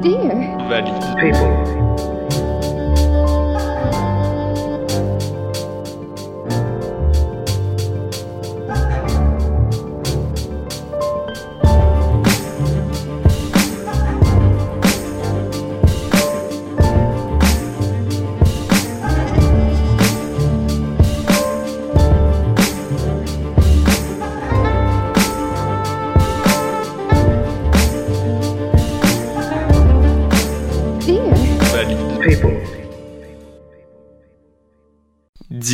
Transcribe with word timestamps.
Dear. 0.00 0.54
People, 1.18 1.50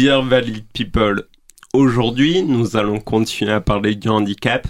Dear 0.05 0.23
Valid 0.23 0.67
People, 0.75 1.23
aujourd'hui 1.73 2.43
nous 2.43 2.77
allons 2.77 3.01
continuer 3.01 3.53
à 3.53 3.63
parler 3.63 3.95
du 3.95 4.11
handicap, 4.11 4.69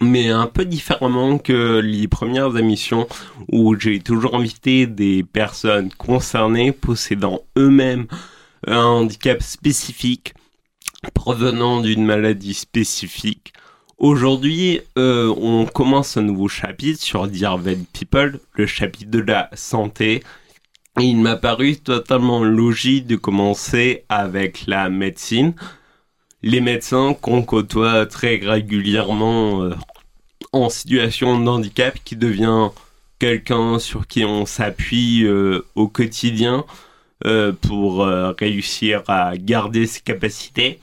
mais 0.00 0.28
un 0.28 0.46
peu 0.46 0.64
différemment 0.64 1.38
que 1.38 1.80
les 1.80 2.06
premières 2.06 2.56
émissions 2.56 3.08
où 3.50 3.74
j'ai 3.76 3.98
toujours 3.98 4.36
invité 4.36 4.86
des 4.86 5.24
personnes 5.24 5.90
concernées 5.92 6.70
possédant 6.70 7.40
eux-mêmes 7.58 8.06
un 8.64 8.84
handicap 8.84 9.42
spécifique 9.42 10.32
provenant 11.12 11.80
d'une 11.80 12.04
maladie 12.04 12.54
spécifique. 12.54 13.52
Aujourd'hui, 13.98 14.80
euh, 14.96 15.34
on 15.38 15.66
commence 15.66 16.16
un 16.16 16.22
nouveau 16.22 16.46
chapitre 16.46 17.02
sur 17.02 17.26
Dear 17.26 17.58
Valid 17.58 17.86
People, 17.92 18.38
le 18.54 18.66
chapitre 18.66 19.10
de 19.10 19.18
la 19.18 19.50
santé. 19.54 20.22
Il 21.00 21.16
m'a 21.16 21.36
paru 21.36 21.76
totalement 21.76 22.44
logique 22.44 23.06
de 23.06 23.16
commencer 23.16 24.04
avec 24.10 24.66
la 24.66 24.90
médecine. 24.90 25.54
Les 26.42 26.60
médecins 26.60 27.14
qu'on 27.14 27.42
côtoie 27.42 28.04
très 28.04 28.36
régulièrement 28.36 29.62
euh, 29.62 29.74
en 30.52 30.68
situation 30.68 31.40
de 31.40 31.48
handicap 31.48 31.98
qui 32.04 32.14
devient 32.14 32.68
quelqu'un 33.18 33.78
sur 33.78 34.06
qui 34.06 34.26
on 34.26 34.44
s'appuie 34.44 35.24
euh, 35.24 35.64
au 35.76 35.88
quotidien 35.88 36.66
euh, 37.24 37.52
pour 37.52 38.04
réussir 38.38 39.02
à 39.08 39.34
garder 39.38 39.86
ses 39.86 40.02
capacités. 40.02 40.78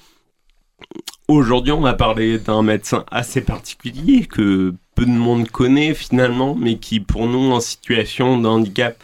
Aujourd'hui, 1.27 1.73
on 1.73 1.81
va 1.81 1.93
parler 1.93 2.39
d'un 2.39 2.63
médecin 2.63 3.05
assez 3.11 3.41
particulier 3.41 4.25
que 4.25 4.73
peu 4.95 5.05
de 5.05 5.11
monde 5.11 5.49
connaît 5.49 5.93
finalement, 5.93 6.55
mais 6.55 6.77
qui 6.79 6.99
pour 6.99 7.27
nous 7.27 7.51
en 7.51 7.59
situation 7.59 8.39
de 8.39 8.47
handicap 8.47 8.97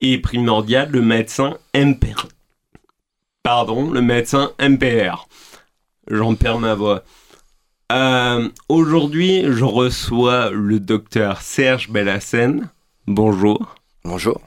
est 0.00 0.18
primordial, 0.18 0.90
le 0.90 1.02
médecin 1.02 1.58
MPR. 1.74 2.26
Pardon, 3.42 3.90
le 3.90 4.02
médecin 4.02 4.52
MPR. 4.60 5.28
J'en 6.08 6.34
perds 6.34 6.58
ma 6.58 6.74
voix. 6.74 7.04
Euh, 7.92 8.48
Aujourd'hui, 8.68 9.42
je 9.50 9.64
reçois 9.64 10.50
le 10.50 10.78
docteur 10.80 11.40
Serge 11.42 11.90
Bellassène. 11.90 12.68
Bonjour. 13.06 13.74
Bonjour. 14.04 14.40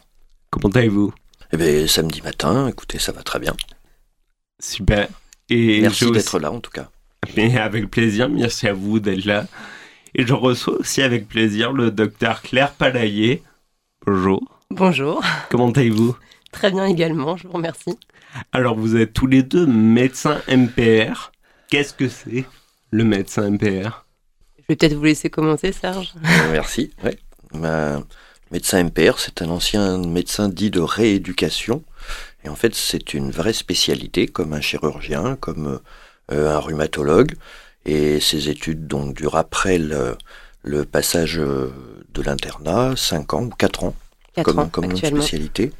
Comment 0.49 0.69
allez-vous? 0.69 1.13
Eh 1.51 1.57
bien, 1.57 1.87
samedi 1.87 2.21
matin, 2.21 2.67
écoutez, 2.67 2.99
ça 2.99 3.11
va 3.11 3.21
très 3.23 3.39
bien. 3.39 3.53
Super. 4.59 5.07
Et 5.49 5.81
Merci 5.81 6.09
d'être 6.11 6.39
là, 6.39 6.51
en 6.51 6.59
tout 6.59 6.71
cas. 6.71 6.89
Mais 7.35 7.57
avec 7.57 7.89
plaisir, 7.89 8.29
merci 8.29 8.67
à 8.67 8.73
vous 8.73 8.99
d'être 8.99 9.25
là. 9.25 9.45
Et 10.15 10.25
je 10.25 10.33
reçois 10.33 10.75
aussi 10.75 11.01
avec 11.01 11.27
plaisir 11.27 11.73
le 11.73 11.91
docteur 11.91 12.41
Claire 12.41 12.73
Palaillé. 12.73 13.43
Bonjour. 14.05 14.52
Bonjour, 14.75 15.23
Comment 15.51 15.69
allez-vous? 15.71 16.15
Très 16.51 16.71
bien 16.71 16.85
également, 16.87 17.37
je 17.37 17.47
vous 17.47 17.53
remercie. 17.53 17.95
Alors, 18.51 18.75
vous 18.75 18.95
êtes 18.95 19.13
tous 19.13 19.27
les 19.27 19.43
deux 19.43 19.67
médecins 19.67 20.41
MPR. 20.47 21.31
Qu'est-ce 21.69 21.93
que 21.93 22.07
c'est 22.09 22.45
le 22.89 23.03
médecin 23.03 23.51
MPR 23.51 24.05
Je 24.57 24.63
vais 24.69 24.75
peut-être 24.75 24.93
vous 24.95 25.03
laisser 25.03 25.29
commencer, 25.29 25.71
Serge. 25.71 26.13
Euh, 26.17 26.51
Merci. 26.51 26.91
Ouais. 27.03 27.17
Ma- 27.53 28.01
médecin 28.51 28.83
MPR, 28.83 29.19
c'est 29.19 29.43
un 29.43 29.49
ancien 29.49 29.99
médecin 29.99 30.49
dit 30.49 30.71
de 30.71 30.79
rééducation. 30.81 31.83
Et 32.43 32.49
en 32.49 32.55
fait, 32.55 32.73
c'est 32.73 33.13
une 33.13 33.29
vraie 33.29 33.53
spécialité, 33.53 34.25
comme 34.27 34.53
un 34.53 34.61
chirurgien, 34.61 35.35
comme 35.35 35.79
euh, 36.31 36.55
un 36.55 36.59
rhumatologue. 36.59 37.35
Et 37.85 38.19
ces 38.19 38.49
études 38.49 38.87
donc 38.87 39.15
durent 39.15 39.35
après 39.35 39.77
le, 39.77 40.17
le 40.63 40.83
passage 40.85 41.37
euh, 41.37 41.71
de 42.13 42.23
l'internat, 42.23 42.95
5 42.95 43.33
ans 43.35 43.43
ou 43.43 43.49
4 43.49 43.83
ans. 43.83 43.95
4 44.35 44.45
comme, 44.45 44.59
ans 44.59 44.69
comme 44.69 44.95
spécialité. 44.95 45.71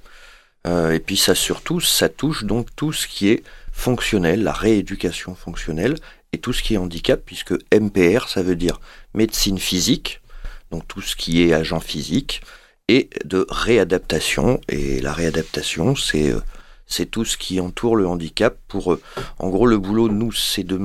Euh, 0.66 0.91
et 0.91 1.00
puis 1.00 1.18
ça 1.18 1.36
surtout, 1.36 1.81
ça 1.81 2.09
touche 2.09 2.46
donc 2.46 2.68
tout 2.75 2.94
ce 2.94 3.08
qui 3.08 3.30
est 3.30 3.44
fonctionnel, 3.72 4.44
la 4.44 4.53
rééducation 4.53 5.36
fonctionnelle, 5.36 5.96
et 6.31 6.38
tout 6.38 6.53
ce 6.53 6.63
qui 6.63 6.75
est 6.75 6.78
handicap, 6.78 7.22
puisque 7.25 7.53
MPR, 7.74 8.28
ça 8.28 8.42
veut 8.42 8.56
dire 8.56 8.80
médecine 9.13 9.59
physique, 9.59 10.22
donc 10.72 10.88
tout 10.88 11.02
ce 11.02 11.16
qui 11.16 11.44
est 11.44 11.53
agent 11.53 11.80
physique, 11.80 12.42
et 12.88 13.09
de 13.25 13.46
réadaptation. 13.50 14.59
Et 14.69 15.02
la 15.02 15.13
réadaptation, 15.13 15.96
c'est 15.96 16.31
euh, 16.31 16.42
c'est 16.86 17.06
tout 17.06 17.25
ce 17.25 17.38
qui 17.38 17.59
entoure 17.59 17.96
le 17.96 18.08
handicap. 18.08 18.58
Pour, 18.68 18.94
euh, 18.94 19.02
en 19.40 19.50
gros, 19.50 19.66
le 19.68 19.78
boulot, 19.78 20.09
nous, 20.09 20.31
c'est 20.31 20.63
de 20.63 20.80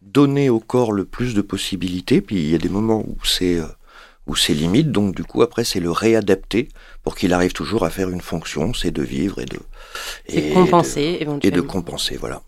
donner 0.00 0.48
au 0.48 0.60
corps 0.60 0.92
le 0.92 1.04
plus 1.04 1.34
de 1.34 1.42
possibilités. 1.42 2.20
Puis 2.20 2.36
il 2.36 2.50
y 2.50 2.54
a 2.54 2.58
des 2.58 2.68
moments 2.68 3.04
où 3.06 3.16
c'est 3.24 3.60
où 4.26 4.36
c'est 4.36 4.54
limite. 4.54 4.90
Donc 4.90 5.14
du 5.14 5.24
coup, 5.24 5.42
après, 5.42 5.64
c'est 5.64 5.80
le 5.80 5.90
réadapter 5.90 6.68
pour 7.04 7.14
qu'il 7.14 7.32
arrive 7.32 7.52
toujours 7.52 7.84
à 7.84 7.90
faire 7.90 8.10
une 8.10 8.20
fonction, 8.22 8.74
c'est 8.74 8.90
de 8.90 9.02
vivre 9.02 9.38
et 9.40 9.44
de 9.44 9.58
et 10.26 10.52
compenser 10.52 11.24
de- 11.24 11.46
et 11.46 11.50
de 11.52 11.60
compenser. 11.60 12.16
Voilà. 12.16 12.42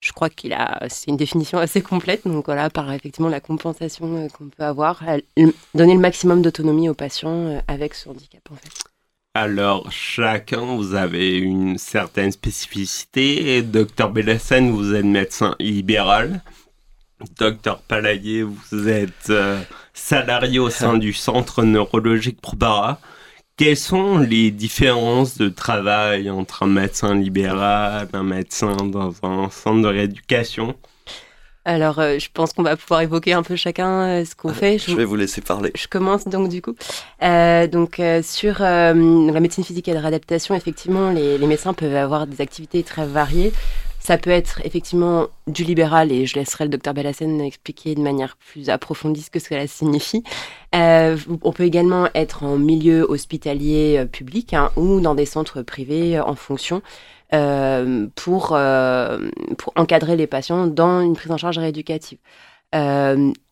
Je 0.00 0.12
crois 0.12 0.30
qu'il 0.30 0.52
a, 0.52 0.86
c'est 0.88 1.08
une 1.10 1.16
définition 1.16 1.58
assez 1.58 1.80
complète. 1.82 2.24
Donc 2.24 2.44
voilà, 2.44 2.70
par 2.70 2.92
effectivement 2.92 3.28
la 3.28 3.40
compensation 3.40 4.14
euh, 4.16 4.28
qu'on 4.28 4.48
peut 4.48 4.62
avoir, 4.62 5.02
donner 5.74 5.94
le 5.94 5.98
maximum 6.00 6.40
d'autonomie 6.42 6.88
aux 6.88 6.94
patients 6.94 7.46
euh, 7.48 7.60
avec 7.66 7.94
ce 7.94 8.08
handicap 8.08 8.42
en 8.52 8.54
fait. 8.56 8.70
Alors, 9.34 9.90
chacun, 9.92 10.76
vous 10.76 10.94
avez 10.94 11.36
une 11.38 11.78
certaine 11.78 12.32
spécificité. 12.32 13.62
Docteur 13.62 14.10
Bellassène, 14.10 14.70
vous 14.70 14.94
êtes 14.94 15.04
médecin 15.04 15.54
libéral. 15.60 16.42
Docteur 17.38 17.80
Palaillé, 17.80 18.42
vous 18.44 18.88
êtes 18.88 19.30
euh, 19.30 19.60
salarié 19.94 20.58
au 20.60 20.70
sein 20.70 20.96
du 20.96 21.12
centre 21.12 21.62
neurologique 21.64 22.40
Probara. 22.40 23.00
Quelles 23.58 23.76
sont 23.76 24.18
les 24.18 24.52
différences 24.52 25.36
de 25.36 25.48
travail 25.48 26.30
entre 26.30 26.62
un 26.62 26.68
médecin 26.68 27.16
libéral, 27.16 28.08
un 28.12 28.22
médecin 28.22 28.76
dans 28.76 29.12
un 29.24 29.50
centre 29.50 29.82
de 29.82 29.88
rééducation? 29.88 30.76
Alors, 31.64 31.98
euh, 31.98 32.20
je 32.20 32.28
pense 32.32 32.52
qu'on 32.52 32.62
va 32.62 32.76
pouvoir 32.76 33.00
évoquer 33.00 33.32
un 33.32 33.42
peu 33.42 33.56
chacun 33.56 34.20
euh, 34.20 34.24
ce 34.24 34.36
qu'on 34.36 34.54
fait. 34.54 34.78
Je 34.78 34.94
vais 34.94 35.04
vous 35.04 35.16
laisser 35.16 35.40
parler. 35.40 35.72
Je 35.74 35.88
commence 35.88 36.28
donc 36.28 36.48
du 36.48 36.62
coup. 36.62 36.76
Euh, 37.24 37.66
donc 37.66 37.98
euh, 37.98 38.22
sur 38.22 38.62
euh, 38.62 38.94
la 39.32 39.40
médecine 39.40 39.64
physique 39.64 39.88
et 39.88 39.92
de 39.92 39.98
réadaptation, 39.98 40.54
effectivement, 40.54 41.10
les, 41.10 41.36
les 41.36 41.46
médecins 41.48 41.74
peuvent 41.74 41.96
avoir 41.96 42.28
des 42.28 42.40
activités 42.40 42.84
très 42.84 43.06
variées. 43.06 43.52
Ça 44.08 44.16
peut 44.16 44.30
être 44.30 44.62
effectivement 44.64 45.26
du 45.48 45.64
libéral, 45.64 46.10
et 46.12 46.24
je 46.24 46.38
laisserai 46.38 46.64
le 46.64 46.70
docteur 46.70 46.94
Bellassène 46.94 47.42
expliquer 47.42 47.94
de 47.94 48.00
manière 48.00 48.38
plus 48.38 48.70
approfondie 48.70 49.20
ce 49.20 49.28
que 49.28 49.38
cela 49.38 49.66
signifie. 49.66 50.22
Euh, 50.74 51.18
on 51.42 51.52
peut 51.52 51.64
également 51.64 52.08
être 52.14 52.42
en 52.42 52.56
milieu 52.56 53.02
hospitalier 53.02 53.98
euh, 53.98 54.06
public 54.06 54.54
hein, 54.54 54.70
ou 54.76 55.00
dans 55.00 55.14
des 55.14 55.26
centres 55.26 55.60
privés 55.60 56.16
euh, 56.16 56.24
en 56.24 56.36
fonction 56.36 56.80
pour, 58.14 58.56
encadrer 59.76 60.16
les 60.16 60.26
patients 60.26 60.66
dans 60.66 61.02
une 61.02 61.14
prise 61.14 61.30
en 61.30 61.36
charge 61.36 61.58
rééducative. 61.58 62.16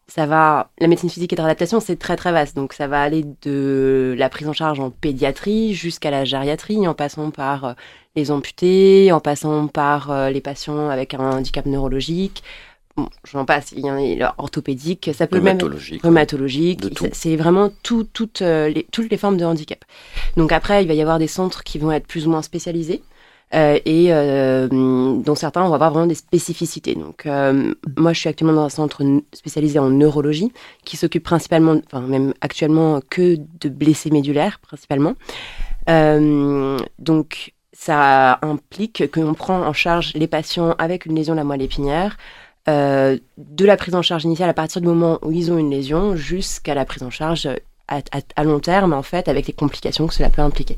Ça 0.08 0.26
va, 0.26 0.70
la 0.78 0.86
médecine 0.86 1.10
physique 1.10 1.32
et 1.32 1.36
de 1.36 1.40
réadaptation, 1.40 1.80
c'est 1.80 1.96
très 1.96 2.16
très 2.16 2.32
vaste. 2.32 2.54
Donc 2.54 2.72
ça 2.72 2.86
va 2.86 3.02
aller 3.02 3.24
de 3.42 4.14
la 4.16 4.28
prise 4.28 4.48
en 4.48 4.52
charge 4.52 4.78
en 4.78 4.90
pédiatrie 4.90 5.74
jusqu'à 5.74 6.10
la 6.10 6.24
gériatrie, 6.24 6.86
en 6.86 6.94
passant 6.94 7.30
par 7.30 7.64
euh, 7.64 7.72
les 8.14 8.30
amputés, 8.30 9.10
en 9.10 9.20
passant 9.20 9.66
par 9.66 10.10
euh, 10.10 10.30
les 10.30 10.40
patients 10.40 10.88
avec 10.88 11.14
un 11.14 11.18
handicap 11.18 11.66
neurologique. 11.66 12.44
Bon, 12.96 13.10
j'en 13.30 13.44
passe, 13.44 13.72
il 13.76 13.84
y 13.84 13.90
en 13.90 13.98
a 13.98 14.34
orthopédique, 14.38 15.10
ça 15.12 15.26
peut 15.26 15.40
même 15.40 15.58
Rhumatologique. 16.02 16.82
C'est 17.12 17.36
vraiment 17.36 17.70
tout, 17.82 18.04
toutes, 18.04 18.40
euh, 18.40 18.70
les, 18.70 18.86
toutes 18.90 19.10
les 19.10 19.18
formes 19.18 19.36
de 19.36 19.44
handicap. 19.44 19.84
Donc 20.38 20.50
après, 20.50 20.82
il 20.82 20.88
va 20.88 20.94
y 20.94 21.02
avoir 21.02 21.18
des 21.18 21.26
centres 21.26 21.62
qui 21.62 21.78
vont 21.78 21.92
être 21.92 22.06
plus 22.06 22.26
ou 22.26 22.30
moins 22.30 22.40
spécialisés. 22.40 23.02
Euh, 23.54 23.78
et 23.84 24.08
euh, 24.10 24.66
dont 24.68 25.34
certains 25.36 25.64
vont 25.64 25.72
avoir 25.72 25.92
vraiment 25.92 26.08
des 26.08 26.16
spécificités. 26.16 26.96
Donc, 26.96 27.26
euh, 27.26 27.74
moi, 27.96 28.12
je 28.12 28.18
suis 28.18 28.28
actuellement 28.28 28.54
dans 28.54 28.64
un 28.64 28.68
centre 28.68 29.04
spécialisé 29.32 29.78
en 29.78 29.88
neurologie 29.88 30.52
qui 30.84 30.96
s'occupe 30.96 31.22
principalement, 31.22 31.80
enfin 31.86 32.00
même 32.00 32.34
actuellement, 32.40 33.00
que 33.08 33.36
de 33.60 33.68
blessés 33.68 34.10
médulaires 34.10 34.58
principalement. 34.58 35.14
Donc, 36.98 37.52
ça 37.72 38.38
implique 38.42 39.10
que 39.12 39.20
l'on 39.20 39.34
prend 39.34 39.62
en 39.62 39.72
charge 39.72 40.12
les 40.14 40.26
patients 40.26 40.74
avec 40.78 41.06
une 41.06 41.14
lésion 41.14 41.34
de 41.34 41.38
la 41.38 41.44
moelle 41.44 41.62
épinière, 41.62 42.16
de 42.66 43.20
la 43.64 43.76
prise 43.76 43.94
en 43.94 44.02
charge 44.02 44.24
initiale 44.24 44.50
à 44.50 44.54
partir 44.54 44.80
du 44.80 44.88
moment 44.88 45.20
où 45.22 45.30
ils 45.30 45.52
ont 45.52 45.58
une 45.58 45.70
lésion 45.70 46.16
jusqu'à 46.16 46.74
la 46.74 46.84
prise 46.84 47.04
en 47.04 47.10
charge 47.10 47.48
à 47.86 48.42
long 48.44 48.58
terme, 48.58 48.92
en 48.92 49.02
fait, 49.02 49.28
avec 49.28 49.46
les 49.46 49.52
complications 49.52 50.08
que 50.08 50.14
cela 50.14 50.30
peut 50.30 50.42
impliquer. 50.42 50.76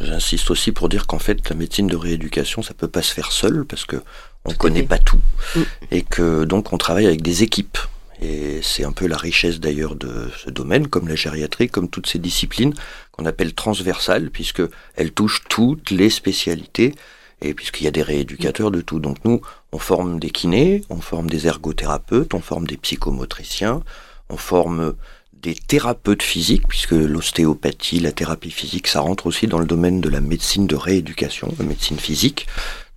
J'insiste 0.00 0.50
aussi 0.50 0.72
pour 0.72 0.88
dire 0.88 1.06
qu'en 1.06 1.18
fait, 1.18 1.48
la 1.48 1.56
médecine 1.56 1.86
de 1.86 1.96
rééducation, 1.96 2.62
ça 2.62 2.74
peut 2.74 2.88
pas 2.88 3.02
se 3.02 3.12
faire 3.12 3.32
seul 3.32 3.64
parce 3.64 3.84
que 3.84 3.96
on 4.44 4.50
Tout 4.50 4.58
connaît 4.58 4.82
pas 4.82 4.98
tout 4.98 5.20
Mm. 5.56 5.60
et 5.90 6.02
que 6.02 6.44
donc 6.44 6.72
on 6.72 6.78
travaille 6.78 7.06
avec 7.06 7.22
des 7.22 7.42
équipes. 7.42 7.78
Et 8.22 8.60
c'est 8.62 8.84
un 8.84 8.92
peu 8.92 9.06
la 9.06 9.16
richesse 9.16 9.60
d'ailleurs 9.60 9.96
de 9.96 10.30
ce 10.42 10.50
domaine, 10.50 10.86
comme 10.86 11.08
la 11.08 11.16
gériatrie, 11.16 11.68
comme 11.68 11.88
toutes 11.88 12.06
ces 12.06 12.18
disciplines 12.18 12.72
qu'on 13.12 13.26
appelle 13.26 13.54
transversales, 13.54 14.30
puisque 14.30 14.62
elles 14.96 15.12
touchent 15.12 15.42
toutes 15.48 15.90
les 15.90 16.10
spécialités 16.10 16.94
et 17.42 17.54
puisqu'il 17.54 17.84
y 17.84 17.88
a 17.88 17.90
des 17.90 18.02
rééducateurs 18.02 18.70
de 18.70 18.80
tout. 18.80 19.00
Donc 19.00 19.18
nous, 19.24 19.40
on 19.72 19.78
forme 19.78 20.20
des 20.20 20.30
kinés, 20.30 20.82
on 20.90 21.00
forme 21.00 21.28
des 21.28 21.46
ergothérapeutes, 21.46 22.34
on 22.34 22.40
forme 22.40 22.66
des 22.66 22.76
psychomotriciens, 22.76 23.82
on 24.30 24.36
forme 24.36 24.94
des 25.44 25.54
thérapeutes 25.54 26.22
physiques, 26.22 26.66
puisque 26.68 26.92
l'ostéopathie, 26.92 28.00
la 28.00 28.12
thérapie 28.12 28.50
physique, 28.50 28.86
ça 28.86 29.00
rentre 29.00 29.26
aussi 29.26 29.46
dans 29.46 29.58
le 29.58 29.66
domaine 29.66 30.00
de 30.00 30.08
la 30.08 30.20
médecine 30.20 30.66
de 30.66 30.74
rééducation, 30.74 31.54
la 31.58 31.64
médecine 31.66 31.98
physique. 31.98 32.46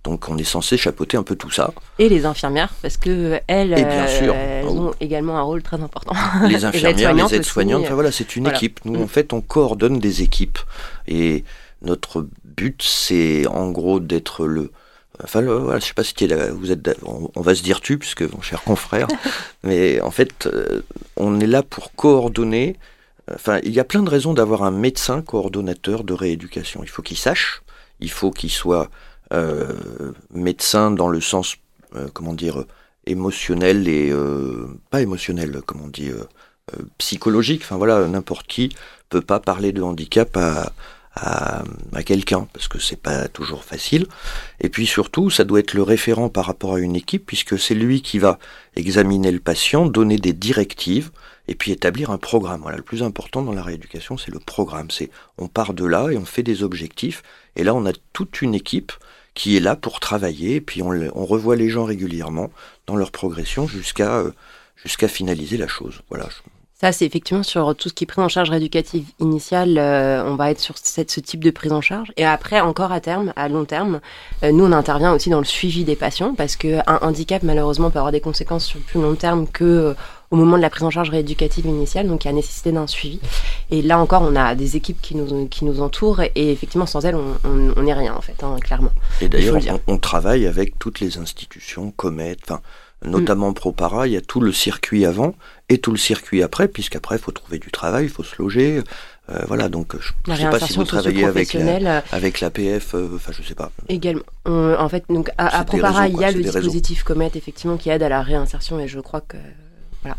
Donc 0.04 0.28
on 0.30 0.38
est 0.38 0.44
censé 0.44 0.78
chapeauter 0.78 1.18
un 1.18 1.22
peu 1.22 1.36
tout 1.36 1.50
ça. 1.50 1.72
Et 1.98 2.08
les 2.08 2.24
infirmières, 2.24 2.72
parce 2.80 2.96
que 2.96 3.38
elles, 3.48 3.72
Et 3.72 3.84
bien 3.84 4.06
sûr. 4.06 4.32
elles 4.34 4.64
Ah 4.66 4.70
oui. 4.70 4.78
ont 4.78 4.94
également 5.00 5.36
un 5.36 5.42
rôle 5.42 5.62
très 5.62 5.80
important. 5.82 6.14
Les 6.48 6.64
infirmières, 6.64 6.90
aides-soignantes 6.92 7.30
les 7.32 7.36
aides-soignantes, 7.36 7.78
aussi, 7.80 7.86
enfin 7.88 7.94
voilà, 7.94 8.12
c'est 8.12 8.34
une 8.36 8.44
voilà. 8.44 8.56
équipe. 8.56 8.80
Nous, 8.86 8.98
Mm. 8.98 9.02
en 9.02 9.08
fait, 9.08 9.32
on 9.34 9.40
coordonne 9.42 9.98
des 9.98 10.22
équipes. 10.22 10.58
Et 11.06 11.44
notre 11.82 12.26
but, 12.44 12.80
c'est 12.82 13.46
en 13.46 13.70
gros 13.70 14.00
d'être 14.00 14.46
le... 14.46 14.70
Enfin, 15.24 15.40
le- 15.40 15.54
voilà, 15.56 15.78
je 15.80 15.86
sais 15.86 15.94
pas 15.94 16.04
si 16.04 16.26
là- 16.26 16.50
vous 16.52 16.70
êtes... 16.70 16.96
On, 17.04 17.30
on 17.34 17.40
va 17.40 17.54
se 17.54 17.62
dire 17.62 17.80
tu, 17.80 17.98
puisque 17.98 18.22
mon 18.22 18.40
cher 18.40 18.62
confrère. 18.62 19.08
mais 19.62 20.00
en 20.00 20.10
fait, 20.10 20.46
euh, 20.46 20.82
on 21.16 21.40
est 21.40 21.46
là 21.46 21.62
pour 21.62 21.92
coordonner... 21.94 22.76
Enfin, 23.34 23.60
il 23.62 23.72
y 23.72 23.80
a 23.80 23.84
plein 23.84 24.02
de 24.02 24.08
raisons 24.08 24.32
d'avoir 24.32 24.62
un 24.62 24.70
médecin 24.70 25.20
coordonnateur 25.20 26.02
de 26.02 26.14
rééducation. 26.14 26.80
Il 26.82 26.88
faut 26.88 27.02
qu'il 27.02 27.18
sache, 27.18 27.62
il 28.00 28.10
faut 28.10 28.30
qu'il 28.30 28.50
soit 28.50 28.88
euh, 29.34 29.74
médecin 30.32 30.90
dans 30.90 31.08
le 31.08 31.20
sens, 31.20 31.56
euh, 31.94 32.08
comment 32.14 32.32
dire, 32.32 32.64
émotionnel 33.04 33.86
et 33.86 34.10
euh, 34.10 34.66
pas 34.90 35.02
émotionnel, 35.02 35.60
comment 35.66 35.84
on 35.84 35.88
dit, 35.88 36.08
euh, 36.08 36.24
psychologique. 36.96 37.60
Enfin 37.64 37.76
voilà, 37.76 38.06
n'importe 38.06 38.46
qui 38.46 38.74
peut 39.10 39.20
pas 39.20 39.40
parler 39.40 39.72
de 39.72 39.82
handicap 39.82 40.34
à, 40.38 40.72
à, 41.20 41.64
quelqu'un 42.04 42.46
parce 42.52 42.68
que 42.68 42.78
c'est 42.78 43.00
pas 43.00 43.28
toujours 43.28 43.64
facile. 43.64 44.06
Et 44.60 44.68
puis 44.68 44.86
surtout, 44.86 45.30
ça 45.30 45.44
doit 45.44 45.60
être 45.60 45.74
le 45.74 45.82
référent 45.82 46.28
par 46.28 46.46
rapport 46.46 46.74
à 46.74 46.78
une 46.78 46.96
équipe 46.96 47.26
puisque 47.26 47.58
c'est 47.58 47.74
lui 47.74 48.02
qui 48.02 48.18
va 48.18 48.38
examiner 48.76 49.30
le 49.30 49.40
patient, 49.40 49.86
donner 49.86 50.18
des 50.18 50.32
directives 50.32 51.10
et 51.48 51.54
puis 51.54 51.72
établir 51.72 52.10
un 52.10 52.18
programme. 52.18 52.62
Voilà, 52.62 52.76
le 52.76 52.82
plus 52.82 53.02
important 53.02 53.42
dans 53.42 53.52
la 53.52 53.62
rééducation, 53.62 54.16
c'est 54.16 54.30
le 54.30 54.38
programme. 54.38 54.90
C'est 54.90 55.10
on 55.38 55.48
part 55.48 55.74
de 55.74 55.84
là 55.84 56.10
et 56.10 56.16
on 56.16 56.24
fait 56.24 56.42
des 56.42 56.62
objectifs. 56.62 57.22
Et 57.56 57.64
là, 57.64 57.74
on 57.74 57.86
a 57.86 57.92
toute 58.12 58.42
une 58.42 58.54
équipe 58.54 58.92
qui 59.34 59.56
est 59.56 59.60
là 59.60 59.76
pour 59.76 60.00
travailler. 60.00 60.56
Et 60.56 60.60
puis 60.60 60.82
on, 60.82 60.90
on 61.14 61.26
revoit 61.26 61.56
les 61.56 61.68
gens 61.68 61.84
régulièrement 61.84 62.50
dans 62.86 62.96
leur 62.96 63.10
progression 63.10 63.66
jusqu'à 63.66 64.18
euh, 64.18 64.30
jusqu'à 64.76 65.08
finaliser 65.08 65.56
la 65.56 65.68
chose. 65.68 66.00
Voilà. 66.08 66.28
Ça, 66.80 66.92
c'est 66.92 67.04
effectivement 67.04 67.42
sur 67.42 67.74
tout 67.74 67.88
ce 67.88 67.94
qui 67.94 68.04
est 68.04 68.06
prise 68.06 68.22
en 68.24 68.28
charge 68.28 68.50
rééducative 68.50 69.04
initiale, 69.18 69.78
euh, 69.78 70.22
on 70.24 70.36
va 70.36 70.52
être 70.52 70.60
sur 70.60 70.76
cette- 70.80 71.10
ce 71.10 71.18
type 71.18 71.42
de 71.42 71.50
prise 71.50 71.72
en 71.72 71.80
charge. 71.80 72.12
Et 72.16 72.24
après, 72.24 72.60
encore 72.60 72.92
à 72.92 73.00
terme, 73.00 73.32
à 73.34 73.48
long 73.48 73.64
terme, 73.64 74.00
euh, 74.44 74.52
nous, 74.52 74.64
on 74.64 74.70
intervient 74.70 75.12
aussi 75.12 75.28
dans 75.28 75.40
le 75.40 75.44
suivi 75.44 75.82
des 75.82 75.96
patients 75.96 76.34
parce 76.36 76.54
qu'un 76.54 76.84
handicap, 77.02 77.42
malheureusement, 77.42 77.90
peut 77.90 77.98
avoir 77.98 78.12
des 78.12 78.20
conséquences 78.20 78.64
sur 78.64 78.78
le 78.78 78.84
plus 78.84 79.00
long 79.02 79.16
terme 79.16 79.48
que 79.48 79.64
euh, 79.64 79.94
au 80.30 80.36
moment 80.36 80.56
de 80.56 80.62
la 80.62 80.70
prise 80.70 80.84
en 80.84 80.90
charge 80.90 81.10
rééducative 81.10 81.66
initiale. 81.66 82.06
Donc, 82.06 82.24
il 82.24 82.28
y 82.28 82.30
a 82.30 82.34
nécessité 82.34 82.70
d'un 82.70 82.86
suivi. 82.86 83.18
Et 83.72 83.82
là 83.82 83.98
encore, 83.98 84.22
on 84.22 84.36
a 84.36 84.54
des 84.54 84.76
équipes 84.76 85.00
qui 85.02 85.16
nous, 85.16 85.48
qui 85.48 85.64
nous 85.64 85.80
entourent. 85.80 86.20
Et, 86.20 86.52
effectivement, 86.52 86.86
sans 86.86 87.04
elles, 87.04 87.16
on- 87.16 87.82
n'est 87.82 87.92
rien, 87.94 88.14
en 88.14 88.20
fait, 88.20 88.44
hein, 88.44 88.54
clairement. 88.62 88.92
Et 89.20 89.28
d'ailleurs, 89.28 89.56
on, 89.88 89.94
on 89.94 89.98
travaille 89.98 90.46
avec 90.46 90.78
toutes 90.78 91.00
les 91.00 91.18
institutions, 91.18 91.90
Comet, 91.90 92.36
enfin, 92.44 92.60
notamment 93.04 93.52
Propara, 93.52 94.06
il 94.06 94.12
y 94.12 94.16
a 94.16 94.20
tout 94.20 94.40
le 94.40 94.52
circuit 94.52 95.04
avant 95.06 95.34
et 95.68 95.78
tout 95.78 95.90
le 95.92 95.98
circuit 95.98 96.42
après, 96.42 96.68
puisqu'après, 96.68 97.16
il 97.16 97.20
faut 97.20 97.32
trouver 97.32 97.58
du 97.58 97.70
travail, 97.70 98.04
il 98.06 98.10
faut 98.10 98.24
se 98.24 98.40
loger. 98.40 98.82
euh, 99.30 99.42
voilà, 99.46 99.68
donc 99.68 99.94
je 100.00 100.12
La 100.26 100.34
ne 100.34 100.38
sais 100.40 100.48
pas 100.50 100.66
si 100.66 100.74
vous 100.76 100.84
travaillez 100.84 101.24
avec 101.24 101.52
la, 101.52 101.60
euh, 101.98 102.00
avec 102.12 102.40
l'APF, 102.40 102.94
euh, 102.94 103.08
enfin, 103.14 103.32
je 103.38 103.42
sais 103.46 103.54
pas. 103.54 103.70
Également. 103.88 104.22
On- 104.46 104.74
en 104.78 104.88
fait, 104.88 105.04
donc 105.10 105.30
à, 105.36 105.64
Propara, 105.64 106.02
réseaux, 106.02 106.16
il 106.16 106.20
y 106.20 106.24
a 106.24 106.32
le 106.32 106.42
dispositif 106.42 107.02
Comet, 107.02 107.30
effectivement, 107.34 107.76
qui 107.76 107.90
aide 107.90 108.02
à 108.02 108.08
la 108.08 108.22
réinsertion 108.22 108.80
et 108.80 108.88
je 108.88 109.00
crois 109.00 109.20
que. 109.20 109.36
Voilà. 110.08 110.16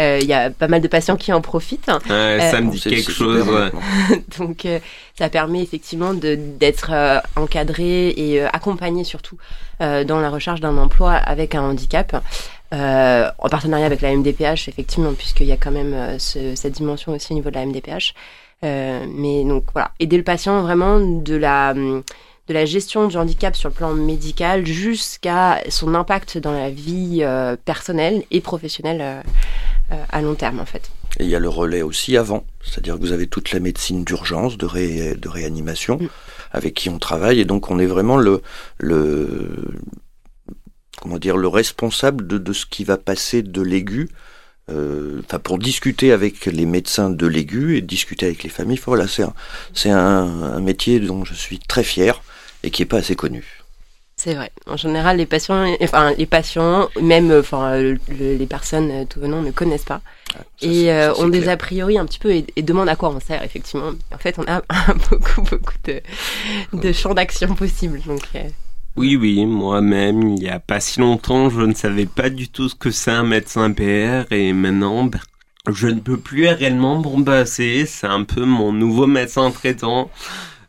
Euh, 0.00 0.18
Il 0.20 0.26
y 0.26 0.32
a 0.32 0.50
pas 0.50 0.68
mal 0.68 0.80
de 0.80 0.88
patients 0.88 1.16
qui 1.16 1.32
en 1.32 1.40
profitent. 1.40 1.88
Ouais, 2.08 2.38
ça 2.50 2.60
me 2.60 2.66
Bon, 2.66 2.70
dit 2.72 2.80
quelque 2.80 3.10
chose. 3.12 3.46
ouais. 3.48 3.70
Donc, 4.38 4.64
euh, 4.66 4.78
ça 5.18 5.28
permet 5.28 5.62
effectivement 5.62 6.12
de- 6.14 6.34
d'être 6.34 6.90
euh, 6.92 7.18
encadré 7.36 8.08
et 8.10 8.40
euh, 8.42 8.48
accompagné 8.52 9.04
surtout 9.04 9.36
euh, 9.80 10.04
dans 10.04 10.20
la 10.20 10.30
recherche 10.30 10.60
d'un 10.60 10.76
emploi 10.76 11.12
avec 11.12 11.54
un 11.54 11.62
handicap. 11.62 12.22
Euh, 12.74 13.28
en 13.38 13.48
partenariat 13.48 13.86
avec 13.86 14.00
la 14.00 14.10
MDPH, 14.10 14.68
effectivement, 14.68 15.12
puisqu'il 15.12 15.46
y 15.46 15.52
a 15.52 15.56
quand 15.56 15.70
même 15.70 15.94
euh, 15.94 16.18
ce- 16.18 16.54
cette 16.56 16.72
dimension 16.72 17.12
aussi 17.12 17.32
au 17.32 17.34
niveau 17.36 17.48
de 17.50 17.54
la 17.54 17.62
MDPH. 17.64 18.12
Euh, 18.64 19.04
mais 19.08 19.44
donc 19.44 19.64
voilà, 19.72 19.92
aider 20.00 20.16
le 20.16 20.24
patient 20.24 20.62
vraiment 20.62 20.98
de 20.98 21.36
la, 21.36 21.70
hum, 21.72 22.02
de 22.48 22.54
la 22.54 22.64
gestion 22.64 23.08
du 23.08 23.16
handicap 23.16 23.56
sur 23.56 23.68
le 23.70 23.74
plan 23.74 23.92
médical 23.92 24.66
jusqu'à 24.66 25.60
son 25.68 25.94
impact 25.94 26.38
dans 26.38 26.52
la 26.52 26.70
vie 26.70 27.18
euh, 27.22 27.56
personnelle 27.64 28.22
et 28.30 28.40
professionnelle 28.40 29.00
euh, 29.00 29.20
euh, 29.92 30.04
à 30.10 30.22
long 30.22 30.34
terme 30.34 30.60
en 30.60 30.66
fait. 30.66 30.90
Et 31.18 31.24
il 31.24 31.30
y 31.30 31.34
a 31.34 31.40
le 31.40 31.48
relais 31.48 31.82
aussi 31.82 32.16
avant, 32.16 32.44
c'est-à-dire 32.62 32.94
que 32.96 33.00
vous 33.00 33.12
avez 33.12 33.26
toute 33.26 33.50
la 33.52 33.58
médecine 33.60 34.04
d'urgence, 34.04 34.58
de, 34.58 34.66
ré- 34.66 35.14
de 35.16 35.28
réanimation, 35.28 35.96
Mm. 35.98 36.08
avec 36.52 36.74
qui 36.74 36.88
on 36.90 36.98
travaille, 36.98 37.40
et 37.40 37.44
donc 37.44 37.70
on 37.70 37.78
est 37.78 37.86
vraiment 37.86 38.16
le, 38.18 38.42
le 38.78 39.48
comment 41.00 41.18
dire, 41.18 41.36
le 41.36 41.48
responsable 41.48 42.26
de, 42.26 42.38
de 42.38 42.52
ce 42.52 42.66
qui 42.66 42.84
va 42.84 42.96
passer 42.96 43.42
de 43.42 43.62
l'aigu, 43.62 44.08
euh, 44.70 45.20
enfin 45.24 45.38
pour 45.38 45.58
discuter 45.58 46.12
avec 46.12 46.46
les 46.46 46.66
médecins 46.66 47.10
de 47.10 47.26
l'aigu 47.26 47.76
et 47.76 47.80
discuter 47.82 48.26
avec 48.26 48.42
les 48.42 48.50
familles. 48.50 48.80
Voilà, 48.84 49.06
c'est 49.06 49.22
un, 49.22 49.34
c'est 49.74 49.90
un, 49.90 49.98
un 49.98 50.60
métier 50.60 50.98
dont 51.00 51.24
je 51.24 51.34
suis 51.34 51.58
très 51.58 51.84
fier 51.84 52.22
et 52.66 52.70
qui 52.72 52.82
est 52.82 52.86
pas 52.86 52.98
assez 52.98 53.16
connu. 53.16 53.44
C'est 54.18 54.34
vrai. 54.34 54.50
En 54.66 54.76
général, 54.78 55.18
les 55.18 55.26
patients, 55.26 55.66
enfin 55.82 56.12
les 56.16 56.26
patients, 56.26 56.88
même 57.00 57.30
euh, 57.30 57.40
enfin 57.40 57.76
le- 57.76 57.98
le- 58.08 58.36
les 58.36 58.46
personnes 58.46 58.90
euh, 58.90 59.04
tout 59.04 59.20
venant 59.20 59.42
ne 59.42 59.50
connaissent 59.50 59.84
pas 59.84 60.00
Ça, 60.32 60.46
c'est- 60.56 60.86
et 60.86 60.90
euh, 60.92 61.12
ça, 61.14 61.20
ont 61.22 61.28
des 61.28 61.42
clair. 61.42 61.52
a 61.52 61.56
priori 61.58 61.98
un 61.98 62.06
petit 62.06 62.18
peu 62.18 62.32
et, 62.32 62.46
et 62.56 62.62
demandent 62.62 62.88
à 62.88 62.96
quoi 62.96 63.10
on 63.10 63.20
sert 63.20 63.42
effectivement. 63.44 63.92
En 64.14 64.18
fait, 64.18 64.36
on 64.38 64.44
a 64.48 64.62
beaucoup 65.10 65.42
beaucoup 65.42 65.74
de, 65.84 66.00
de 66.72 66.92
champs 66.92 67.14
d'action 67.14 67.54
possibles. 67.54 68.00
Donc 68.06 68.22
euh, 68.36 68.48
Oui, 68.96 69.16
oui, 69.16 69.44
moi-même, 69.44 70.36
il 70.36 70.42
y 70.42 70.48
a 70.48 70.58
pas 70.60 70.80
si 70.80 71.00
longtemps, 71.00 71.50
je 71.50 71.60
ne 71.60 71.74
savais 71.74 72.06
pas 72.06 72.30
du 72.30 72.48
tout 72.48 72.68
ce 72.70 72.74
que 72.74 72.90
c'est 72.90 73.10
un 73.10 73.24
médecin 73.24 73.70
PR 73.72 74.32
et 74.32 74.52
maintenant, 74.54 75.04
ben, 75.04 75.20
je 75.70 75.88
ne 75.88 76.00
peux 76.00 76.16
plus 76.18 76.48
réellement 76.48 76.96
m'en 77.02 77.22
passer. 77.22 77.84
C'est 77.86 78.06
un 78.06 78.24
peu 78.24 78.44
mon 78.46 78.72
nouveau 78.72 79.06
médecin 79.06 79.50
traitant 79.50 80.10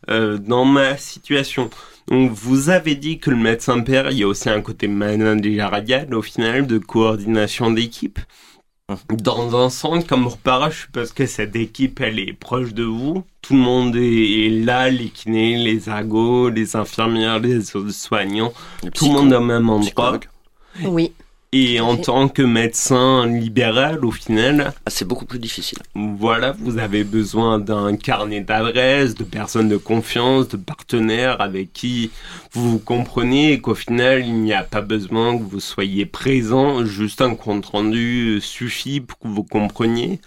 euh, 0.08 0.38
dans 0.38 0.64
ma 0.64 0.96
situation. 0.96 1.70
Donc, 2.08 2.32
vous 2.32 2.70
avez 2.70 2.94
dit 2.94 3.18
que 3.18 3.30
le 3.30 3.36
médecin 3.36 3.80
PR, 3.80 4.10
il 4.10 4.18
y 4.18 4.22
a 4.22 4.26
aussi 4.26 4.48
un 4.48 4.62
côté 4.62 4.88
managérial 4.88 6.14
au 6.14 6.22
final 6.22 6.66
de 6.66 6.78
coordination 6.78 7.70
d'équipe. 7.70 8.18
Dans 9.10 9.54
un 9.54 9.68
centre 9.68 10.06
comme 10.06 10.26
Repara, 10.26 10.70
je 10.70 10.78
suppose 10.80 11.12
que 11.12 11.26
cette 11.26 11.54
équipe, 11.56 12.00
elle 12.00 12.18
est 12.18 12.32
proche 12.32 12.72
de 12.72 12.84
vous. 12.84 13.22
Tout 13.42 13.52
le 13.52 13.60
monde 13.60 13.94
est, 13.96 14.46
est 14.46 14.64
là, 14.64 14.88
les 14.88 15.10
kinés, 15.10 15.56
les 15.58 15.90
agos, 15.90 16.48
les 16.48 16.74
infirmières, 16.74 17.38
les 17.38 17.60
soignants, 17.90 18.54
Les 18.82 18.90
tout 18.90 19.04
le 19.08 19.12
monde 19.12 19.32
au 19.34 19.40
même 19.40 19.68
endroit. 19.68 20.18
oui, 20.84 21.12
Et 21.52 21.80
en 21.80 21.96
fait. 21.96 22.02
tant 22.02 22.28
que 22.28 22.42
médecin 22.42 23.26
libéral, 23.26 24.04
au 24.04 24.10
final, 24.10 24.74
Ah, 24.84 24.90
c'est 24.90 25.06
beaucoup 25.06 25.24
plus 25.24 25.38
difficile. 25.38 25.78
voilà, 25.94 26.52
vous 26.58 26.76
avez 26.76 27.04
besoin 27.04 27.58
d'un 27.58 27.96
carnet 27.96 28.42
d'adresses, 28.42 29.14
de 29.14 29.24
personnes 29.24 29.68
de 29.70 29.78
confiance, 29.78 30.48
de 30.48 30.58
partenaires 30.58 31.40
avec 31.40 31.72
qui 31.72 32.10
vous 32.52 32.72
vous 32.72 32.78
comprenez 32.78 33.52
et 33.52 33.60
qu'au 33.62 33.74
final, 33.74 34.26
il 34.26 34.34
n'y 34.42 34.52
a 34.52 34.62
pas 34.62 34.82
besoin 34.82 35.38
que 35.38 35.42
vous 35.42 35.60
soyez 35.60 36.04
présent, 36.04 36.84
juste 36.84 37.22
un 37.22 37.34
compte 37.34 37.64
rendu 37.64 38.40
suffit 38.42 39.00
pour 39.00 39.18
que 39.18 39.28
vous 39.28 39.44
compreniez. 39.44 40.20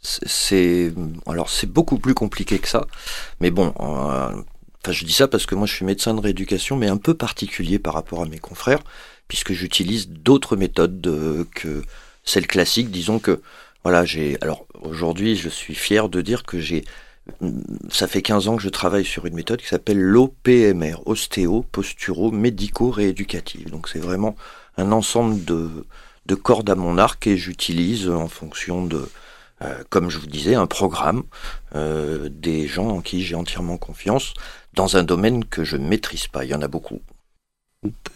C'est- 0.00 0.26
c'est 0.28 0.94
alors 1.26 1.50
c'est 1.50 1.70
beaucoup 1.70 1.98
plus 1.98 2.14
compliqué 2.14 2.58
que 2.58 2.68
ça, 2.68 2.86
mais 3.40 3.50
bon. 3.50 3.74
euh, 3.80 4.30
Enfin, 4.86 4.92
je 4.92 5.04
dis 5.04 5.12
ça 5.12 5.26
parce 5.26 5.46
que 5.46 5.56
moi, 5.56 5.66
je 5.66 5.74
suis 5.74 5.84
médecin 5.84 6.14
de 6.14 6.20
rééducation, 6.20 6.76
mais 6.76 6.86
un 6.86 6.96
peu 6.96 7.12
particulier 7.12 7.80
par 7.80 7.92
rapport 7.94 8.22
à 8.22 8.26
mes 8.26 8.38
confrères, 8.38 8.78
puisque 9.26 9.52
j'utilise 9.52 10.08
d'autres 10.08 10.54
méthodes 10.54 11.00
de- 11.00 11.44
que 11.56 11.82
celles 12.22 12.46
classiques. 12.46 12.92
Disons 12.92 13.18
que, 13.18 13.40
voilà, 13.82 14.04
j'ai. 14.04 14.38
Alors, 14.42 14.64
aujourd'hui, 14.80 15.34
je 15.34 15.48
suis 15.48 15.74
fier 15.74 16.08
de 16.08 16.20
dire 16.22 16.44
que 16.44 16.60
j'ai. 16.60 16.84
Ça 17.90 18.06
fait 18.06 18.22
15 18.22 18.46
ans 18.46 18.54
que 18.54 18.62
je 18.62 18.68
travaille 18.68 19.04
sur 19.04 19.26
une 19.26 19.34
méthode 19.34 19.60
qui 19.60 19.66
s'appelle 19.66 19.98
l'OPMR, 20.00 20.98
ostéo, 21.04 21.64
posturo, 21.72 22.30
médico, 22.30 22.90
rééducative. 22.92 23.68
Donc, 23.70 23.88
c'est 23.88 23.98
vraiment 23.98 24.36
un 24.76 24.92
ensemble 24.92 25.44
de, 25.44 25.68
de 26.26 26.34
cordes 26.36 26.70
à 26.70 26.76
mon 26.76 26.96
arc 26.96 27.26
et 27.26 27.36
j'utilise 27.36 28.08
en 28.08 28.28
fonction 28.28 28.86
de 28.86 29.08
euh, 29.62 29.82
comme 29.88 30.10
je 30.10 30.18
vous 30.18 30.26
disais, 30.26 30.54
un 30.54 30.66
programme, 30.66 31.22
euh, 31.74 32.28
des 32.30 32.66
gens 32.66 32.88
en 32.88 33.00
qui 33.00 33.24
j'ai 33.24 33.34
entièrement 33.34 33.78
confiance, 33.78 34.34
dans 34.76 34.96
un 34.96 35.02
domaine 35.02 35.44
que 35.44 35.64
je 35.64 35.76
maîtrise 35.76 36.28
pas. 36.28 36.44
Il 36.44 36.50
y 36.50 36.54
en 36.54 36.62
a 36.62 36.68
beaucoup. 36.68 37.00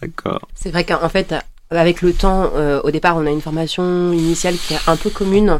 D'accord. 0.01 0.47
C'est 0.55 0.69
vrai 0.71 0.83
qu'en 0.85 1.09
fait, 1.09 1.33
avec 1.69 2.01
le 2.01 2.13
temps, 2.13 2.51
euh, 2.55 2.81
au 2.83 2.91
départ, 2.91 3.15
on 3.17 3.25
a 3.25 3.29
une 3.31 3.41
formation 3.41 4.11
initiale 4.13 4.55
qui 4.55 4.73
est 4.73 4.79
un 4.87 4.95
peu 4.97 5.09
commune, 5.09 5.59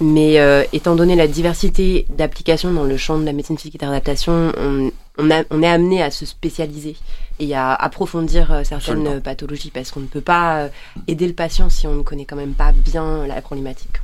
mais 0.00 0.40
euh, 0.40 0.64
étant 0.72 0.94
donné 0.96 1.14
la 1.16 1.26
diversité 1.28 2.06
d'applications 2.10 2.72
dans 2.72 2.84
le 2.84 2.96
champ 2.96 3.18
de 3.18 3.24
la 3.24 3.32
médecine 3.32 3.56
physique 3.58 3.76
et 3.76 3.78
d'adaptation, 3.78 4.52
on, 4.56 4.90
on, 5.18 5.30
a- 5.30 5.44
on 5.50 5.62
est 5.62 5.68
amené 5.68 6.02
à 6.02 6.10
se 6.10 6.26
spécialiser 6.26 6.96
et 7.38 7.54
à 7.54 7.72
approfondir 7.74 8.50
euh, 8.52 8.64
certaines 8.64 8.98
Absolument. 9.00 9.20
pathologies 9.20 9.70
parce 9.70 9.90
qu'on 9.90 10.00
ne 10.00 10.06
peut 10.06 10.20
pas 10.20 10.68
aider 11.06 11.26
le 11.28 11.34
patient 11.34 11.70
si 11.70 11.86
on 11.86 11.94
ne 11.94 12.02
connaît 12.02 12.24
quand 12.26 12.36
même 12.36 12.54
pas 12.54 12.72
bien 12.72 13.26
la 13.26 13.40
problématique. 13.40 14.00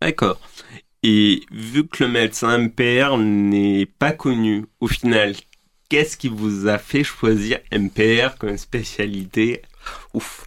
D'accord. 0.00 0.38
Et 1.02 1.42
vu 1.52 1.86
que 1.86 2.04
le 2.04 2.10
médecin 2.10 2.58
MPR 2.58 3.16
n'est 3.18 3.86
pas 3.86 4.12
connu, 4.12 4.66
au 4.80 4.88
final, 4.88 5.34
qu'est-ce 5.88 6.16
qui 6.16 6.28
vous 6.28 6.66
a 6.66 6.78
fait 6.78 7.04
choisir 7.04 7.58
MPR 7.72 8.36
comme 8.38 8.56
spécialité? 8.58 9.62
Ouf. 10.14 10.44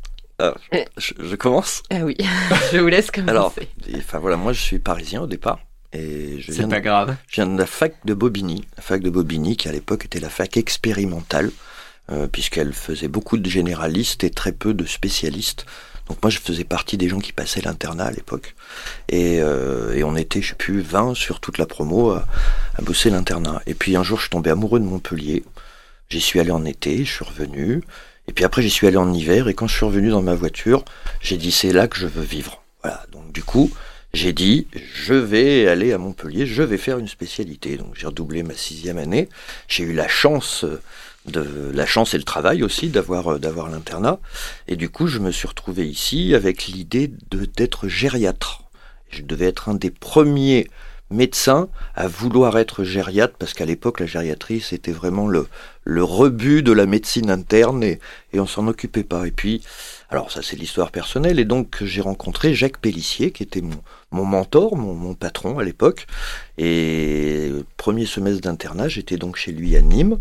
Je, 0.98 1.14
je 1.20 1.36
commence 1.36 1.84
Ah 1.92 2.00
oui, 2.04 2.18
je 2.74 2.80
vous 2.80 2.88
laisse 2.88 3.12
commencer. 3.12 3.30
Alors, 3.30 3.54
enfin 3.98 4.18
voilà, 4.18 4.38
moi 4.38 4.54
je 4.54 4.62
suis 4.62 4.80
parisien 4.80 5.22
au 5.22 5.28
départ. 5.28 5.60
Et 5.94 6.40
je 6.40 6.48
C'est 6.48 6.60
viens, 6.60 6.68
de, 6.68 6.72
pas 6.72 6.80
grave. 6.80 7.16
je 7.28 7.36
viens 7.36 7.46
de 7.48 7.58
la 7.60 7.66
fac 7.68 7.94
de 8.06 8.14
Bobigny. 8.16 8.66
La 8.76 8.82
fac 8.82 9.02
de 9.04 9.10
Bobigny 9.12 9.56
qui 9.56 9.68
à 9.68 9.72
l'époque 9.72 10.06
était 10.06 10.20
la 10.20 10.30
fac 10.30 10.58
expérimentale, 10.58 11.52
euh, 12.10 12.28
puisqu'elle 12.28 12.74
faisait 12.74 13.08
beaucoup 13.08 13.38
de 13.38 13.48
généralistes 13.50 14.24
et 14.24 14.32
très 14.32 14.52
peu 14.52 14.74
de 14.74 14.86
spécialistes. 14.86 15.66
Donc 16.08 16.22
moi 16.22 16.30
je 16.30 16.40
faisais 16.40 16.64
partie 16.64 16.98
des 16.98 17.08
gens 17.08 17.20
qui 17.20 17.34
passaient 17.34 17.62
l'internat 17.62 18.06
à 18.06 18.12
l'époque. 18.12 18.56
Et, 19.10 19.40
euh, 19.42 19.94
et 19.94 20.04
on 20.04 20.16
était, 20.16 20.42
je 20.42 20.50
sais 20.50 20.56
plus, 20.56 20.82
20 20.82 21.16
sur 21.16 21.40
toute 21.40 21.58
la 21.58 21.66
promo 21.66 22.12
à, 22.12 22.26
à 22.76 22.82
bosser 22.82 23.10
l'internat. 23.10 23.62
Et 23.66 23.74
puis 23.74 23.96
un 23.96 24.04
jour 24.04 24.18
je 24.18 24.24
suis 24.24 24.30
tombé 24.30 24.50
amoureux 24.50 24.80
de 24.80 24.86
Montpellier. 24.86 25.44
J'y 26.10 26.22
suis 26.22 26.40
allé 26.40 26.52
en 26.52 26.66
été, 26.66 27.06
je 27.06 27.12
suis 27.12 27.26
revenu. 27.26 27.82
Et 28.28 28.34
puis 28.34 28.44
après 28.46 28.62
j'y 28.62 28.70
suis 28.70 28.88
allé 28.88 28.98
en 28.98 29.14
hiver. 29.14 29.48
Et 29.48 29.54
quand 29.54 29.68
je 29.68 29.76
suis 29.76 29.86
revenu 29.86 30.10
dans 30.10 30.22
ma 30.22 30.36
voiture, 30.36 30.84
j'ai 31.22 31.38
dit 31.38 31.52
c'est 31.52 31.72
là 31.72 31.88
que 31.88 31.98
je 31.98 32.08
veux 32.08 32.24
vivre. 32.24 32.62
Voilà. 32.84 33.06
Donc 33.12 33.32
du 33.32 33.44
coup, 33.44 33.72
j'ai 34.14 34.34
dit 34.34 34.68
je 34.94 35.14
vais 35.14 35.68
aller 35.68 35.94
à 35.94 35.98
Montpellier, 35.98 36.46
je 36.46 36.64
vais 36.64 36.78
faire 36.78 36.98
une 36.98 37.08
spécialité. 37.08 37.78
Donc 37.78 37.96
j'ai 37.96 38.08
redoublé 38.08 38.44
ma 38.44 38.54
sixième 38.54 38.98
année. 38.98 39.30
J'ai 39.68 39.84
eu 39.84 39.94
la 39.94 40.08
chance 40.08 40.66
euh, 40.66 40.82
de 41.26 41.72
la 41.74 41.86
chance 41.86 42.14
et 42.14 42.18
le 42.18 42.24
travail 42.24 42.64
aussi 42.64 42.90
d'avoir 42.90 43.34
euh, 43.34 43.40
d'avoir 43.40 43.70
l'internat. 43.70 44.20
Et 44.68 44.76
du 44.76 44.90
coup, 44.90 45.08
je 45.08 45.20
me 45.20 45.32
suis 45.32 45.48
retrouvé 45.48 45.88
ici 45.88 46.34
avec 46.34 46.68
l'idée 46.68 47.12
d'être 47.32 47.88
gériatre. 47.88 48.64
Je 49.10 49.22
devais 49.22 49.46
être 49.46 49.70
un 49.70 49.76
des 49.76 49.92
premiers 49.92 50.68
médecins 51.12 51.68
à 51.94 52.08
vouloir 52.08 52.58
être 52.58 52.84
gériatre 52.84 53.36
parce 53.38 53.54
qu'à 53.54 53.66
l'époque, 53.66 54.00
la 54.00 54.06
gériatrie 54.06 54.62
c'était 54.62 54.94
vraiment 54.94 55.28
le 55.28 55.48
le 55.84 56.04
rebut 56.04 56.62
de 56.62 56.72
la 56.72 56.86
médecine 56.86 57.32
interne 57.32 57.84
et, 57.84 58.00
et 58.34 58.40
on 58.40 58.48
s'en 58.48 58.68
occupait 58.68 59.04
pas. 59.04 59.28
Et 59.28 59.32
puis, 59.32 59.62
alors 60.10 60.32
ça 60.32 60.42
c'est 60.42 60.56
l'histoire 60.56 60.92
personnelle 60.92 61.40
et 61.40 61.46
donc 61.46 61.78
j'ai 61.82 62.02
rencontré 62.02 62.54
Jacques 62.54 62.78
Pellissier 62.78 63.32
qui 63.32 63.44
était 63.44 63.62
mon, 63.62 63.82
mon 64.12 64.26
mentor, 64.26 64.78
mon, 64.78 64.94
mon 64.94 65.14
patron 65.14 65.60
à 65.60 65.64
l'époque. 65.64 66.08
Et 66.58 67.50
le 67.50 67.66
premier 67.78 68.06
semestre 68.06 68.42
d'internat, 68.42 68.88
j'étais 68.88 69.18
donc 69.18 69.36
chez 69.36 69.52
lui 69.52 69.76
à 69.76 69.82
Nîmes. 69.82 70.18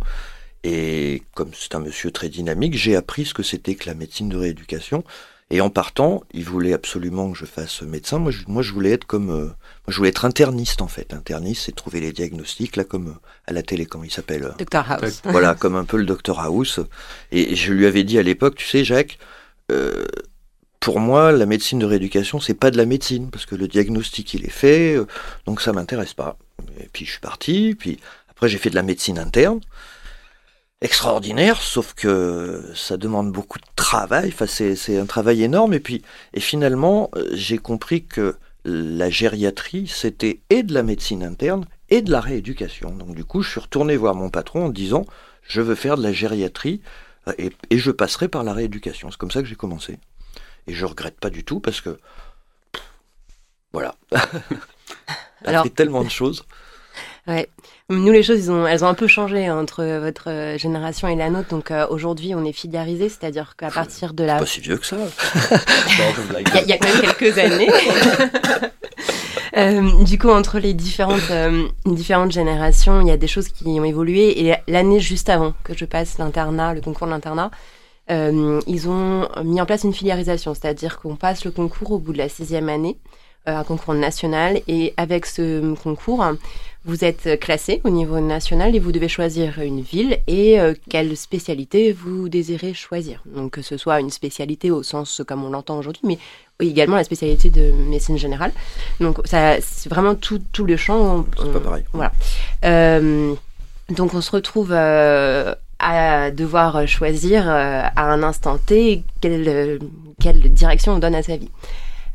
Et 0.65 1.23
comme 1.35 1.51
c'est 1.55 1.75
un 1.75 1.81
monsieur 1.81 2.11
très 2.11 2.29
dynamique, 2.29 2.77
j'ai 2.77 2.97
appris 2.97 3.25
ce 3.25 3.35
que 3.35 3.43
c'était 3.43 3.75
que 3.75 3.87
la 3.89 3.95
médecine 3.95 4.29
de 4.29 4.37
rééducation. 4.37 5.05
Et 5.53 5.61
en 5.61 5.69
partant, 5.71 6.23
il 6.33 6.45
voulait 6.45 6.75
absolument 6.75 7.33
que 7.33 7.39
je 7.39 7.45
fasse 7.45 7.83
médecin. 7.83 8.19
Moi, 8.21 8.31
je, 8.31 8.43
moi, 8.47 8.63
je 8.63 8.73
voulais 8.73 8.93
être 8.93 9.05
comme, 9.05 9.31
euh, 9.31 9.47
moi, 9.47 9.55
je 9.89 9.97
voulais 9.97 10.11
être 10.11 10.25
interniste 10.25 10.81
en 10.81 10.87
fait. 10.87 11.13
Interniste, 11.13 11.63
c'est 11.67 11.75
trouver 11.75 11.99
les 12.01 12.13
diagnostics 12.13 12.77
là, 12.77 12.85
comme 12.85 13.09
euh, 13.09 13.29
à 13.47 13.53
la 13.53 13.63
télé, 13.65 13.85
comment 13.85 14.05
il 14.05 14.13
s'appelle. 14.13 14.45
euh, 14.45 14.53
Dr 14.65 14.85
House. 14.93 15.23
voilà, 15.25 15.55
comme 15.57 15.75
un 15.75 15.85
peu 15.85 15.97
le 15.97 16.05
docteur 16.05 16.39
House. 16.39 16.79
Et 17.33 17.57
je 17.57 17.73
lui 17.73 17.87
avais 17.87 18.05
dit 18.05 18.17
à 18.19 18.23
l'époque, 18.23 18.55
tu 18.57 18.67
sais, 18.67 18.85
Jacques, 18.85 19.19
euh, 19.73 20.05
pour 20.79 21.01
moi, 21.01 21.33
la 21.33 21.47
médecine 21.47 21.81
de 21.81 21.87
rééducation, 21.87 22.39
c'est 22.39 22.55
pas 22.55 22.71
de 22.71 22.77
la 22.77 22.87
médecine, 22.87 23.29
parce 23.31 23.45
que 23.45 23.57
le 23.57 23.67
diagnostic, 23.67 24.33
il 24.35 24.45
est 24.45 24.51
fait, 24.51 24.95
euh, 24.97 25.07
donc 25.47 25.61
ça 25.63 25.73
m'intéresse 25.73 26.15
pas. 26.15 26.39
Et 26.79 26.89
puis 26.93 27.07
je 27.07 27.11
suis 27.13 27.21
parti, 27.21 27.75
puis 27.77 27.99
après 28.31 28.49
j'ai 28.49 28.59
fait 28.59 28.71
de 28.71 28.77
la 28.77 28.83
médecine 28.83 29.19
interne. 29.19 29.61
Extraordinaire, 30.83 31.61
sauf 31.61 31.93
que 31.93 32.65
ça 32.75 32.97
demande 32.97 33.33
beaucoup 33.33 33.59
de 33.59 33.67
travail, 33.77 34.31
enfin 34.33 34.47
c'est 34.47 34.75
c'est 34.77 34.97
un 34.99 35.05
travail 35.05 35.43
énorme, 35.43 35.75
et 35.75 35.81
puis 35.81 36.03
et 36.33 36.41
finalement 36.41 37.11
euh, 37.17 37.29
j'ai 37.35 37.59
compris 37.59 38.07
que 38.07 38.37
la 38.65 39.11
gériatrie 39.11 39.87
c'était 39.89 40.41
et 40.49 40.63
de 40.63 40.73
la 40.73 40.83
médecine 40.83 41.23
interne 41.23 41.67
et 41.91 42.01
de 42.01 42.11
la 42.11 42.21
rééducation. 42.21 42.93
Donc 42.93 43.15
du 43.15 43.25
coup 43.25 43.43
je 43.43 43.51
suis 43.51 43.61
retourné 43.61 43.95
voir 43.99 44.15
mon 44.15 44.31
patron 44.31 44.67
en 44.67 44.69
disant 44.71 45.05
je 45.43 45.61
veux 45.61 45.75
faire 45.75 45.99
de 45.99 46.03
la 46.03 46.13
gériatrie 46.13 46.81
euh, 47.29 47.35
et, 47.37 47.53
et 47.69 47.79
je 47.79 47.91
passerai 47.91 48.29
par 48.29 48.43
la 48.43 48.55
rééducation. 48.55 49.11
C'est 49.11 49.19
comme 49.19 49.31
ça 49.31 49.43
que 49.43 49.49
j'ai 49.49 49.57
commencé. 49.57 49.99
Et 50.67 50.73
je 50.73 50.87
regrette 50.87 51.21
pas 51.21 51.29
du 51.29 51.45
tout 51.45 51.61
parce 51.61 51.83
que 51.83 51.99
pff, 52.73 52.83
voilà. 53.73 53.97
J'ai 55.63 55.71
tellement 55.71 56.05
de 56.05 56.11
choses. 56.11 56.45
Ouais. 57.27 57.49
Nous, 57.91 58.11
les 58.13 58.23
choses, 58.23 58.49
ont, 58.51 58.67
elles 58.67 58.83
ont 58.85 58.89
un 58.89 58.95
peu 58.95 59.07
changé 59.07 59.51
entre 59.51 59.85
votre 60.01 60.31
euh, 60.31 60.59
génération 60.59 61.07
et 61.07 61.15
la 61.17 61.29
nôtre. 61.31 61.49
Donc 61.51 61.71
euh, 61.71 61.87
aujourd'hui, 61.91 62.35
on 62.35 62.45
est 62.45 62.53
filiarisé, 62.53 63.09
c'est-à-dire 63.09 63.55
qu'à 63.57 63.71
partir 63.71 64.15
de 64.15 64.25
la 64.25 64.37
Pas 64.39 64.47
si 64.47 64.61
vieux 64.61 64.77
que 64.79 64.87
ça. 64.87 64.97
Il 66.41 66.55
y, 66.55 66.59
a- 66.59 66.63
il 66.63 66.69
y 66.69 66.73
a 66.73 66.79
quand 66.79 66.89
même 66.89 67.03
quelques 67.15 67.39
années. 67.39 67.69
Euh, 69.57 70.05
du 70.05 70.17
coup, 70.17 70.29
entre 70.31 70.61
les 70.61 70.75
différentes, 70.75 71.29
euh, 71.33 71.67
différentes 71.85 72.31
générations, 72.31 73.01
il 73.01 73.09
y 73.09 73.11
a 73.11 73.17
des 73.17 73.27
choses 73.27 73.49
qui 73.49 73.65
ont 73.67 73.85
évolué. 73.85 74.47
Et 74.47 74.55
l'année 74.69 75.01
juste 75.01 75.29
avant 75.29 75.55
que 75.65 75.77
je 75.77 75.85
passe 75.85 76.19
l'internat, 76.19 76.73
le 76.75 76.81
concours 76.81 77.09
de 77.09 77.13
l'internat, 77.13 77.51
ils 78.09 78.89
ont 78.89 79.29
mis 79.45 79.61
en 79.61 79.67
place 79.67 79.83
une 79.83 79.93
filiarisation, 79.93 80.55
c'est-à-dire 80.55 81.01
qu'on 81.01 81.17
passe 81.17 81.45
le 81.45 81.51
concours 81.51 81.91
au 81.93 81.99
bout 81.99 82.13
de 82.13 82.19
la 82.19 82.29
sixième 82.29 82.69
année, 82.69 82.97
un 83.47 83.65
concours 83.65 83.95
national. 83.95 84.61
Et 84.69 84.95
avec 84.97 85.27
ce 85.27 85.75
concours, 85.75 86.25
vous 86.87 87.05
êtes 87.05 87.39
classé 87.41 87.81
au 87.85 87.91
niveau 87.91 88.21
national 88.21 88.75
et 88.75 88.79
vous 88.79 88.91
devez 88.93 89.09
choisir 89.09 89.61
une 89.61 89.83
ville 89.83 90.19
et 90.27 90.59
euh, 90.61 90.73
quelle 90.89 91.15
spécialité 91.17 91.93
vous 91.93 92.29
désirez 92.29 92.73
choisir. 92.73 93.23
Donc 93.27 93.53
que 93.53 93.63
ce 93.63 93.77
soit 93.77 94.01
une 94.01 94.11
spécialité 94.11 94.71
au 94.71 94.83
sens 94.83 95.21
comme 95.27 95.45
on 95.45 95.51
l'entend 95.51 95.79
aujourd'hui, 95.79 96.03
mais 96.05 96.19
également 96.61 96.97
la 96.97 97.05
spécialité 97.05 97.51
de 97.51 97.71
médecine 97.73 98.17
générale. 98.19 98.53
Donc 99.01 99.19
ça, 99.25 99.61
c'est 99.61 99.91
vraiment 99.91 100.15
tout, 100.15 100.41
tout 100.53 100.65
le 100.65 100.77
champ. 100.77 101.27
C'est 101.37 101.45
On- 101.45 101.53
pas 101.53 101.61
pareil. 101.61 101.85
Voilà. 101.93 102.13
Euh, 102.65 103.35
donc 103.91 104.15
on 104.15 104.21
se 104.21 104.31
retrouve 104.31 104.71
euh, 104.73 105.55
à 105.81 106.31
devoir 106.31 106.87
choisir 106.87 107.45
euh, 107.49 107.83
à 107.95 108.05
un 108.13 108.23
instant 108.23 108.57
T 108.59 109.03
quelle, 109.21 109.49
euh, 109.49 109.79
quelle 110.21 110.41
direction 110.53 110.93
on 110.95 110.99
donne 110.99 111.15
à 111.15 111.23
sa 111.23 111.37
vie. 111.37 111.51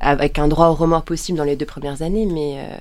Avec 0.02 0.38
un 0.40 0.48
droit 0.48 0.68
au 0.68 0.74
remords 0.74 1.04
possible 1.04 1.38
dans 1.38 1.44
les 1.44 1.56
deux 1.56 1.66
premières 1.66 2.02
années, 2.02 2.25
mais, 2.25 2.58
euh, 2.58 2.75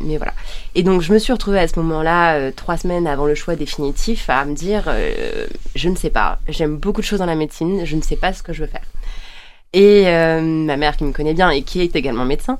mais 0.00 0.16
voilà. 0.16 0.32
Et 0.74 0.82
donc 0.82 1.02
je 1.02 1.12
me 1.12 1.18
suis 1.18 1.32
retrouvée 1.32 1.58
à 1.58 1.66
ce 1.66 1.78
moment-là, 1.80 2.34
euh, 2.34 2.52
trois 2.54 2.76
semaines 2.76 3.06
avant 3.06 3.26
le 3.26 3.34
choix 3.34 3.56
définitif, 3.56 4.30
à 4.30 4.44
me 4.44 4.54
dire, 4.54 4.84
euh, 4.86 5.46
je 5.74 5.88
ne 5.88 5.96
sais 5.96 6.10
pas, 6.10 6.38
j'aime 6.48 6.76
beaucoup 6.76 7.00
de 7.00 7.06
choses 7.06 7.18
dans 7.18 7.26
la 7.26 7.34
médecine, 7.34 7.84
je 7.84 7.96
ne 7.96 8.02
sais 8.02 8.16
pas 8.16 8.32
ce 8.32 8.42
que 8.42 8.52
je 8.52 8.62
veux 8.62 8.68
faire. 8.68 8.84
Et 9.72 10.04
ma 10.04 10.76
mère 10.76 10.96
qui 10.96 11.04
me 11.04 11.12
connaît 11.12 11.34
bien 11.34 11.50
et 11.50 11.62
qui 11.62 11.80
est 11.80 11.94
également 11.94 12.24
médecin, 12.24 12.56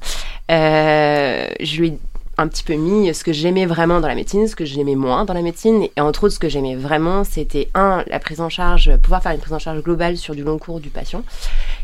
je 0.48 1.80
lui 1.80 1.88
ai 1.88 1.98
un 2.38 2.48
petit 2.48 2.62
peu 2.62 2.74
mis 2.74 3.12
ce 3.14 3.24
que 3.24 3.32
j'aimais 3.32 3.66
vraiment 3.66 4.00
dans 4.00 4.08
la 4.08 4.14
médecine, 4.14 4.46
ce 4.46 4.56
que 4.56 4.64
j'aimais 4.64 4.94
moins 4.94 5.24
dans 5.24 5.34
la 5.34 5.42
médecine. 5.42 5.88
Et 5.96 6.00
entre 6.00 6.24
autres, 6.24 6.34
ce 6.34 6.38
que 6.38 6.48
j'aimais 6.48 6.76
vraiment, 6.76 7.24
c'était 7.24 7.68
un, 7.74 8.04
la 8.06 8.18
prise 8.18 8.40
en 8.40 8.48
charge, 8.48 8.96
pouvoir 8.98 9.22
faire 9.22 9.32
une 9.32 9.40
prise 9.40 9.52
en 9.52 9.58
charge 9.58 9.82
globale 9.82 10.16
sur 10.16 10.34
du 10.34 10.42
long 10.42 10.58
cours 10.58 10.80
du 10.80 10.88
patient 10.88 11.22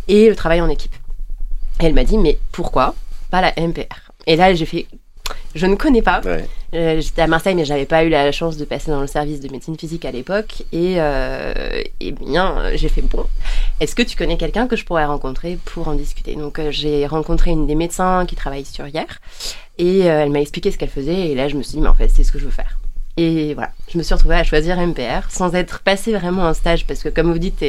et 0.09 0.29
le 0.29 0.37
travail 0.37 0.61
en 0.61 0.69
équipe. 0.69 0.95
Et 1.81 1.87
elle 1.87 1.95
m'a 1.95 2.05
dit, 2.05 2.19
mais 2.19 2.39
pourquoi 2.53 2.95
pas 3.31 3.41
la 3.41 3.53
MPR 3.57 4.13
Et 4.27 4.37
là, 4.37 4.55
j'ai 4.55 4.67
fait, 4.67 4.87
je 5.55 5.67
ne 5.67 5.75
connais 5.75 6.03
pas. 6.03 6.21
Ouais. 6.25 6.45
Euh, 6.75 7.01
J'étais 7.01 7.23
à 7.23 7.27
Marseille, 7.27 7.55
mais 7.55 7.65
j'avais 7.65 7.87
pas 7.87 8.05
eu 8.05 8.09
la 8.09 8.31
chance 8.33 8.57
de 8.57 8.65
passer 8.65 8.91
dans 8.91 9.01
le 9.01 9.07
service 9.07 9.41
de 9.41 9.51
médecine 9.51 9.77
physique 9.79 10.05
à 10.05 10.11
l'époque. 10.11 10.63
Et, 10.73 10.95
euh, 10.99 11.83
eh 12.01 12.13
bien, 12.13 12.71
j'ai 12.75 12.89
fait 12.89 13.03
bon. 13.03 13.25
Est-ce 13.81 13.95
que 13.95 14.03
tu 14.03 14.17
connais 14.17 14.37
quelqu'un 14.37 14.67
que 14.67 14.77
je 14.77 14.85
pourrais 14.85 15.05
rencontrer 15.05 15.59
pour 15.65 15.89
en 15.89 15.95
discuter? 15.95 16.35
Donc, 16.37 16.59
euh, 16.59 16.71
j'ai 16.71 17.07
rencontré 17.07 17.51
une 17.51 17.67
des 17.67 17.75
médecins 17.75 18.27
qui 18.27 18.37
travaille 18.37 18.65
sur 18.65 18.87
hier, 18.87 19.07
et 19.79 20.01
elle 20.01 20.31
m'a 20.31 20.41
expliqué 20.41 20.71
ce 20.71 20.79
qu'elle 20.79 20.89
faisait. 20.89 21.29
Et 21.29 21.35
là, 21.35 21.49
je 21.49 21.57
me 21.57 21.63
suis 21.63 21.73
dit, 21.75 21.81
mais 21.81 21.89
en 21.89 21.95
fait, 21.95 22.09
c'est 22.09 22.23
ce 22.25 22.33
que 22.33 22.39
je 22.39 22.45
veux 22.45 22.51
faire. 22.51 22.79
Et 23.19 23.55
voilà, 23.55 23.71
je 23.91 23.97
me 23.97 24.03
suis 24.03 24.13
retrouvée 24.15 24.35
à 24.35 24.45
choisir 24.45 24.77
MPR 24.79 25.31
sans 25.31 25.55
être 25.55 25.81
passée 25.81 26.13
vraiment 26.13 26.45
un 26.47 26.53
stage 26.53 26.87
parce 26.87 27.03
que 27.03 27.09
comme 27.09 27.33
vous 27.33 27.39
dites, 27.39 27.65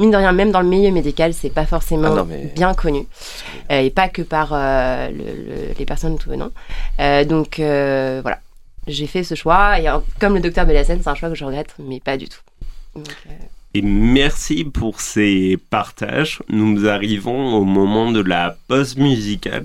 mine 0.00 0.10
de 0.10 0.16
rien, 0.16 0.32
même 0.32 0.50
dans 0.50 0.60
le 0.60 0.68
milieu 0.68 0.90
médical, 0.90 1.32
c'est 1.34 1.50
pas 1.50 1.66
forcément 1.66 2.08
Ah 2.12 2.16
non, 2.16 2.24
mais- 2.24 2.52
bien 2.56 2.74
connu 2.74 3.06
Euh, 3.70 3.80
et 3.80 3.90
pas 3.90 4.08
que 4.08 4.22
par 4.22 4.50
euh, 4.52 5.08
le- 5.10 5.16
le- 5.18 5.74
les 5.78 5.84
personnes 5.84 6.18
tout 6.18 6.30
venant. 6.30 6.50
Euh, 6.98 7.24
donc 7.24 7.60
euh, 7.60 8.18
voilà, 8.22 8.40
j'ai 8.88 9.06
fait 9.06 9.22
ce 9.22 9.36
choix 9.36 9.78
et 9.78 9.86
comme 10.18 10.34
le 10.34 10.40
docteur 10.40 10.66
Bellassène, 10.66 11.00
c'est 11.00 11.08
un 11.10 11.14
choix 11.14 11.28
que 11.28 11.36
je 11.36 11.44
regrette, 11.44 11.74
mais 11.78 12.00
pas 12.00 12.16
du 12.16 12.28
tout. 12.28 12.40
Donc, 12.96 13.06
Et 13.74 13.82
merci 13.82 14.64
pour 14.64 15.00
ces 15.00 15.58
partages. 15.70 16.40
Nous 16.48 16.88
arrivons 16.88 17.54
au 17.54 17.64
moment 17.64 18.10
de 18.10 18.20
la 18.20 18.56
pause 18.66 18.96
musicale. 18.96 19.62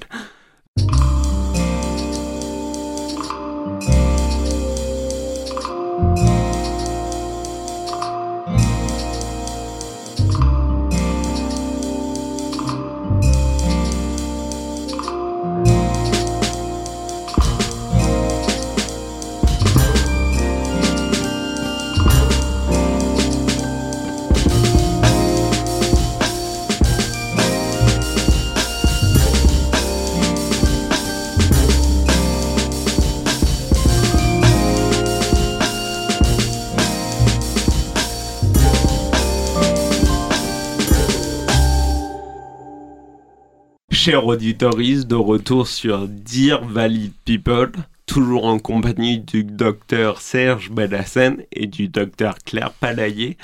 Cher 44.13 44.27
auditoris, 44.27 45.07
de 45.07 45.15
retour 45.15 45.65
sur 45.65 46.07
Dear 46.07 46.63
Valid 46.65 47.13
People, 47.25 47.71
toujours 48.05 48.45
en 48.45 48.59
compagnie 48.59 49.17
du 49.17 49.43
docteur 49.43 50.21
Serge 50.21 50.69
Bellassène 50.69 51.43
et 51.51 51.65
du 51.65 51.87
docteur 51.87 52.35
Claire 52.45 52.73
Palaillé. 52.73 53.39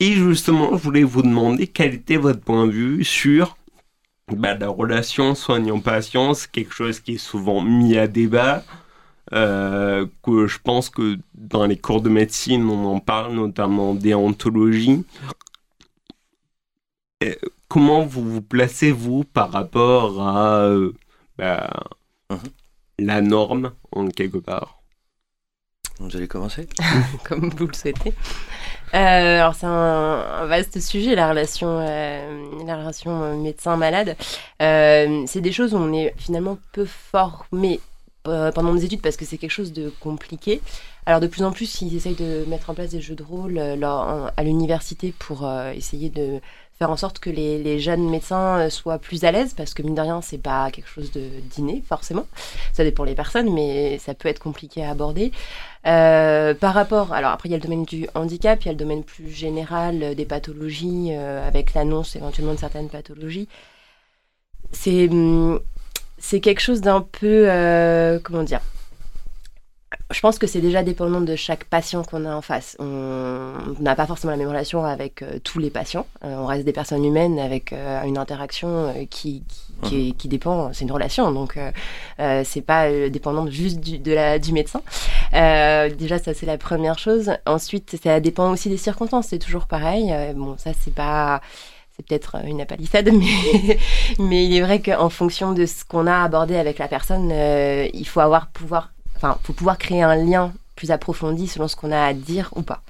Et 0.00 0.12
justement, 0.12 0.74
je 0.74 0.82
voulais 0.82 1.02
vous 1.02 1.20
demander 1.20 1.66
quel 1.66 1.92
était 1.92 2.16
votre 2.16 2.40
point 2.40 2.66
de 2.66 2.72
vue 2.72 3.04
sur 3.04 3.58
bah, 4.34 4.54
la 4.54 4.70
relation 4.70 5.34
soignant-patient. 5.34 6.32
C'est 6.32 6.50
quelque 6.50 6.72
chose 6.72 7.00
qui 7.00 7.16
est 7.16 7.18
souvent 7.18 7.60
mis 7.60 7.98
à 7.98 8.06
débat. 8.06 8.64
Euh, 9.34 10.06
que 10.22 10.46
je 10.46 10.60
pense 10.64 10.88
que 10.88 11.18
dans 11.34 11.66
les 11.66 11.76
cours 11.76 12.00
de 12.00 12.08
médecine, 12.08 12.70
on 12.70 12.86
en 12.86 13.00
parle, 13.00 13.34
notamment 13.34 13.94
déontologie. 13.94 15.04
Et 17.20 17.38
comment 17.74 18.02
vous 18.04 18.22
vous 18.22 18.40
placez, 18.40 18.92
vous, 18.92 19.24
par 19.24 19.50
rapport 19.50 20.22
à 20.22 20.58
euh, 20.60 20.92
bah, 21.36 21.68
Mhm. 22.30 22.38
la 23.00 23.20
norme, 23.20 23.72
en 23.90 24.06
quelque 24.06 24.38
part? 24.38 24.78
Vous 25.98 26.16
allez 26.16 26.28
commencer? 26.28 26.68
Comme 27.24 27.50
vous 27.50 27.66
le 27.66 27.72
souhaitez. 27.74 28.14
Euh, 28.94 29.40
alors 29.40 29.56
c'est 29.56 29.66
un, 29.66 29.70
un 29.72 30.46
vaste 30.46 30.78
sujet 30.78 31.16
la 31.16 31.28
relation, 31.30 31.80
euh, 31.80 32.64
la 32.64 32.76
relation 32.76 33.36
médecin-malade. 33.42 34.16
Euh, 34.62 35.24
c'est 35.26 35.40
des 35.40 35.50
choses 35.50 35.74
où 35.74 35.78
on 35.78 35.92
est 35.92 36.14
finalement 36.16 36.58
peu 36.72 36.84
formé 36.84 37.80
pendant 38.22 38.72
nos 38.72 38.78
études 38.78 39.02
parce 39.02 39.16
que 39.18 39.26
c'est 39.26 39.36
quelque 39.36 39.50
chose 39.50 39.72
de 39.72 39.92
compliqué. 40.00 40.62
Alors 41.06 41.20
de 41.20 41.26
plus 41.26 41.42
en 41.42 41.52
plus, 41.52 41.82
ils 41.82 41.94
essayent 41.94 42.14
de 42.14 42.44
mettre 42.48 42.70
en 42.70 42.74
place 42.74 42.90
des 42.90 43.00
jeux 43.00 43.14
de 43.14 43.22
rôle 43.22 43.58
euh, 43.58 44.28
à 44.36 44.42
l'université 44.42 45.12
pour 45.18 45.46
euh, 45.46 45.72
essayer 45.72 46.08
de 46.08 46.40
en 46.90 46.96
sorte 46.96 47.18
que 47.18 47.30
les, 47.30 47.62
les 47.62 47.78
jeunes 47.78 48.08
médecins 48.08 48.58
euh, 48.58 48.70
soient 48.70 48.98
plus 48.98 49.24
à 49.24 49.32
l'aise 49.32 49.54
parce 49.54 49.74
que 49.74 49.82
mine 49.82 49.94
de 49.94 50.00
rien, 50.00 50.20
c'est 50.20 50.38
pas 50.38 50.70
quelque 50.70 50.88
chose 50.88 51.12
de 51.12 51.28
d'inné 51.54 51.82
forcément. 51.86 52.26
Ça 52.72 52.84
dépend 52.84 53.04
des 53.04 53.14
personnes, 53.14 53.52
mais 53.52 53.98
ça 53.98 54.14
peut 54.14 54.28
être 54.28 54.38
compliqué 54.38 54.84
à 54.84 54.90
aborder. 54.90 55.32
Euh, 55.86 56.54
par 56.54 56.74
rapport, 56.74 57.12
alors 57.12 57.30
après 57.30 57.48
il 57.48 57.52
y 57.52 57.54
a 57.54 57.58
le 57.58 57.62
domaine 57.62 57.84
du 57.84 58.08
handicap, 58.14 58.62
il 58.62 58.66
y 58.66 58.68
a 58.68 58.72
le 58.72 58.78
domaine 58.78 59.04
plus 59.04 59.30
général 59.30 60.02
euh, 60.02 60.14
des 60.14 60.24
pathologies 60.24 61.12
avec 61.12 61.74
l'annonce 61.74 62.16
éventuellement 62.16 62.54
de 62.54 62.58
certaines 62.58 62.88
pathologies. 62.88 63.48
C'est 64.72 65.08
hum, 65.08 65.60
c'est 66.18 66.40
quelque 66.40 66.60
chose 66.60 66.80
d'un 66.80 67.00
peu 67.00 67.48
comment 68.24 68.42
dire. 68.42 68.60
Je 70.14 70.20
pense 70.20 70.38
que 70.38 70.46
c'est 70.46 70.60
déjà 70.60 70.84
dépendant 70.84 71.20
de 71.20 71.34
chaque 71.34 71.64
patient 71.64 72.04
qu'on 72.04 72.24
a 72.24 72.32
en 72.32 72.40
face. 72.40 72.76
On 72.78 73.52
n'a 73.80 73.96
pas 73.96 74.06
forcément 74.06 74.30
la 74.30 74.36
même 74.36 74.46
relation 74.48 74.84
avec 74.84 75.22
euh, 75.22 75.40
tous 75.42 75.58
les 75.58 75.70
patients. 75.70 76.06
Euh, 76.24 76.36
on 76.38 76.46
reste 76.46 76.64
des 76.64 76.72
personnes 76.72 77.04
humaines 77.04 77.40
avec 77.40 77.72
euh, 77.72 78.00
une 78.04 78.16
interaction 78.16 78.94
qui, 79.10 79.42
qui, 79.42 79.72
qui, 79.82 80.08
est- 80.08 80.12
qui 80.12 80.28
dépend. 80.28 80.72
C'est 80.72 80.84
une 80.84 80.92
relation, 80.92 81.32
donc 81.32 81.58
c'est 82.44 82.60
pas 82.62 82.88
dépendant 83.10 83.48
juste 83.50 83.80
du, 83.80 83.98
de 83.98 84.12
la, 84.12 84.38
du 84.38 84.52
médecin. 84.52 84.82
Déjà, 85.32 86.18
ça 86.18 86.32
c'est 86.32 86.46
la 86.46 86.58
première 86.58 86.98
chose. 86.98 87.32
Ensuite, 87.44 87.96
ça 88.02 88.20
dépend 88.20 88.52
aussi 88.52 88.68
des 88.68 88.76
circonstances. 88.76 89.26
C'est 89.30 89.38
toujours 89.40 89.66
pareil. 89.66 90.14
Bon, 90.36 90.54
ça 90.58 90.70
c'est 90.80 90.94
pas, 90.94 91.40
c'est 91.96 92.06
peut-être 92.06 92.36
une 92.46 92.60
apalissade, 92.60 93.10
mais 93.12 93.78
mais 94.20 94.44
il 94.46 94.56
est 94.56 94.62
vrai 94.62 94.80
qu'en 94.80 95.08
fonction 95.10 95.52
de 95.52 95.66
ce 95.66 95.84
qu'on 95.84 96.06
a 96.06 96.22
abordé 96.22 96.56
avec 96.56 96.78
la 96.78 96.86
personne, 96.86 97.30
euh, 97.32 97.88
il 97.92 98.06
faut 98.06 98.20
avoir 98.20 98.46
pouvoir, 98.48 98.92
enfin, 99.24 99.38
faut 99.42 99.52
pouvoir 99.52 99.78
créer 99.78 100.02
un 100.02 100.16
lien 100.16 100.52
plus 100.76 100.90
approfondi 100.90 101.46
selon 101.46 101.68
ce 101.68 101.76
qu'on 101.76 101.92
a 101.92 102.04
à 102.04 102.12
dire 102.12 102.50
ou 102.56 102.62
pas. 102.62 102.82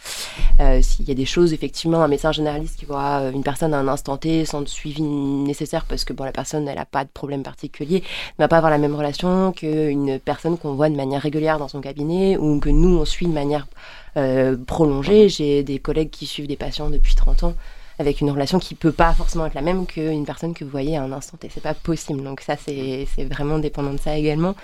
Euh, 0.60 0.80
S'il 0.80 1.06
y 1.06 1.10
a 1.10 1.14
des 1.14 1.26
choses, 1.26 1.52
effectivement, 1.52 2.02
un 2.02 2.08
médecin 2.08 2.32
généraliste 2.32 2.78
qui 2.78 2.86
voit 2.86 3.20
euh, 3.20 3.30
une 3.30 3.42
personne 3.42 3.74
à 3.74 3.78
un 3.78 3.88
instant 3.88 4.16
T 4.16 4.46
sans 4.46 4.66
suivi 4.66 5.02
nécessaire 5.02 5.84
parce 5.84 6.04
que 6.04 6.14
bon, 6.14 6.24
la 6.24 6.32
personne 6.32 6.64
n'a 6.64 6.84
pas 6.86 7.04
de 7.04 7.10
problème 7.10 7.42
particulier, 7.42 8.02
ne 8.38 8.44
va 8.44 8.48
pas 8.48 8.56
avoir 8.56 8.70
la 8.70 8.78
même 8.78 8.94
relation 8.94 9.52
qu'une 9.52 10.18
personne 10.18 10.56
qu'on 10.56 10.74
voit 10.74 10.88
de 10.88 10.96
manière 10.96 11.20
régulière 11.20 11.58
dans 11.58 11.68
son 11.68 11.82
cabinet 11.82 12.38
ou 12.38 12.58
que 12.58 12.70
nous 12.70 12.96
on 12.96 13.04
suit 13.04 13.26
de 13.26 13.32
manière 13.32 13.66
euh, 14.16 14.56
prolongée. 14.66 15.28
J'ai 15.28 15.62
des 15.62 15.78
collègues 15.78 16.10
qui 16.10 16.24
suivent 16.24 16.48
des 16.48 16.56
patients 16.56 16.88
depuis 16.88 17.14
30 17.14 17.44
ans 17.44 17.54
avec 17.98 18.22
une 18.22 18.30
relation 18.30 18.58
qui 18.58 18.74
peut 18.74 18.92
pas 18.92 19.12
forcément 19.12 19.46
être 19.46 19.54
la 19.54 19.60
même 19.60 19.86
qu'une 19.86 20.24
personne 20.24 20.54
que 20.54 20.64
vous 20.64 20.70
voyez 20.70 20.96
à 20.96 21.02
un 21.02 21.12
instant 21.12 21.36
T. 21.36 21.50
C'est 21.52 21.62
pas 21.62 21.74
possible. 21.74 22.22
Donc 22.24 22.40
ça, 22.40 22.56
c'est 22.56 23.06
vraiment 23.30 23.58
dépendant 23.58 23.92
de 23.92 24.00
ça 24.00 24.16
également. 24.16 24.54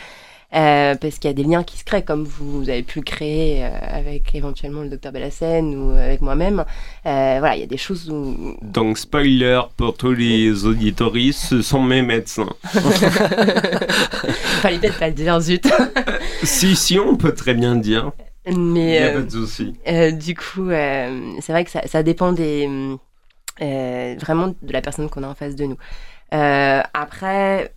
Euh, 0.53 0.97
parce 0.97 1.21
qu'il 1.21 1.31
y 1.31 1.33
a 1.33 1.35
des 1.35 1.45
liens 1.45 1.63
qui 1.63 1.79
se 1.79 1.85
créent, 1.85 2.03
comme 2.03 2.25
vous, 2.25 2.69
avez 2.69 2.83
pu 2.83 2.99
le 2.99 3.05
créer 3.05 3.65
euh, 3.65 3.69
avec 3.83 4.35
éventuellement 4.35 4.83
le 4.83 4.89
docteur 4.89 5.13
Bellassène 5.13 5.77
ou 5.77 5.93
avec 5.93 6.23
moi-même. 6.23 6.65
Euh, 7.07 7.37
voilà, 7.39 7.55
il 7.55 7.61
y 7.61 7.63
a 7.63 7.69
des 7.69 7.77
choses 7.77 8.11
où... 8.11 8.57
Donc, 8.61 8.99
spoiler 8.99 9.61
pour 9.77 9.97
tous 9.97 10.13
les 10.13 10.65
auditories, 10.65 11.33
ce 11.33 11.63
sont 11.63 11.83
mes 11.83 12.03
médecins. 12.03 12.49
Fallait 14.61 14.79
peut-être 14.79 14.99
pas 14.99 15.07
le 15.07 15.15
dire, 15.15 15.39
zut. 15.39 15.69
si, 16.43 16.75
si, 16.75 16.99
on 16.99 17.17
peut 17.17 17.33
très 17.33 17.55
bien 17.55 17.77
dire. 17.77 18.11
Il 18.45 18.59
Mais 18.59 18.99
n'y 18.99 18.99
a 18.99 19.13
pas 19.13 19.21
de 19.21 19.31
souci. 19.31 19.75
Du 20.15 20.35
coup, 20.35 20.71
c'est 20.71 21.53
vrai 21.53 21.65
que 21.65 21.71
ça, 21.71 21.83
ça 21.87 22.03
dépend 22.03 22.33
des, 22.33 22.69
vraiment 23.61 24.49
de 24.49 24.73
la 24.73 24.81
personne 24.81 25.09
qu'on 25.09 25.23
a 25.23 25.29
en 25.29 25.37
face 25.37 25.55
de 25.55 25.67
nous. 25.67 25.77
Après, 26.33 27.73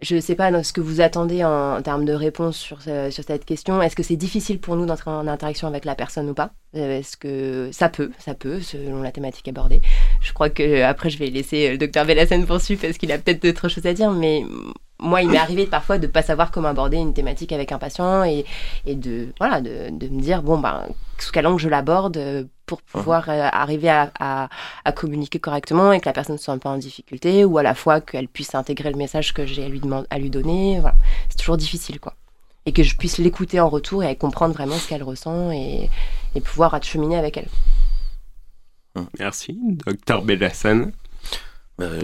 je 0.00 0.16
ne 0.16 0.20
sais 0.20 0.34
pas 0.34 0.62
ce 0.62 0.72
que 0.72 0.80
vous 0.80 1.00
attendez 1.00 1.44
en, 1.44 1.80
termes 1.82 2.04
de 2.04 2.12
réponse 2.12 2.56
sur 2.56 2.82
cette 2.82 3.44
question. 3.44 3.80
Est-ce 3.80 3.96
que 3.96 4.02
c'est 4.02 4.16
difficile 4.16 4.60
pour 4.60 4.76
nous 4.76 4.86
d'entrer 4.86 5.10
en 5.10 5.26
interaction 5.26 5.68
avec 5.68 5.84
la 5.84 5.94
personne 5.94 6.28
ou 6.28 6.34
pas? 6.34 6.52
Euh, 6.76 6.98
Est-ce 6.98 7.16
que 7.16 7.70
ça 7.72 7.88
peut, 7.88 8.10
ça 8.18 8.34
peut, 8.34 8.60
selon 8.60 9.02
la 9.02 9.10
thématique 9.12 9.48
abordée. 9.48 9.80
Je 10.20 10.32
crois 10.32 10.50
que 10.50 10.62
euh, 10.62 10.86
après, 10.86 11.10
je 11.10 11.18
vais 11.18 11.26
laisser 11.26 11.70
le 11.70 11.78
docteur 11.78 12.04
Bellassène 12.04 12.46
poursuivre 12.46 12.82
parce 12.82 12.98
qu'il 12.98 13.10
a 13.12 13.18
peut-être 13.18 13.42
d'autres 13.42 13.68
choses 13.68 13.86
à 13.86 13.94
dire, 13.94 14.10
mais 14.10 14.44
moi, 14.98 15.22
il 15.22 15.28
m'est 15.28 15.38
arrivé 15.38 15.66
parfois 15.66 15.98
de 15.98 16.06
ne 16.06 16.10
pas 16.12 16.22
savoir 16.22 16.50
comment 16.50 16.68
aborder 16.68 16.96
une 16.96 17.12
thématique 17.12 17.52
avec 17.52 17.70
un 17.72 17.78
patient 17.78 18.24
et, 18.24 18.44
et 18.86 18.94
de, 18.94 19.28
voilà, 19.38 19.60
de, 19.60 19.90
de 19.90 20.08
me 20.08 20.20
dire, 20.20 20.42
bon, 20.42 20.58
ben, 20.58 20.86
sous 21.18 21.32
quel 21.32 21.46
angle 21.46 21.60
je 21.60 21.68
l'aborde 21.68 22.16
euh, 22.16 22.44
pour 22.64 22.80
pouvoir 22.82 23.28
euh, 23.28 23.48
arriver 23.52 23.88
à, 23.90 24.10
à, 24.18 24.48
à 24.84 24.92
communiquer 24.92 25.38
correctement 25.38 25.92
et 25.92 26.00
que 26.00 26.06
la 26.06 26.12
personne 26.12 26.38
soit 26.38 26.54
un 26.54 26.58
peu 26.58 26.68
en 26.68 26.78
difficulté 26.78 27.44
ou 27.44 27.58
à 27.58 27.62
la 27.62 27.74
fois 27.74 28.00
qu'elle 28.00 28.28
puisse 28.28 28.54
intégrer 28.54 28.90
le 28.90 28.96
message 28.96 29.34
que 29.34 29.46
j'ai 29.46 29.64
à 29.64 29.68
lui, 29.68 29.80
à 30.10 30.18
lui 30.18 30.30
donner. 30.30 30.78
Voilà. 30.80 30.96
C'est 31.28 31.38
toujours 31.38 31.56
difficile, 31.58 32.00
quoi. 32.00 32.14
Et 32.66 32.72
que 32.72 32.82
je 32.82 32.96
puisse 32.96 33.18
l'écouter 33.18 33.60
en 33.60 33.68
retour 33.68 34.02
et 34.04 34.16
comprendre 34.16 34.54
vraiment 34.54 34.76
ce 34.76 34.88
qu'elle 34.88 35.04
ressent 35.04 35.52
et, 35.52 35.88
et 36.34 36.40
pouvoir 36.40 36.74
acheminer 36.74 37.16
avec 37.16 37.36
elle. 37.36 37.48
Merci, 39.18 39.56
docteur 39.86 40.22
Bellassène. 40.22 40.92
Euh, 41.80 42.00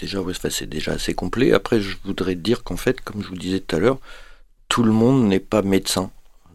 déjà, 0.00 0.20
ouais, 0.20 0.34
c'est 0.50 0.68
déjà 0.68 0.92
assez 0.92 1.14
complet. 1.14 1.52
Après, 1.52 1.80
je 1.80 1.96
voudrais 2.04 2.34
dire 2.34 2.62
qu'en 2.62 2.76
fait, 2.76 3.00
comme 3.00 3.22
je 3.22 3.28
vous 3.28 3.36
disais 3.36 3.60
tout 3.60 3.76
à 3.76 3.78
l'heure, 3.78 3.98
tout 4.68 4.82
le 4.82 4.92
monde 4.92 5.24
n'est 5.26 5.40
pas 5.40 5.62
médecin 5.62 6.10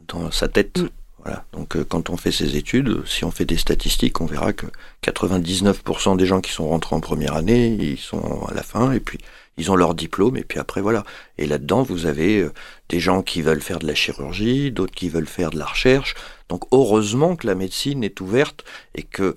dans 0.08 0.32
sa 0.32 0.48
tête. 0.48 0.80
Mm. 0.80 0.90
Voilà. 1.24 1.46
Donc, 1.52 1.76
euh, 1.76 1.84
quand 1.84 2.10
on 2.10 2.18
fait 2.18 2.32
ses 2.32 2.56
études, 2.56 3.06
si 3.06 3.26
on 3.26 3.32
fait 3.32 3.46
des 3.46 3.58
statistiques, 3.58 4.22
on 4.22 4.26
verra 4.26 4.54
que 4.54 4.68
99% 5.04 6.16
des 6.16 6.26
gens 6.26 6.42
qui 6.42 6.52
sont 6.52 6.70
rentrés 6.70 6.96
en 6.96 7.02
première 7.02 7.36
année, 7.36 7.68
ils 7.68 7.98
sont 7.98 8.46
à 8.48 8.54
la 8.54 8.64
fin, 8.64 8.94
et 8.94 9.00
puis 9.00 9.20
ils 9.60 9.70
ont 9.72 9.76
leur 9.76 9.94
diplôme, 9.94 10.38
et 10.38 10.44
puis 10.44 10.58
après, 10.58 10.82
voilà. 10.82 11.04
Et 11.38 11.46
là-dedans, 11.46 11.84
vous 11.84 12.06
avez 12.06 12.40
euh, 12.40 12.54
des 12.88 13.00
gens 13.00 13.22
qui 13.22 13.42
veulent 13.42 13.62
faire 13.62 13.80
de 13.80 13.88
la 13.88 13.94
chirurgie, 13.94 14.72
d'autres 14.72 14.96
qui 14.96 15.10
veulent 15.10 15.28
faire 15.28 15.52
de 15.52 15.60
la 15.60 15.66
recherche. 15.66 16.16
Donc, 16.48 16.64
heureusement 16.72 17.36
que 17.36 17.46
la 17.46 17.56
médecine 17.56 18.04
est 18.04 18.22
ouverte 18.22 18.64
et 18.96 19.04
que 19.04 19.36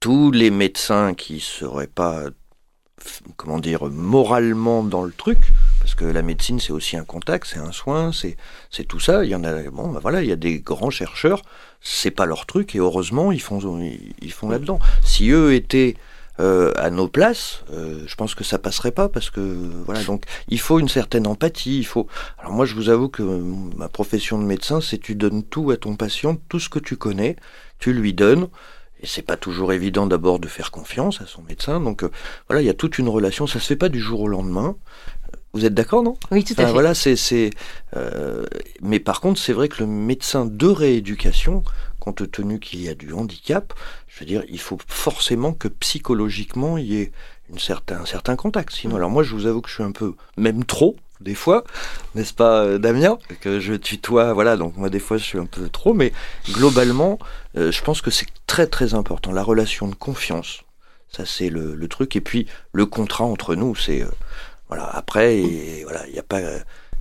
tous 0.00 0.32
les 0.32 0.50
médecins 0.50 1.14
qui 1.14 1.38
seraient 1.38 1.86
pas 1.86 2.24
comment 3.36 3.58
dire 3.58 3.84
moralement 3.86 4.84
dans 4.84 5.02
le 5.02 5.12
truc 5.12 5.38
parce 5.80 5.96
que 5.96 6.04
la 6.04 6.22
médecine 6.22 6.60
c'est 6.60 6.72
aussi 6.72 6.96
un 6.96 7.02
contact 7.04 7.48
c'est 7.48 7.58
un 7.58 7.72
soin 7.72 8.12
c'est 8.12 8.36
c'est 8.70 8.84
tout 8.84 9.00
ça 9.00 9.24
il 9.24 9.30
y 9.30 9.34
en 9.34 9.42
a 9.42 9.62
bon 9.70 9.88
bah 9.88 9.98
voilà 10.00 10.22
il 10.22 10.28
y 10.28 10.32
a 10.32 10.36
des 10.36 10.60
grands 10.60 10.90
chercheurs 10.90 11.42
c'est 11.80 12.12
pas 12.12 12.26
leur 12.26 12.46
truc 12.46 12.76
et 12.76 12.78
heureusement 12.78 13.32
ils 13.32 13.40
font 13.40 13.58
ils, 14.20 14.32
font 14.32 14.50
là 14.50 14.60
dedans 14.60 14.78
si 15.02 15.30
eux 15.30 15.52
étaient 15.52 15.96
euh, 16.40 16.72
à 16.76 16.90
nos 16.90 17.08
places, 17.08 17.62
euh, 17.72 18.02
je 18.06 18.14
pense 18.14 18.34
que 18.34 18.42
ça 18.44 18.58
passerait 18.58 18.90
pas 18.92 19.08
parce 19.08 19.28
que 19.30 19.40
voilà 19.86 20.02
donc 20.04 20.24
il 20.48 20.58
faut 20.60 20.78
une 20.80 20.88
certaine 20.88 21.26
empathie. 21.26 21.78
Il 21.78 21.84
faut. 21.86 22.06
Alors 22.38 22.52
moi 22.52 22.64
je 22.64 22.74
vous 22.74 22.88
avoue 22.88 23.08
que 23.08 23.22
ma 23.22 23.88
profession 23.88 24.38
de 24.38 24.44
médecin 24.44 24.80
c'est 24.80 24.98
tu 24.98 25.14
donnes 25.14 25.42
tout 25.42 25.70
à 25.70 25.76
ton 25.76 25.94
patient, 25.96 26.36
tout 26.48 26.58
ce 26.58 26.68
que 26.68 26.78
tu 26.78 26.96
connais, 26.96 27.36
tu 27.78 27.92
lui 27.92 28.14
donnes. 28.14 28.48
Et 29.04 29.06
c'est 29.06 29.22
pas 29.22 29.36
toujours 29.36 29.72
évident 29.72 30.06
d'abord 30.06 30.38
de 30.38 30.46
faire 30.46 30.70
confiance 30.70 31.20
à 31.20 31.26
son 31.26 31.42
médecin. 31.42 31.80
Donc 31.80 32.02
euh, 32.04 32.10
voilà, 32.48 32.62
il 32.62 32.66
y 32.66 32.70
a 32.70 32.74
toute 32.74 32.98
une 32.98 33.08
relation. 33.08 33.46
Ça 33.46 33.58
se 33.60 33.66
fait 33.66 33.76
pas 33.76 33.88
du 33.88 34.00
jour 34.00 34.20
au 34.20 34.28
lendemain. 34.28 34.76
Vous 35.54 35.66
êtes 35.66 35.74
d'accord, 35.74 36.02
non? 36.02 36.16
Oui, 36.30 36.44
tout 36.44 36.54
à 36.56 36.62
Enfin, 36.62 36.66
fait. 36.68 36.72
Voilà, 36.72 36.94
c'est 36.94 37.16
c'est. 37.16 37.50
euh, 37.96 38.46
mais 38.80 39.00
par 39.00 39.20
contre, 39.20 39.38
c'est 39.40 39.52
vrai 39.52 39.68
que 39.68 39.80
le 39.82 39.86
médecin 39.86 40.46
de 40.46 40.66
rééducation, 40.66 41.62
compte 42.02 42.30
tenu 42.30 42.58
qu'il 42.58 42.82
y 42.82 42.88
a 42.88 42.94
du 42.94 43.12
handicap, 43.12 43.72
je 44.08 44.20
veux 44.20 44.26
dire, 44.26 44.42
il 44.48 44.58
faut 44.60 44.78
forcément 44.88 45.52
que 45.52 45.68
psychologiquement 45.68 46.76
il 46.78 46.86
y 46.86 47.00
ait 47.00 47.12
une 47.50 47.58
certain, 47.58 48.00
un 48.00 48.06
certain 48.06 48.34
contact. 48.34 48.72
Sinon, 48.74 48.96
alors 48.96 49.10
moi, 49.10 49.22
je 49.22 49.32
vous 49.34 49.46
avoue 49.46 49.60
que 49.60 49.68
je 49.68 49.74
suis 49.74 49.82
un 49.84 49.92
peu, 49.92 50.14
même 50.36 50.64
trop, 50.64 50.96
des 51.20 51.36
fois, 51.36 51.62
n'est-ce 52.16 52.34
pas, 52.34 52.64
euh, 52.64 52.78
Damien 52.78 53.18
Que 53.40 53.60
je 53.60 53.74
tutoie, 53.74 54.32
voilà, 54.32 54.56
donc 54.56 54.76
moi, 54.76 54.90
des 54.90 54.98
fois, 54.98 55.16
je 55.18 55.24
suis 55.24 55.38
un 55.38 55.46
peu 55.46 55.68
trop, 55.68 55.94
mais 55.94 56.12
globalement, 56.50 57.18
euh, 57.56 57.70
je 57.70 57.82
pense 57.82 58.00
que 58.02 58.10
c'est 58.10 58.26
très, 58.46 58.66
très 58.66 58.94
important. 58.94 59.30
La 59.32 59.44
relation 59.44 59.86
de 59.86 59.94
confiance, 59.94 60.62
ça, 61.08 61.24
c'est 61.24 61.50
le, 61.50 61.74
le 61.76 61.88
truc. 61.88 62.16
Et 62.16 62.20
puis, 62.20 62.46
le 62.72 62.86
contrat 62.86 63.24
entre 63.24 63.54
nous, 63.54 63.76
c'est. 63.76 64.02
euh, 64.02 64.10
Voilà. 64.68 64.86
Après, 64.86 65.36
et, 65.38 65.84
voilà, 65.84 66.06
il 66.08 66.14
y 66.14 66.18
a 66.18 66.22
pas, 66.24 66.40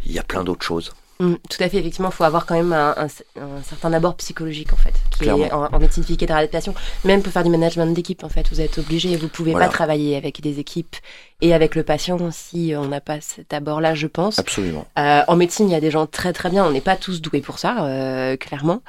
il 0.06 0.12
y 0.12 0.20
a 0.20 0.24
plein 0.24 0.44
d'autres 0.44 0.66
choses. 0.66 0.94
Mm, 1.22 1.36
tout 1.50 1.64
à 1.64 1.70
fait, 1.70 1.78
effectivement, 1.78 2.10
il 2.10 2.16
faut 2.16 2.24
avoir 2.24 2.46
quand 2.48 2.56
même 2.56 2.74
un, 2.74 2.96
un, 2.98 3.06
un, 3.06 3.62
certain 3.64 3.94
abord 3.94 4.16
psychologique 4.16 4.74
en 4.74 4.78
fait, 4.78 4.94
qui 5.12 5.20
Clairement. 5.20 5.46
est 5.46 5.52
en, 5.54 5.66
en 5.72 5.80
médecine 5.80 6.04
physique 6.04 6.24
et 6.24 6.26
de 6.26 6.34
réadaptation. 6.34 6.74
Même 7.06 7.22
pour 7.22 7.32
faire 7.32 7.44
du 7.44 7.50
management 7.52 7.94
d'équipe, 7.94 8.24
en 8.24 8.30
fait, 8.30 8.48
vous 8.52 8.60
êtes 8.60 8.80
obligé, 8.80 9.16
vous 9.18 9.28
pouvez 9.28 9.52
Voilà. 9.52 9.68
pas 9.68 9.72
travailler 9.72 10.16
avec 10.18 10.42
des 10.42 10.58
équipes 10.60 10.96
et 11.44 11.54
avec 11.54 11.76
le 11.76 11.84
patient 11.84 12.18
si 12.32 12.74
on 12.78 12.86
n'a 12.88 13.02
pas 13.02 13.20
cet 13.22 13.54
abord-là, 13.54 13.94
je 13.96 14.08
pense. 14.08 14.40
Absolument. 14.40 14.86
Euh, 15.00 15.22
en 15.28 15.36
médecine, 15.36 15.70
il 15.70 15.72
y 15.72 15.76
a 15.76 15.80
des 15.80 15.92
gens 15.92 16.06
très 16.08 16.34
très 16.34 16.50
bien. 16.50 16.66
On 16.66 16.72
n'est 16.72 16.82
pas 16.82 16.96
tous 16.96 17.22
doués 17.22 17.42
pour 17.42 17.60
ça, 17.60 17.84
euh, 17.86 18.36
clairement. 18.38 18.82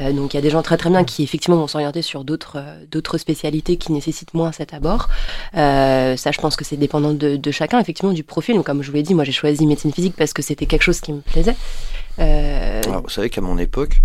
Euh, 0.00 0.12
donc 0.12 0.34
il 0.34 0.36
y 0.36 0.38
a 0.38 0.42
des 0.42 0.50
gens 0.50 0.62
très 0.62 0.76
très 0.76 0.90
bien 0.90 1.04
qui 1.04 1.22
effectivement 1.22 1.56
vont 1.56 1.66
s'orienter 1.66 2.02
sur 2.02 2.24
d'autres 2.24 2.56
euh, 2.58 2.84
d'autres 2.90 3.16
spécialités 3.18 3.76
qui 3.76 3.92
nécessitent 3.92 4.34
moins 4.34 4.52
cet 4.52 4.74
abord. 4.74 5.08
Euh, 5.56 6.16
ça, 6.16 6.30
je 6.30 6.40
pense 6.40 6.56
que 6.56 6.64
c'est 6.64 6.76
dépendant 6.76 7.12
de, 7.12 7.36
de 7.36 7.50
chacun, 7.50 7.78
effectivement, 7.78 8.12
du 8.12 8.24
profil. 8.24 8.54
Donc 8.56 8.66
comme 8.66 8.82
je 8.82 8.90
vous 8.90 8.96
l'ai 8.96 9.02
dit, 9.02 9.14
moi 9.14 9.24
j'ai 9.24 9.32
choisi 9.32 9.66
médecine 9.66 9.92
physique 9.92 10.14
parce 10.16 10.32
que 10.32 10.42
c'était 10.42 10.66
quelque 10.66 10.82
chose 10.82 11.00
qui 11.00 11.12
me 11.12 11.20
plaisait. 11.20 11.56
Euh, 12.18 12.80
vous 13.02 13.08
savez 13.08 13.28
qu'à 13.30 13.40
mon 13.40 13.58
époque, 13.58 14.00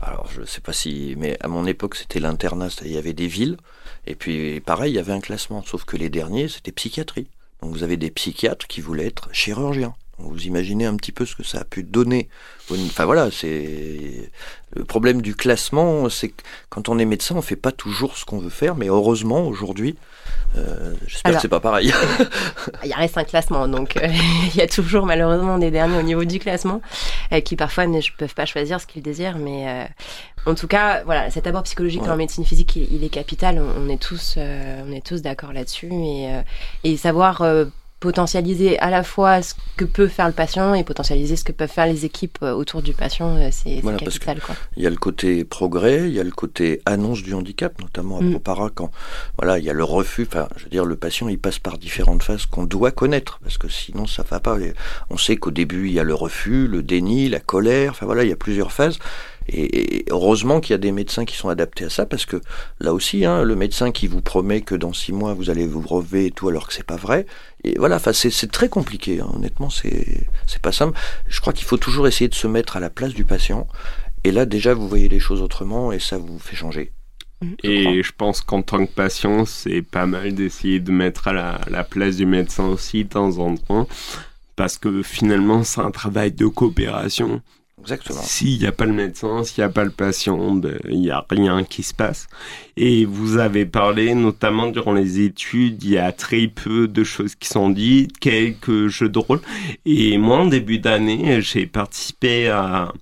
alors 0.00 0.28
je 0.34 0.44
sais 0.44 0.60
pas 0.60 0.72
si, 0.72 1.14
mais 1.18 1.36
à 1.40 1.48
mon 1.48 1.66
époque 1.66 1.96
c'était 1.96 2.20
l'internat, 2.20 2.68
il 2.84 2.92
y 2.92 2.98
avait 2.98 3.12
des 3.12 3.26
villes, 3.26 3.58
et 4.06 4.14
puis 4.14 4.60
pareil, 4.60 4.92
il 4.92 4.96
y 4.96 4.98
avait 4.98 5.12
un 5.12 5.20
classement, 5.20 5.62
sauf 5.66 5.84
que 5.84 5.96
les 5.96 6.08
derniers 6.08 6.48
c'était 6.48 6.72
psychiatrie. 6.72 7.26
Donc 7.60 7.72
vous 7.72 7.82
avez 7.82 7.98
des 7.98 8.10
psychiatres 8.10 8.66
qui 8.66 8.80
voulaient 8.80 9.06
être 9.06 9.28
chirurgiens. 9.32 9.94
Vous 10.22 10.42
imaginez 10.42 10.86
un 10.86 10.96
petit 10.96 11.12
peu 11.12 11.26
ce 11.26 11.34
que 11.34 11.42
ça 11.42 11.58
a 11.60 11.64
pu 11.64 11.82
donner. 11.82 12.28
Enfin 12.70 13.04
voilà, 13.04 13.30
c'est 13.30 14.30
le 14.76 14.84
problème 14.84 15.22
du 15.22 15.34
classement, 15.34 16.08
c'est 16.08 16.28
que 16.28 16.42
quand 16.68 16.88
on 16.88 16.98
est 16.98 17.04
médecin, 17.04 17.34
on 17.36 17.42
fait 17.42 17.56
pas 17.56 17.72
toujours 17.72 18.16
ce 18.16 18.24
qu'on 18.24 18.38
veut 18.38 18.50
faire, 18.50 18.76
mais 18.76 18.86
heureusement 18.86 19.46
aujourd'hui, 19.46 19.96
euh, 20.56 20.94
j'espère 21.06 21.34
que 21.34 21.40
c'est 21.40 21.48
pas 21.48 21.58
pareil. 21.58 21.92
Il 22.84 22.92
reste 22.94 23.18
un 23.18 23.24
classement, 23.24 23.66
donc 23.66 23.96
euh, 23.96 24.06
il 24.54 24.56
y 24.56 24.60
a 24.60 24.68
toujours 24.68 25.06
malheureusement 25.06 25.58
des 25.58 25.70
derniers 25.72 25.98
au 25.98 26.02
niveau 26.02 26.24
du 26.24 26.38
classement 26.38 26.80
euh, 27.32 27.40
qui 27.40 27.56
parfois 27.56 27.86
ne 27.86 28.00
peuvent 28.16 28.34
pas 28.34 28.46
choisir 28.46 28.80
ce 28.80 28.86
qu'ils 28.86 29.02
désirent, 29.02 29.38
mais 29.38 29.68
euh, 29.68 29.84
en 30.50 30.54
tout 30.54 30.68
cas, 30.68 31.02
voilà, 31.04 31.30
cet 31.30 31.46
abord 31.46 31.64
psychologique 31.64 32.02
Ouais. 32.02 32.10
en 32.10 32.16
médecine 32.16 32.44
physique, 32.44 32.76
il, 32.76 32.92
il 32.94 33.04
est 33.04 33.08
capital. 33.08 33.58
On, 33.60 33.86
on 33.86 33.88
est 33.88 34.00
tous, 34.00 34.36
on 34.38 34.92
est 34.92 35.04
tous 35.04 35.22
d'accord 35.22 35.52
là-dessus 35.52 35.92
et, 35.92 36.28
et 36.84 36.96
savoir 36.96 37.42
potentialiser 38.00 38.78
à 38.78 38.88
la 38.88 39.02
fois 39.02 39.42
ce 39.42 39.54
que 39.76 39.84
peut 39.84 40.08
faire 40.08 40.26
le 40.26 40.32
patient 40.32 40.74
et 40.74 40.84
potentialiser 40.84 41.36
ce 41.36 41.44
que 41.44 41.52
peuvent 41.52 41.70
faire 41.70 41.86
les 41.86 42.06
équipes 42.06 42.38
euh, 42.42 42.52
autour 42.52 42.80
du 42.80 42.94
patient, 42.94 43.36
euh, 43.36 43.48
c'est 43.52 43.80
Voilà, 43.82 43.98
capital. 43.98 44.40
Quoi. 44.40 44.54
Il 44.76 44.82
y 44.82 44.86
a 44.86 44.90
le 44.90 44.96
côté 44.96 45.44
progrès, 45.44 46.08
il 46.08 46.12
y 46.14 46.20
a 46.20 46.24
le 46.24 46.30
côté 46.30 46.80
annonce 46.86 47.22
du 47.22 47.34
handicap, 47.34 47.78
notamment 47.80 48.18
à 48.18 48.22
Mm. 48.22 48.30
Propara, 48.32 48.70
quand 48.74 48.90
voilà, 49.38 49.58
il 49.58 49.64
y 49.64 49.70
a 49.70 49.72
le 49.72 49.84
refus. 49.84 50.26
Enfin, 50.26 50.48
je 50.56 50.64
veux 50.64 50.70
dire, 50.70 50.84
le 50.84 50.96
patient, 50.96 51.28
il 51.28 51.38
passe 51.38 51.58
par 51.58 51.78
différentes 51.78 52.22
phases 52.22 52.46
qu'on 52.46 52.64
doit 52.64 52.90
connaître, 52.90 53.38
parce 53.42 53.58
que 53.58 53.68
sinon, 53.68 54.06
ça 54.06 54.24
va 54.28 54.40
pas. 54.40 54.56
On 55.10 55.16
sait 55.16 55.36
qu'au 55.36 55.50
début, 55.50 55.88
il 55.88 55.92
y 55.92 56.00
a 56.00 56.04
le 56.04 56.14
refus, 56.14 56.66
le 56.66 56.82
déni, 56.82 57.28
la 57.28 57.40
colère. 57.40 57.92
Enfin 57.92 58.06
voilà, 58.06 58.24
il 58.24 58.30
y 58.30 58.32
a 58.32 58.36
plusieurs 58.36 58.72
phases. 58.72 58.98
Et, 59.48 59.96
et 59.98 60.04
heureusement 60.10 60.60
qu'il 60.60 60.72
y 60.72 60.74
a 60.74 60.78
des 60.78 60.92
médecins 60.92 61.24
qui 61.24 61.36
sont 61.36 61.48
adaptés 61.48 61.84
à 61.86 61.90
ça, 61.90 62.06
parce 62.06 62.24
que 62.26 62.40
là 62.78 62.92
aussi, 62.94 63.24
hein, 63.24 63.42
le 63.42 63.56
médecin 63.56 63.90
qui 63.90 64.06
vous 64.06 64.20
promet 64.20 64.60
que 64.60 64.74
dans 64.74 64.92
six 64.92 65.12
mois 65.12 65.34
vous 65.34 65.50
allez 65.50 65.66
vous 65.66 65.80
relever 65.80 66.26
et 66.26 66.30
tout, 66.30 66.48
alors 66.48 66.68
que 66.68 66.74
c'est 66.74 66.86
pas 66.86 66.96
vrai. 66.96 67.26
Et 67.64 67.78
voilà, 67.78 67.96
enfin, 67.96 68.12
c'est 68.12 68.50
très 68.52 68.68
compliqué. 68.68 69.20
hein. 69.20 69.28
Honnêtement, 69.34 69.70
c'est 69.70 70.26
c'est 70.46 70.62
pas 70.62 70.72
simple. 70.72 70.98
Je 71.28 71.40
crois 71.40 71.52
qu'il 71.52 71.66
faut 71.66 71.76
toujours 71.78 72.06
essayer 72.06 72.28
de 72.28 72.34
se 72.34 72.46
mettre 72.46 72.76
à 72.76 72.80
la 72.80 72.90
place 72.90 73.12
du 73.12 73.24
patient. 73.24 73.66
Et 74.24 74.32
là, 74.32 74.46
déjà, 74.46 74.74
vous 74.74 74.88
voyez 74.88 75.08
les 75.08 75.20
choses 75.20 75.40
autrement 75.42 75.92
et 75.92 75.98
ça 75.98 76.18
vous 76.18 76.38
fait 76.38 76.56
changer. 76.56 76.92
Et 77.64 78.02
je 78.02 78.12
pense 78.16 78.42
qu'en 78.42 78.60
tant 78.60 78.84
que 78.84 78.92
patient, 78.92 79.46
c'est 79.46 79.80
pas 79.80 80.04
mal 80.06 80.34
d'essayer 80.34 80.78
de 80.78 80.92
mettre 80.92 81.28
à 81.28 81.32
la, 81.32 81.60
la 81.70 81.84
place 81.84 82.16
du 82.16 82.26
médecin 82.26 82.66
aussi 82.66 83.04
de 83.04 83.08
temps 83.08 83.38
en 83.38 83.56
temps. 83.56 83.88
Parce 84.56 84.76
que 84.76 85.02
finalement, 85.02 85.64
c'est 85.64 85.80
un 85.80 85.90
travail 85.90 86.32
de 86.32 86.46
coopération. 86.46 87.40
Exactement. 87.80 88.20
S'il 88.22 88.58
n'y 88.58 88.66
a 88.66 88.72
pas 88.72 88.84
le 88.84 88.92
médecin, 88.92 89.42
s'il 89.42 89.62
n'y 89.62 89.70
a 89.70 89.72
pas 89.72 89.84
le 89.84 89.90
patient, 89.90 90.52
ben, 90.52 90.78
il 90.88 91.00
n'y 91.00 91.10
a 91.10 91.24
rien 91.30 91.64
qui 91.64 91.82
se 91.82 91.94
passe. 91.94 92.28
Et 92.76 93.04
vous 93.04 93.38
avez 93.38 93.66
parlé, 93.66 94.14
notamment 94.14 94.66
durant 94.68 94.92
les 94.92 95.20
études, 95.20 95.82
il 95.82 95.90
y 95.90 95.98
a 95.98 96.12
très 96.12 96.46
peu 96.48 96.88
de 96.88 97.04
choses 97.04 97.34
qui 97.34 97.48
sont 97.48 97.70
dites, 97.70 98.18
quelques 98.18 98.88
jeux 98.88 99.08
de 99.08 99.18
rôle. 99.18 99.40
Et 99.86 100.18
moi, 100.18 100.38
en 100.40 100.46
début 100.46 100.78
d'année, 100.78 101.40
j'ai 101.40 101.66
participé 101.66 102.48
à 102.48 102.92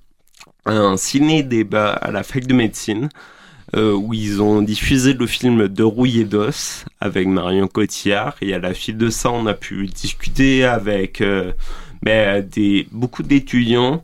un 0.66 0.96
ciné-débat 0.96 1.90
à 1.92 2.10
la 2.10 2.22
fac 2.22 2.46
de 2.46 2.54
médecine. 2.54 3.08
euh, 3.76 3.92
où 3.92 4.14
ils 4.14 4.40
ont 4.40 4.62
diffusé 4.62 5.12
le 5.14 5.26
film 5.26 5.68
de 5.68 5.82
Rouille 5.82 6.24
d'os 6.24 6.84
avec 7.00 7.26
Marion 7.28 7.68
Cotillard 7.68 8.36
et 8.40 8.54
à 8.54 8.58
la 8.58 8.72
suite 8.74 8.96
de 8.96 9.10
ça 9.10 9.30
on 9.30 9.46
a 9.46 9.54
pu 9.54 9.86
discuter 9.86 10.64
avec 10.64 11.20
euh, 11.20 11.52
ben, 12.02 12.48
beaucoup 12.92 13.22
d'étudiants 13.22 14.02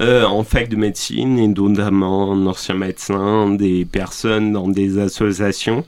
euh, 0.00 0.24
en 0.24 0.44
fac 0.44 0.68
de 0.68 0.76
médecine 0.76 1.38
et 1.38 1.48
notamment 1.48 2.36
d'anciens 2.36 2.76
médecins, 2.76 3.50
des 3.50 3.84
personnes 3.84 4.52
dans 4.52 4.68
des 4.68 4.98
associations 4.98 5.84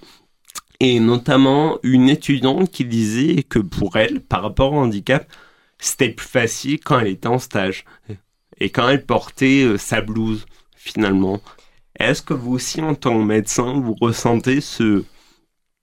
et 0.80 0.98
notamment 0.98 1.78
une 1.84 2.08
étudiante 2.08 2.68
qui 2.72 2.84
disait 2.84 3.44
que 3.44 3.60
pour 3.60 3.96
elle, 3.96 4.20
par 4.20 4.42
rapport 4.42 4.72
au 4.72 4.78
handicap, 4.78 5.30
c'était 5.78 6.08
plus 6.08 6.26
facile 6.26 6.80
quand 6.80 6.98
elle 6.98 7.06
était 7.06 7.28
en 7.28 7.38
stage 7.38 7.84
et 8.58 8.70
quand 8.70 8.88
elle 8.88 9.06
portait 9.06 9.62
euh, 9.62 9.78
sa 9.78 10.00
blouse 10.00 10.44
finalement. 10.74 11.40
Est-ce 12.00 12.20
que 12.20 12.34
vous 12.34 12.52
aussi, 12.54 12.82
en 12.82 12.96
tant 12.96 13.16
que 13.16 13.24
médecin, 13.24 13.74
vous 13.74 13.94
ressentez 14.00 14.60
ce, 14.60 15.04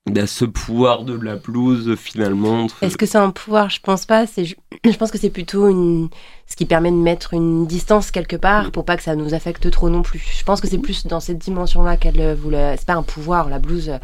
ben, 0.05 0.25
ce 0.25 0.45
pouvoir 0.45 1.03
de 1.03 1.13
la 1.19 1.35
blouse 1.35 1.95
finalement 1.95 2.67
Est-ce 2.81 2.97
que 2.97 3.05
c'est 3.05 3.17
un 3.17 3.31
pouvoir? 3.31 3.69
Je 3.69 3.79
pense 3.79 4.05
pas. 4.05 4.25
C'est, 4.25 4.45
je 4.85 4.97
pense 4.97 5.12
que 5.12 5.17
c'est 5.17 5.29
plutôt 5.29 5.67
une, 5.67 6.09
ce 6.47 6.55
qui 6.55 6.65
permet 6.65 6.89
de 6.91 6.95
mettre 6.95 7.33
une 7.33 7.67
distance 7.67 8.09
quelque 8.12 8.35
part 8.35 8.71
pour 8.71 8.85
pas 8.85 8.97
que 8.97 9.03
ça 9.03 9.15
nous 9.15 9.33
affecte 9.33 9.69
trop 9.69 9.89
non 9.89 10.01
plus. 10.01 10.19
Je 10.19 10.43
pense 10.43 10.62
que 10.62 10.67
c'est 10.67 10.77
plus 10.79 11.05
dans 11.05 11.19
cette 11.19 11.38
dimension-là 11.38 11.97
qu'elle 11.97 12.19
euh, 12.21 12.35
voulait. 12.35 12.75
C'est 12.77 12.88
pas 12.88 12.95
un 12.95 13.03
pouvoir, 13.03 13.49
la 13.49 13.59
blouse. 13.59 13.89
euh, 13.89 13.97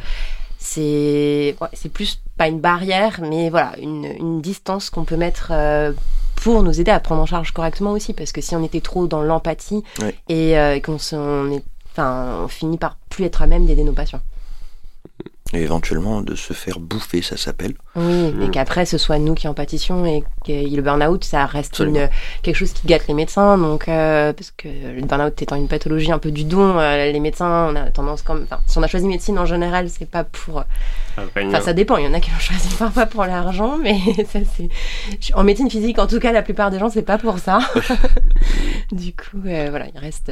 C'est, 0.59 1.55
ouais, 1.61 1.67
c'est 1.73 1.89
plus 1.91 2.19
pas 2.37 2.47
une 2.49 2.59
barrière, 2.59 3.19
mais 3.21 3.49
voilà, 3.49 3.71
une, 3.79 4.05
une 4.05 4.41
distance 4.41 4.89
qu'on 4.89 5.05
peut 5.05 5.15
mettre 5.17 5.47
euh, 5.51 5.91
pour 6.35 6.61
nous 6.63 6.79
aider 6.81 6.91
à 6.91 6.99
prendre 6.99 7.21
en 7.21 7.25
charge 7.25 7.51
correctement 7.51 7.91
aussi. 7.93 8.13
Parce 8.13 8.31
que 8.31 8.41
si 8.41 8.55
on 8.55 8.63
était 8.63 8.81
trop 8.81 9.07
dans 9.07 9.23
l'empathie 9.23 9.83
Ouais. 10.01 10.13
et 10.29 10.57
euh, 10.59 10.79
qu'on 10.81 10.97
on 11.97 12.47
finit 12.49 12.77
par 12.77 12.97
plus 13.09 13.23
être 13.25 13.41
à 13.41 13.47
même 13.47 13.65
d'aider 13.65 13.83
nos 13.85 13.93
patients. 13.93 14.21
Et 15.53 15.61
éventuellement 15.61 16.21
de 16.21 16.33
se 16.33 16.53
faire 16.53 16.79
bouffer, 16.79 17.21
ça 17.21 17.37
s'appelle. 17.37 17.75
Oui, 17.95 18.33
et 18.41 18.47
Mm. 18.47 18.51
qu'après 18.51 18.85
ce 18.87 18.97
soit 18.97 19.19
nous 19.19 19.35
qui 19.35 19.47
en 19.47 19.53
pâtissions 19.53 20.03
et 20.03 20.23
que 20.43 20.51
le 20.75 20.81
burn-out, 20.81 21.23
ça 21.23 21.45
reste 21.45 21.79
une, 21.79 22.09
quelque 22.41 22.55
chose 22.55 22.73
qui 22.73 22.87
gâte 22.87 23.07
les 23.07 23.13
médecins. 23.13 23.55
Donc, 23.57 23.87
euh, 23.87 24.33
parce 24.33 24.49
que 24.51 24.67
le 24.67 25.01
burn-out 25.05 25.39
étant 25.43 25.55
une 25.55 25.67
pathologie 25.67 26.11
un 26.11 26.17
peu 26.17 26.31
du 26.31 26.45
don, 26.45 26.79
euh, 26.79 27.11
les 27.11 27.19
médecins, 27.19 27.69
on 27.71 27.75
a 27.75 27.91
tendance 27.91 28.23
comme, 28.23 28.43
enfin, 28.45 28.59
si 28.65 28.77
on 28.79 28.83
a 28.83 28.87
choisi 28.87 29.05
médecine 29.07 29.37
en 29.37 29.45
général, 29.45 29.87
c'est 29.91 30.09
pas 30.09 30.23
pour. 30.23 30.63
Rien. 31.35 31.47
Enfin, 31.47 31.61
ça 31.61 31.73
dépend. 31.73 31.97
Il 31.97 32.05
y 32.05 32.07
en 32.07 32.13
a 32.15 32.19
qui 32.19 32.31
l'ont 32.31 32.39
choisi 32.39 32.67
parfois 32.79 33.05
pour 33.05 33.23
l'argent, 33.25 33.77
mais 33.77 33.99
ça 34.27 34.39
c'est. 34.57 34.69
En 35.35 35.43
médecine 35.43 35.69
physique, 35.69 35.99
en 35.99 36.07
tout 36.07 36.19
cas, 36.19 36.31
la 36.31 36.41
plupart 36.41 36.71
des 36.71 36.79
gens, 36.79 36.89
c'est 36.89 37.03
pas 37.03 37.19
pour 37.19 37.37
ça. 37.37 37.59
du 38.91 39.11
coup, 39.13 39.37
euh, 39.45 39.67
voilà, 39.69 39.85
il 39.93 39.99
reste. 39.99 40.31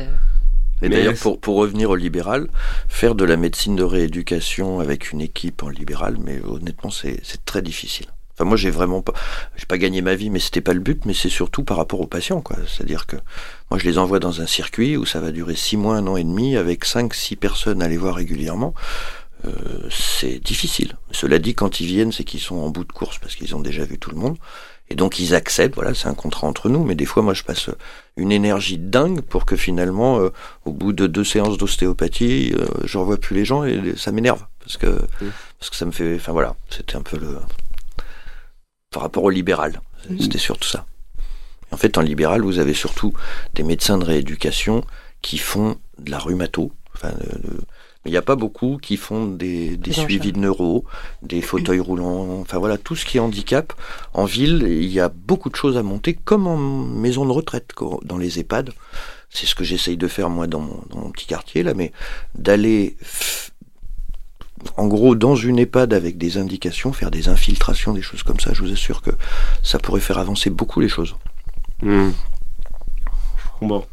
Et 0.84 0.90
Mais 0.90 0.98
d'ailleurs, 0.98 1.16
pour, 1.16 1.40
pour 1.40 1.56
revenir 1.56 1.90
au 1.90 1.96
libéral, 1.96 2.50
faire 2.88 3.16
de 3.16 3.24
la 3.24 3.38
médecine 3.38 3.76
de 3.76 3.84
rééducation 3.84 4.80
avec 4.80 5.12
une 5.12 5.22
équipe 5.22 5.64
en 5.64 5.70
libéral, 5.70 6.18
mais 6.20 6.42
honnêtement, 6.44 6.92
c'est 6.92 7.20
c'est 7.24 7.44
très 7.46 7.62
difficile. 7.62 8.08
Enfin, 8.36 8.46
moi, 8.46 8.58
j'ai 8.58 8.72
vraiment 8.72 9.02
pas, 9.02 9.14
j'ai 9.56 9.66
pas 9.66 9.78
gagné 9.78 10.02
ma 10.02 10.16
vie, 10.16 10.30
mais 10.30 10.40
c'était 10.40 10.62
pas 10.62 10.74
le 10.74 10.80
but, 10.80 11.06
mais 11.06 11.14
c'est 11.14 11.30
surtout 11.30 11.64
par 11.64 11.78
rapport 11.78 12.02
aux 12.02 12.08
patients, 12.08 12.42
quoi. 12.42 12.58
C'est-à-dire 12.68 13.06
que 13.06 13.16
moi, 13.70 13.80
je 13.80 13.86
les 13.86 13.98
envoie 13.98 14.20
dans 14.20 14.42
un 14.42 14.48
circuit 14.48 14.98
où 14.98 15.06
ça 15.06 15.20
va 15.20 15.32
durer 15.32 15.56
six 15.56 15.78
mois, 15.78 15.98
un 15.98 16.08
an 16.08 16.18
et 16.18 16.24
demi, 16.24 16.58
avec 16.58 16.84
cinq, 16.84 17.14
six 17.14 17.36
personnes 17.36 17.82
à 17.82 17.88
les 17.88 17.98
voir 17.98 18.16
régulièrement. 18.16 18.74
Euh, 19.46 19.52
c'est 19.92 20.40
difficile. 20.40 20.98
Cela 21.12 21.38
dit, 21.38 21.54
quand 21.54 21.80
ils 21.80 21.86
viennent, 21.86 22.12
c'est 22.12 22.24
qu'ils 22.24 22.40
sont 22.40 22.56
en 22.56 22.70
bout 22.70 22.86
de 22.86 22.92
course 22.92 23.20
parce 23.20 23.36
qu'ils 23.36 23.56
ont 23.56 23.60
déjà 23.60 23.86
vu 23.86 24.00
tout 24.00 24.10
le 24.10 24.18
monde. 24.18 24.38
Et 24.90 24.96
donc 24.96 25.18
ils 25.20 25.34
acceptent, 25.34 25.76
voilà, 25.76 25.94
c'est 25.96 26.08
un 26.08 26.14
contrat 26.14 26.46
entre 26.46 26.70
nous, 26.70 26.84
mais 26.84 26.94
des 26.96 27.06
fois 27.06 27.24
moi 27.24 27.34
je 27.34 27.44
passe 27.44 27.70
une 28.18 28.32
énergie 28.32 28.78
dingue 28.78 29.22
pour 29.22 29.46
que 29.46 29.56
finalement, 29.56 30.20
euh, 30.20 30.30
au 30.66 30.72
bout 30.72 30.94
de 30.94 31.08
deux 31.08 31.24
séances 31.24 31.58
d'ostéopathie, 31.58 32.54
euh, 32.56 32.66
je 32.84 32.98
revois 32.98 33.18
plus 33.18 33.36
les 33.36 33.46
gens 33.46 33.64
et 33.64 33.96
ça 33.98 34.12
m'énerve. 34.12 34.46
Parce 34.60 34.78
que 34.78 34.88
parce 35.60 35.70
que 35.70 35.76
ça 35.76 35.86
me 35.86 35.92
fait, 35.92 36.16
enfin 36.16 36.32
voilà, 36.32 36.56
c'était 36.70 36.96
un 36.96 37.02
peu 37.02 37.18
le 37.18 37.38
par 38.92 39.02
rapport 39.04 39.24
au 39.24 39.30
libéral, 39.30 39.82
c'était 40.20 40.38
surtout 40.38 40.68
ça. 40.68 40.86
En 41.72 41.78
fait, 41.78 41.98
en 41.98 42.02
libéral, 42.02 42.42
vous 42.42 42.60
avez 42.60 42.74
surtout 42.76 43.14
des 43.56 43.64
médecins 43.64 43.98
de 43.98 44.04
rééducation 44.06 44.84
qui 45.24 45.38
font 45.40 45.78
de 45.98 46.12
la 46.12 46.20
rhumato, 46.20 46.72
enfin, 46.94 47.10
de- 47.14 47.48
de- 47.48 47.62
mais 48.04 48.12
il 48.12 48.14
n'y 48.14 48.18
a 48.18 48.22
pas 48.24 48.36
beaucoup 48.36 48.78
qui 48.82 48.98
font 48.98 49.26
des, 49.26 49.78
des 49.78 49.94
suivis 49.94 50.32
de 50.32 50.40
neuro, 50.40 50.86
des 51.22 51.42
fauteuils 51.42 51.80
roulants, 51.80 52.40
enfin 52.42 52.58
voilà, 52.58 52.78
tout 52.78 52.96
ce 52.96 53.06
qui 53.06 53.18
est 53.18 53.20
handicap. 53.20 53.74
En 54.14 54.26
ville, 54.26 54.66
il 54.68 54.92
y 54.92 55.00
a 55.00 55.10
beaucoup 55.10 55.50
de 55.50 55.56
choses 55.56 55.78
à 55.78 55.84
monter, 55.84 56.14
comme 56.14 56.48
en 56.48 56.58
maison 56.58 57.26
de 57.26 57.32
retraite, 57.32 57.74
quoi, 57.74 58.00
dans 58.04 58.18
les 58.18 58.40
EHPAD. 58.40 58.72
C'est 59.30 59.46
ce 59.46 59.56
que 59.56 59.64
j'essaye 59.64 59.98
de 59.98 60.08
faire 60.08 60.30
moi 60.30 60.48
dans 60.48 60.60
mon, 60.60 60.84
dans 60.90 61.00
mon 61.00 61.12
petit 61.12 61.26
quartier 61.26 61.64
là, 61.64 61.74
mais 61.74 61.92
d'aller 62.36 62.98
en 64.78 64.88
gros, 64.88 65.16
dans 65.16 65.36
une 65.36 65.60
EHPAD 65.60 65.94
avec 65.94 66.18
des 66.18 66.38
indications, 66.38 66.94
faire 66.94 67.12
des 67.12 67.28
infiltrations, 67.30 67.94
des 67.94 68.02
choses 68.02 68.24
comme 68.24 68.40
ça, 68.40 68.54
je 68.54 68.62
vous 68.62 68.72
assure 68.72 69.02
que 69.02 69.12
ça 69.62 69.80
pourrait 69.80 70.02
faire 70.02 70.18
avancer 70.18 70.50
beaucoup 70.50 70.80
les 70.80 70.90
choses. 70.90 71.16
Hmm. 71.82 72.12
Bon. 73.62 73.86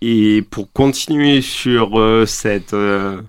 Et 0.00 0.42
pour 0.42 0.72
continuer 0.72 1.42
sur 1.42 1.98
euh, 1.98 2.24
cette, 2.24 2.74
euh, 2.74 3.20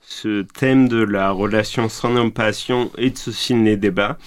ce 0.00 0.42
thème 0.42 0.88
de 0.88 1.02
la 1.02 1.30
relation 1.30 1.88
soignant-patient 1.88 2.90
et 2.98 3.10
de 3.10 3.16
ce 3.16 3.54
les 3.54 3.76
débats, 3.76 4.18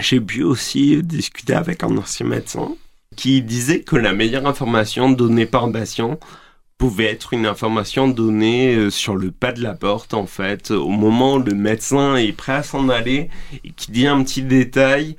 j'ai 0.00 0.20
pu 0.20 0.42
aussi 0.44 1.02
discuter 1.02 1.54
avec 1.54 1.82
un 1.82 1.96
ancien 1.96 2.26
médecin 2.26 2.76
qui 3.16 3.42
disait 3.42 3.80
que 3.80 3.96
la 3.96 4.12
meilleure 4.12 4.46
information 4.46 5.10
donnée 5.10 5.46
par 5.46 5.64
un 5.64 5.72
patient 5.72 6.18
pouvait 6.78 7.06
être 7.06 7.32
une 7.32 7.46
information 7.46 8.08
donnée 8.08 8.74
euh, 8.74 8.90
sur 8.90 9.16
le 9.16 9.30
pas 9.30 9.52
de 9.52 9.62
la 9.62 9.74
porte 9.74 10.14
en 10.14 10.26
fait 10.26 10.70
au 10.70 10.88
moment 10.88 11.34
où 11.34 11.38
le 11.38 11.54
médecin 11.54 12.16
est 12.16 12.32
prêt 12.32 12.54
à 12.54 12.62
s'en 12.62 12.88
aller 12.88 13.28
et 13.64 13.70
qui 13.70 13.92
dit 13.92 14.06
un 14.06 14.22
petit 14.22 14.42
détail 14.42 15.16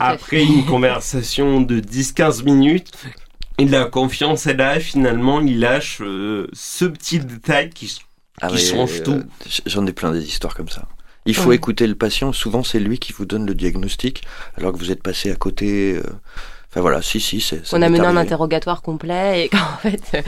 après 0.00 0.42
une 0.44 0.64
conversation 0.64 1.60
de 1.60 1.80
10-15 1.80 2.44
minutes 2.44 2.92
et 3.58 3.66
la 3.66 3.84
confiance 3.84 4.46
est 4.46 4.54
là 4.54 4.80
finalement 4.80 5.40
il 5.40 5.60
lâche 5.60 6.00
euh, 6.00 6.48
ce 6.52 6.84
petit 6.84 7.20
détail 7.20 7.70
qui, 7.70 7.98
ah 8.40 8.56
change 8.56 9.00
euh, 9.00 9.04
tout. 9.04 9.22
j'en 9.66 9.86
ai 9.86 9.92
plein 9.92 10.12
des 10.12 10.24
histoires 10.24 10.54
comme 10.54 10.68
ça. 10.68 10.88
Il 11.24 11.36
faut 11.36 11.52
écouter 11.52 11.86
le 11.86 11.94
patient. 11.94 12.32
Souvent 12.32 12.64
c'est 12.64 12.80
lui 12.80 12.98
qui 12.98 13.12
vous 13.12 13.26
donne 13.26 13.46
le 13.46 13.54
diagnostic 13.54 14.24
alors 14.56 14.72
que 14.72 14.78
vous 14.78 14.90
êtes 14.90 15.02
passé 15.02 15.30
à 15.30 15.36
côté 15.36 16.00
Enfin 16.72 16.80
voilà, 16.80 17.02
si, 17.02 17.20
si, 17.20 17.38
c'est. 17.38 17.60
On 17.74 17.82
a 17.82 17.90
mené 17.90 18.06
un 18.06 18.16
interrogatoire 18.16 18.80
complet 18.80 19.44
et 19.44 19.48
qu'en 19.50 19.76
fait, 19.82 20.24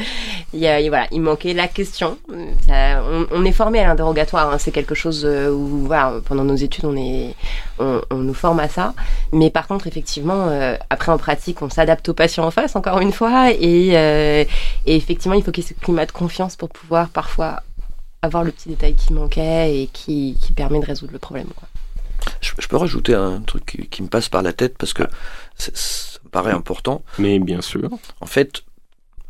il, 0.52 0.61
y 0.61 0.66
a, 0.66 0.78
voilà, 0.90 1.07
il 1.11 1.22
manquait 1.22 1.54
la 1.54 1.68
question. 1.68 2.18
on, 2.68 3.44
est 3.46 3.52
formé 3.52 3.80
à 3.80 3.87
l'interrogatoire, 3.87 4.52
hein, 4.52 4.59
c'est 4.59 4.70
quelque 4.70 4.94
chose 4.94 5.24
euh, 5.24 5.50
où 5.50 5.87
voilà, 5.87 6.20
pendant 6.26 6.44
nos 6.44 6.54
études, 6.54 6.85
on, 6.85 6.96
est, 6.98 7.35
on, 7.78 8.02
nous 8.18 8.35
forme 8.35 8.61
à 8.61 8.68
ça. 8.68 8.92
Mais 9.33 9.48
par 9.48 9.66
contre, 9.66 9.87
effectivement, 9.87 10.48
euh, 10.48 10.76
après 10.90 11.12
en 11.12 11.16
pratique, 11.16 11.62
on 11.62 11.70
s'adapte 11.70 12.11
aux 12.11 12.14
patients 12.14 12.44
en 12.44 12.50
face, 12.50 12.76
encore 12.76 13.00
une 13.00 13.12
fois. 13.12 13.50
Et, 13.52 13.92
euh, 13.96 14.44
et 14.85 14.96
effectivement, 14.96 15.35
il 15.35 15.42
faut 15.42 15.50
qu'il 15.50 15.64
y 15.64 15.66
ait 15.66 15.70
ce 15.70 15.80
climat 15.83 16.04
de 16.04 16.12
confiance 16.12 16.57
pour 16.57 16.68
pouvoir 16.68 17.09
parfois 17.09 17.62
avoir 18.20 18.44
le 18.44 18.50
petit 18.50 18.68
détail 18.68 18.94
qui 18.96 19.14
manquait 19.14 19.80
et 19.80 19.87
qui, 19.87 20.37
qui 20.42 20.52
permet 20.52 20.78
de 20.78 20.87
résoudre 20.87 21.14
le 21.14 21.18
problème. 21.18 21.48
Quoi. 21.57 21.68
Je, 22.40 22.68
peux 22.68 22.76
rajouter 22.76 23.14
un 23.14 23.40
truc 23.40 23.88
qui, 23.90 24.02
me 24.02 24.09
passe 24.09 24.28
par 24.28 24.42
la 24.42 24.52
tête 24.52 24.76
parce 24.78 24.92
que 24.92 25.04
paraît 26.35 26.53
important. 26.53 27.05
Mais 27.18 27.38
bien 27.38 27.62
sûr. 27.62 27.88
En 28.20 28.27
fait, 28.27 28.64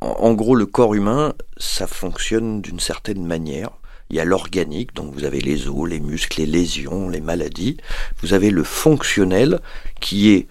en, 0.00 0.32
gros, 0.32 0.56
le 0.56 0.64
corps 0.64 0.94
humain, 0.94 1.34
ça 1.58 1.86
fonctionne 1.86 2.62
d'une 2.62 2.80
certaine 2.80 3.24
manière. 3.26 3.70
Il 4.08 4.16
y 4.16 4.20
a 4.20 4.24
l'organique, 4.24 4.94
donc 4.94 5.12
vous 5.12 5.24
avez 5.24 5.40
les 5.40 5.68
os, 5.68 5.88
les 5.88 6.00
muscles, 6.00 6.40
les 6.40 6.46
lésions, 6.46 7.10
les 7.10 7.20
maladies. 7.20 7.76
Vous 8.22 8.32
avez 8.32 8.50
le 8.50 8.64
fonctionnel, 8.64 9.60
qui 10.00 10.30
est 10.30 10.46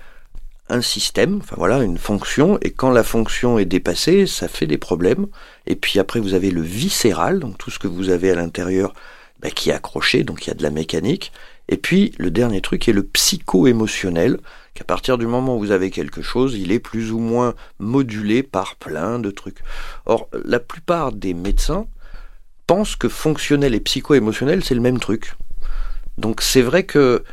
un 0.70 0.82
système, 0.82 1.39
enfin 1.42 1.56
voilà, 1.58 1.82
une 1.84 1.98
fonction, 1.98 2.60
et 2.62 2.70
quand 2.70 2.92
la 2.92 3.04
fonction 3.04 3.58
est 3.58 3.66
dépassée, 3.66 4.28
ça 4.28 4.48
fait 4.48 4.68
des 4.68 4.78
problèmes. 4.78 5.26
Et 5.66 5.76
puis 5.76 5.98
après, 5.98 6.20
vous 6.20 6.36
avez 6.36 6.52
le 6.52 6.62
viscéral, 6.62 7.39
donc 7.39 7.58
tout 7.58 7.72
ce 7.72 7.80
que 7.80 7.88
vous 7.88 8.10
avez 8.10 8.30
à 8.30 8.36
l'intérieur 8.36 8.94
bah, 9.42 9.50
qui 9.50 9.72
est 9.72 9.74
accroché, 9.74 10.24
donc 10.24 10.46
il 10.46 10.50
y 10.50 10.52
a 10.52 10.56
de 10.56 10.63
la 10.63 10.72
mécanique. 10.72 11.32
Et 11.74 11.78
puis 11.78 12.14
le 12.20 12.30
dernier 12.30 12.62
truc 12.62 12.88
est 12.88 12.94
le 12.94 13.02
psycho-émotionnel, 13.02 14.40
qu'à 14.76 14.84
partir 14.84 15.18
du 15.18 15.26
moment 15.26 15.56
où 15.56 15.60
vous 15.60 15.72
avez 15.72 15.90
quelque 15.90 16.22
chose, 16.22 16.54
il 16.56 16.72
est 16.72 16.78
plus 16.78 17.12
ou 17.12 17.18
moins 17.18 17.56
modulé 17.80 18.44
par 18.44 18.76
plein 18.76 19.18
de 19.18 19.32
trucs. 19.32 19.58
Or, 20.06 20.30
la 20.46 20.60
plupart 20.60 21.14
des 21.14 21.34
médecins 21.34 21.88
pensent 22.68 22.96
que 22.96 23.10
fonctionnel 23.10 23.74
et 23.74 23.80
psycho-émotionnel, 23.80 24.64
c'est 24.64 24.76
le 24.76 24.82
même 24.82 25.00
truc. 25.00 25.34
Donc 26.20 26.44
c'est 26.44 26.62
vrai 26.62 26.84
que 26.84 27.24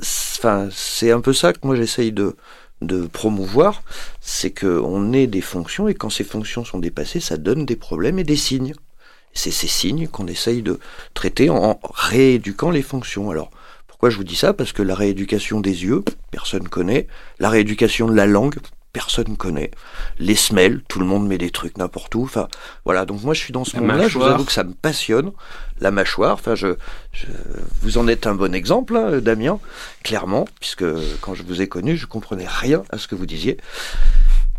enfin, 0.00 0.68
c'est 0.70 1.10
un 1.10 1.20
peu 1.20 1.32
ça 1.32 1.52
que 1.52 1.58
moi 1.64 1.74
j'essaye 1.74 2.12
de, 2.12 2.36
de 2.82 3.04
promouvoir, 3.08 3.82
c'est 4.20 4.52
qu'on 4.52 5.12
ait 5.12 5.26
des 5.26 5.40
fonctions 5.40 5.88
et 5.88 5.94
quand 5.94 6.10
ces 6.10 6.22
fonctions 6.22 6.64
sont 6.64 6.78
dépassées, 6.78 7.18
ça 7.18 7.36
donne 7.36 7.66
des 7.66 7.74
problèmes 7.74 8.20
et 8.20 8.24
des 8.24 8.36
signes. 8.36 8.74
C'est 9.34 9.50
ces 9.50 9.66
signes 9.66 10.06
qu'on 10.06 10.28
essaye 10.28 10.62
de 10.62 10.78
traiter 11.14 11.50
en 11.50 11.80
rééduquant 11.82 12.70
les 12.70 12.82
fonctions. 12.82 13.30
Alors, 13.30 13.50
pourquoi 13.98 14.10
je 14.10 14.16
vous 14.16 14.22
dis 14.22 14.36
ça? 14.36 14.52
Parce 14.52 14.70
que 14.70 14.80
la 14.80 14.94
rééducation 14.94 15.60
des 15.60 15.82
yeux, 15.82 16.04
personne 16.30 16.68
connaît. 16.68 17.08
La 17.40 17.50
rééducation 17.50 18.06
de 18.06 18.14
la 18.14 18.26
langue, 18.28 18.54
personne 18.92 19.36
connaît. 19.36 19.72
Les 20.20 20.36
semelles, 20.36 20.82
tout 20.86 21.00
le 21.00 21.04
monde 21.04 21.26
met 21.26 21.36
des 21.36 21.50
trucs 21.50 21.76
n'importe 21.78 22.14
où. 22.14 22.22
Enfin, 22.22 22.46
voilà. 22.84 23.04
Donc 23.06 23.24
moi, 23.24 23.34
je 23.34 23.40
suis 23.40 23.52
dans 23.52 23.64
ce 23.64 23.76
monde-là. 23.76 24.06
Je 24.06 24.16
vous 24.16 24.24
avoue 24.24 24.44
que 24.44 24.52
ça 24.52 24.62
me 24.62 24.72
passionne. 24.72 25.32
La 25.80 25.90
mâchoire. 25.90 26.34
Enfin, 26.34 26.54
je, 26.54 26.76
vous 27.82 27.98
en 27.98 28.06
êtes 28.06 28.28
un 28.28 28.36
bon 28.36 28.54
exemple, 28.54 28.96
hein, 28.96 29.18
Damien, 29.18 29.58
clairement, 30.04 30.46
puisque 30.60 30.84
quand 31.20 31.34
je 31.34 31.42
vous 31.42 31.60
ai 31.60 31.66
connu, 31.66 31.96
je 31.96 32.06
comprenais 32.06 32.46
rien 32.46 32.84
à 32.90 32.98
ce 32.98 33.08
que 33.08 33.16
vous 33.16 33.26
disiez. 33.26 33.56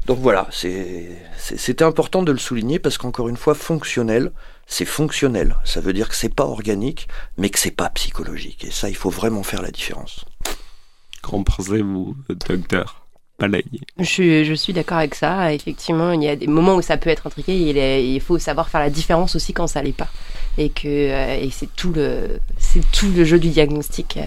Donc 0.06 0.20
voilà, 0.20 0.50
c'était 0.52 1.84
important 1.86 2.24
de 2.24 2.34
le 2.34 2.40
souligner 2.40 2.78
parce 2.78 2.98
qu'encore 2.98 3.30
une 3.30 3.38
fois, 3.38 3.56
fonctionnel, 3.56 4.34
c'est 4.70 4.86
fonctionnel. 4.86 5.58
Ça 5.66 5.82
veut 5.82 5.92
dire 5.92 6.08
que 6.08 6.16
c'est 6.16 6.34
pas 6.34 6.46
organique, 6.46 7.10
mais 7.38 7.50
que 7.50 7.60
c'est 7.60 7.72
pas 7.72 7.90
psychologique. 7.90 8.64
Et 8.64 8.72
ça, 8.72 8.88
il 8.88 8.96
faut 8.96 9.10
vraiment 9.10 9.44
faire 9.44 9.62
la 9.62 9.72
différence. 9.72 10.24
Qu'en 11.22 11.44
pensez-vous, 11.44 12.16
docteur 12.48 13.10
je, 14.00 14.44
je 14.44 14.54
suis 14.54 14.74
d'accord 14.74 14.98
avec 14.98 15.16
ça. 15.16 15.54
Effectivement, 15.54 16.12
il 16.12 16.24
y 16.24 16.28
a 16.28 16.36
des 16.36 16.48
moments 16.48 16.76
où 16.76 16.82
ça 16.82 16.98
peut 16.98 17.10
être 17.10 17.28
intriqué. 17.28 17.56
Il 18.14 18.22
faut 18.22 18.38
savoir 18.38 18.70
faire 18.70 18.82
la 18.82 18.90
différence 18.90 19.36
aussi 19.36 19.54
quand 19.54 19.68
ça 19.68 19.82
l'est 19.82 19.96
pas. 19.96 20.10
Et 20.58 20.70
que 20.70 20.88
euh, 20.88 21.40
et 21.42 21.50
c'est 21.52 21.74
tout 21.76 21.94
le 21.94 22.40
c'est 22.58 22.84
tout 22.92 23.10
le 23.16 23.24
jeu 23.24 23.40
du 23.40 23.50
diagnostic. 23.50 24.18
Euh, 24.18 24.26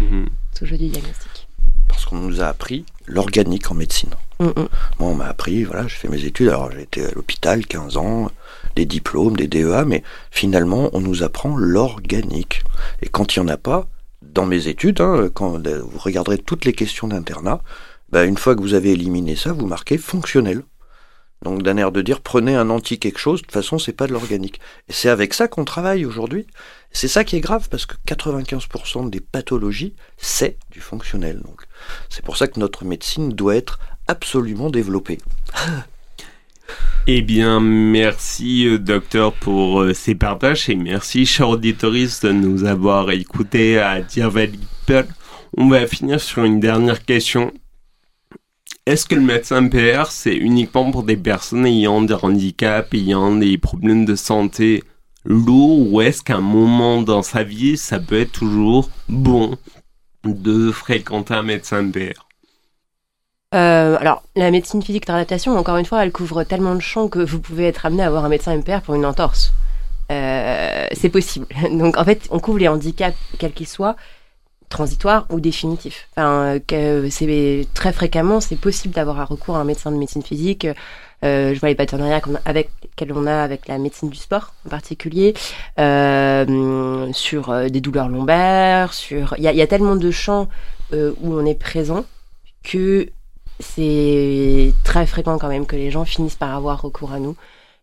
mhm. 0.00 0.26
Tout 0.56 0.64
le 0.64 0.70
jeu 0.70 0.78
du 0.78 0.88
diagnostic. 0.88 1.48
Parce 1.86 2.04
qu'on 2.04 2.16
nous 2.16 2.40
a 2.40 2.46
appris 2.46 2.84
l'organique 3.06 3.70
en 3.70 3.74
médecine. 3.74 4.10
Mm, 4.40 4.46
mm. 4.46 4.68
Moi, 4.98 5.10
on 5.10 5.14
m'a 5.14 5.26
appris, 5.26 5.64
voilà, 5.64 5.88
j'ai 5.88 5.96
fait 5.96 6.08
mes 6.08 6.24
études. 6.24 6.48
Alors, 6.48 6.70
j'ai 6.70 6.82
été 6.82 7.04
à 7.04 7.10
l'hôpital 7.10 7.66
15 7.66 7.96
ans, 7.96 8.30
des 8.76 8.86
diplômes, 8.86 9.36
des 9.36 9.48
DEA, 9.48 9.84
mais 9.86 10.02
finalement, 10.30 10.90
on 10.92 11.00
nous 11.00 11.22
apprend 11.22 11.56
l'organique. 11.56 12.62
Et 13.02 13.08
quand 13.08 13.34
il 13.34 13.40
n'y 13.40 13.46
en 13.46 13.52
a 13.52 13.56
pas, 13.56 13.88
dans 14.22 14.46
mes 14.46 14.68
études, 14.68 15.00
hein, 15.00 15.28
quand 15.32 15.66
vous 15.66 15.98
regarderez 15.98 16.38
toutes 16.38 16.64
les 16.64 16.72
questions 16.72 17.08
d'internat, 17.08 17.62
bah, 18.10 18.24
une 18.24 18.36
fois 18.36 18.54
que 18.54 18.60
vous 18.60 18.74
avez 18.74 18.92
éliminé 18.92 19.36
ça, 19.36 19.52
vous 19.52 19.66
marquez 19.66 19.98
fonctionnel. 19.98 20.62
Donc 21.42 21.62
d'un 21.62 21.76
air 21.76 21.92
de 21.92 22.02
dire 22.02 22.20
prenez 22.20 22.56
un 22.56 22.68
anti 22.68 22.98
quelque 22.98 23.20
chose, 23.20 23.40
de 23.40 23.46
toute 23.46 23.52
façon 23.52 23.78
c'est 23.78 23.92
pas 23.92 24.08
de 24.08 24.12
l'organique. 24.12 24.60
Et 24.88 24.92
c'est 24.92 25.08
avec 25.08 25.34
ça 25.34 25.46
qu'on 25.46 25.64
travaille 25.64 26.04
aujourd'hui. 26.04 26.48
C'est 26.90 27.06
ça 27.06 27.22
qui 27.22 27.36
est 27.36 27.40
grave 27.40 27.68
parce 27.70 27.86
que 27.86 27.94
95% 28.08 29.08
des 29.08 29.20
pathologies 29.20 29.94
c'est 30.16 30.58
du 30.70 30.80
fonctionnel. 30.80 31.40
Donc 31.44 31.62
c'est 32.08 32.24
pour 32.24 32.36
ça 32.36 32.48
que 32.48 32.58
notre 32.58 32.84
médecine 32.84 33.30
doit 33.30 33.54
être 33.54 33.78
absolument 34.08 34.70
développée. 34.70 35.18
Eh 37.10 37.22
bien, 37.22 37.58
merci 37.58 38.66
euh, 38.66 38.78
docteur 38.78 39.32
pour 39.32 39.80
euh, 39.80 39.94
ces 39.94 40.14
partages 40.14 40.68
et 40.68 40.76
merci 40.76 41.24
chers 41.24 41.48
auditoristes 41.48 42.26
de 42.26 42.32
nous 42.32 42.64
avoir 42.64 43.10
écoutés 43.12 43.78
à 43.78 44.02
Dear 44.02 44.30
People. 44.30 45.06
On 45.56 45.68
va 45.68 45.86
finir 45.86 46.20
sur 46.20 46.44
une 46.44 46.60
dernière 46.60 47.06
question. 47.06 47.50
Est-ce 48.84 49.06
que 49.06 49.14
le 49.14 49.22
médecin 49.22 49.66
PR, 49.68 50.10
c'est 50.10 50.36
uniquement 50.36 50.90
pour 50.90 51.02
des 51.02 51.16
personnes 51.16 51.64
ayant 51.64 52.02
des 52.02 52.12
handicaps, 52.12 52.92
ayant 52.92 53.34
des 53.34 53.56
problèmes 53.56 54.04
de 54.04 54.14
santé 54.14 54.84
lourds, 55.24 55.90
ou 55.90 56.02
est-ce 56.02 56.22
qu'à 56.22 56.36
un 56.36 56.42
moment 56.42 57.00
dans 57.00 57.22
sa 57.22 57.42
vie, 57.42 57.78
ça 57.78 58.00
peut 58.00 58.20
être 58.20 58.32
toujours 58.32 58.90
bon 59.08 59.56
de 60.24 60.70
fréquenter 60.70 61.32
un 61.32 61.42
médecin 61.42 61.90
PR 61.90 62.27
euh, 63.54 63.96
alors, 63.98 64.22
la 64.36 64.50
médecine 64.50 64.82
physique 64.82 65.06
d'adaptation, 65.06 65.56
encore 65.56 65.76
une 65.76 65.86
fois, 65.86 66.04
elle 66.04 66.12
couvre 66.12 66.44
tellement 66.44 66.74
de 66.74 66.80
champs 66.80 67.08
que 67.08 67.18
vous 67.18 67.40
pouvez 67.40 67.66
être 67.66 67.86
amené 67.86 68.02
à 68.02 68.06
avoir 68.06 68.24
un 68.24 68.28
médecin 68.28 68.56
MPR 68.56 68.82
pour 68.82 68.94
une 68.94 69.06
entorse. 69.06 69.52
Euh, 70.10 70.86
c'est 70.92 71.08
possible. 71.08 71.46
Donc, 71.70 71.96
en 71.96 72.04
fait, 72.04 72.28
on 72.30 72.40
couvre 72.40 72.58
les 72.58 72.68
handicaps, 72.68 73.16
quels 73.38 73.52
qu'ils 73.52 73.68
soient, 73.68 73.96
transitoires 74.68 75.26
ou 75.30 75.40
définitifs. 75.40 76.08
Enfin, 76.16 76.58
que 76.66 77.08
c'est 77.10 77.66
très 77.74 77.92
fréquemment, 77.92 78.40
c'est 78.40 78.56
possible 78.56 78.94
d'avoir 78.94 79.20
un 79.20 79.24
recours 79.24 79.56
à 79.56 79.60
un 79.60 79.64
médecin 79.64 79.90
de 79.90 79.96
médecine 79.96 80.22
physique. 80.22 80.66
Euh, 81.24 81.52
je 81.52 81.58
vois 81.58 81.68
les 81.68 81.74
partenariats 81.74 82.20
avec 82.44 82.70
lesquels 82.82 83.12
on 83.12 83.26
a 83.26 83.42
avec 83.42 83.66
la 83.66 83.78
médecine 83.78 84.08
du 84.08 84.16
sport 84.16 84.54
en 84.66 84.68
particulier, 84.68 85.34
euh, 85.80 87.12
sur 87.12 87.50
euh, 87.50 87.68
des 87.68 87.80
douleurs 87.80 88.08
lombaires, 88.08 88.94
sur 88.94 89.34
il 89.36 89.42
y 89.42 89.48
a, 89.48 89.52
y 89.52 89.62
a, 89.62 89.66
tellement 89.66 89.96
de 89.96 90.10
champs 90.12 90.48
euh, 90.92 91.12
où 91.20 91.34
on 91.34 91.44
est 91.44 91.58
présent 91.58 92.04
que 92.62 93.08
c'est 93.60 94.72
très 94.84 95.06
fréquent 95.06 95.38
quand 95.38 95.48
même 95.48 95.66
que 95.66 95.76
les 95.76 95.90
gens 95.90 96.04
finissent 96.04 96.36
par 96.36 96.54
avoir 96.54 96.80
recours 96.80 97.12
à 97.12 97.18
nous. 97.18 97.36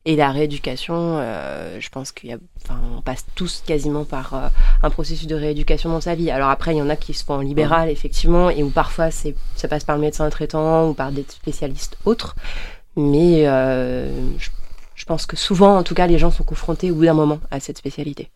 Et 0.08 0.16
la 0.16 0.32
rééducation, 0.32 1.18
euh, 1.18 1.80
je 1.80 1.90
pense 1.90 2.12
qu'on 2.12 2.38
enfin, 2.64 2.80
passe 3.04 3.26
tous 3.34 3.64
quasiment 3.66 4.06
par 4.06 4.36
euh, 4.36 4.48
un 4.84 4.92
processus 4.92 5.26
de 5.26 5.34
rééducation 5.34 5.90
dans 5.90 6.02
sa 6.02 6.14
vie. 6.14 6.30
Alors 6.30 6.50
après, 6.50 6.76
il 6.76 6.78
y 6.78 6.82
en 6.82 6.90
a 6.90 6.96
qui 6.96 7.16
se 7.16 7.24
font 7.24 7.34
en 7.34 7.42
libéral, 7.42 7.90
effectivement, 7.90 8.52
et 8.52 8.62
où 8.62 8.70
parfois 8.70 9.10
c'est, 9.10 9.36
ça 9.56 9.68
passe 9.68 9.84
par 9.84 9.96
le 9.96 10.04
médecin 10.04 10.30
traitant 10.30 10.90
ou 10.90 10.94
par 10.94 11.12
des 11.12 11.26
spécialistes 11.28 11.98
autres. 12.06 12.36
Mais 12.96 13.48
euh, 13.48 14.38
je, 14.38 14.50
je, 14.94 15.06
pense 15.06 15.26
que 15.26 15.36
souvent, 15.36 15.76
en 15.76 15.84
tout 15.84 15.96
cas, 15.96 16.06
les 16.06 16.20
gens 16.20 16.30
sont 16.30 16.44
confrontés 16.44 16.92
au 16.92 16.96
bout 16.96 17.06
d'un 17.06 17.16
moment 17.16 17.40
à 17.50 17.60
cette 17.60 17.80
spécialité. 17.80 18.30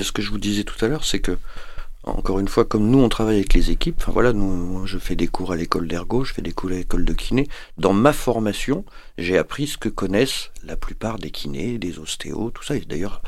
Ce 0.00 0.12
que 0.12 0.22
je 0.22 0.30
vous 0.30 0.38
disais 0.38 0.64
tout 0.64 0.82
à 0.82 0.88
l'heure, 0.88 1.04
c'est 1.04 1.20
que 1.20 1.38
encore 2.06 2.38
une 2.38 2.48
fois, 2.48 2.64
comme 2.64 2.90
nous 2.90 2.98
on 2.98 3.08
travaille 3.08 3.36
avec 3.36 3.54
les 3.54 3.70
équipes, 3.70 3.96
enfin 3.98 4.12
voilà, 4.12 4.32
nous, 4.32 4.86
je 4.86 4.98
fais 4.98 5.16
des 5.16 5.26
cours 5.26 5.52
à 5.52 5.56
l'école 5.56 5.88
d'ergo, 5.88 6.24
je 6.24 6.34
fais 6.34 6.42
des 6.42 6.52
cours 6.52 6.70
à 6.70 6.74
l'école 6.74 7.04
de 7.04 7.12
kiné. 7.12 7.48
Dans 7.78 7.92
ma 7.92 8.12
formation, 8.12 8.84
j'ai 9.16 9.38
appris 9.38 9.66
ce 9.66 9.78
que 9.78 9.88
connaissent 9.88 10.50
la 10.64 10.76
plupart 10.76 11.18
des 11.18 11.30
kinés, 11.30 11.78
des 11.78 11.98
ostéos, 11.98 12.50
tout 12.50 12.62
ça. 12.62 12.76
Et 12.76 12.80
d'ailleurs, 12.80 13.22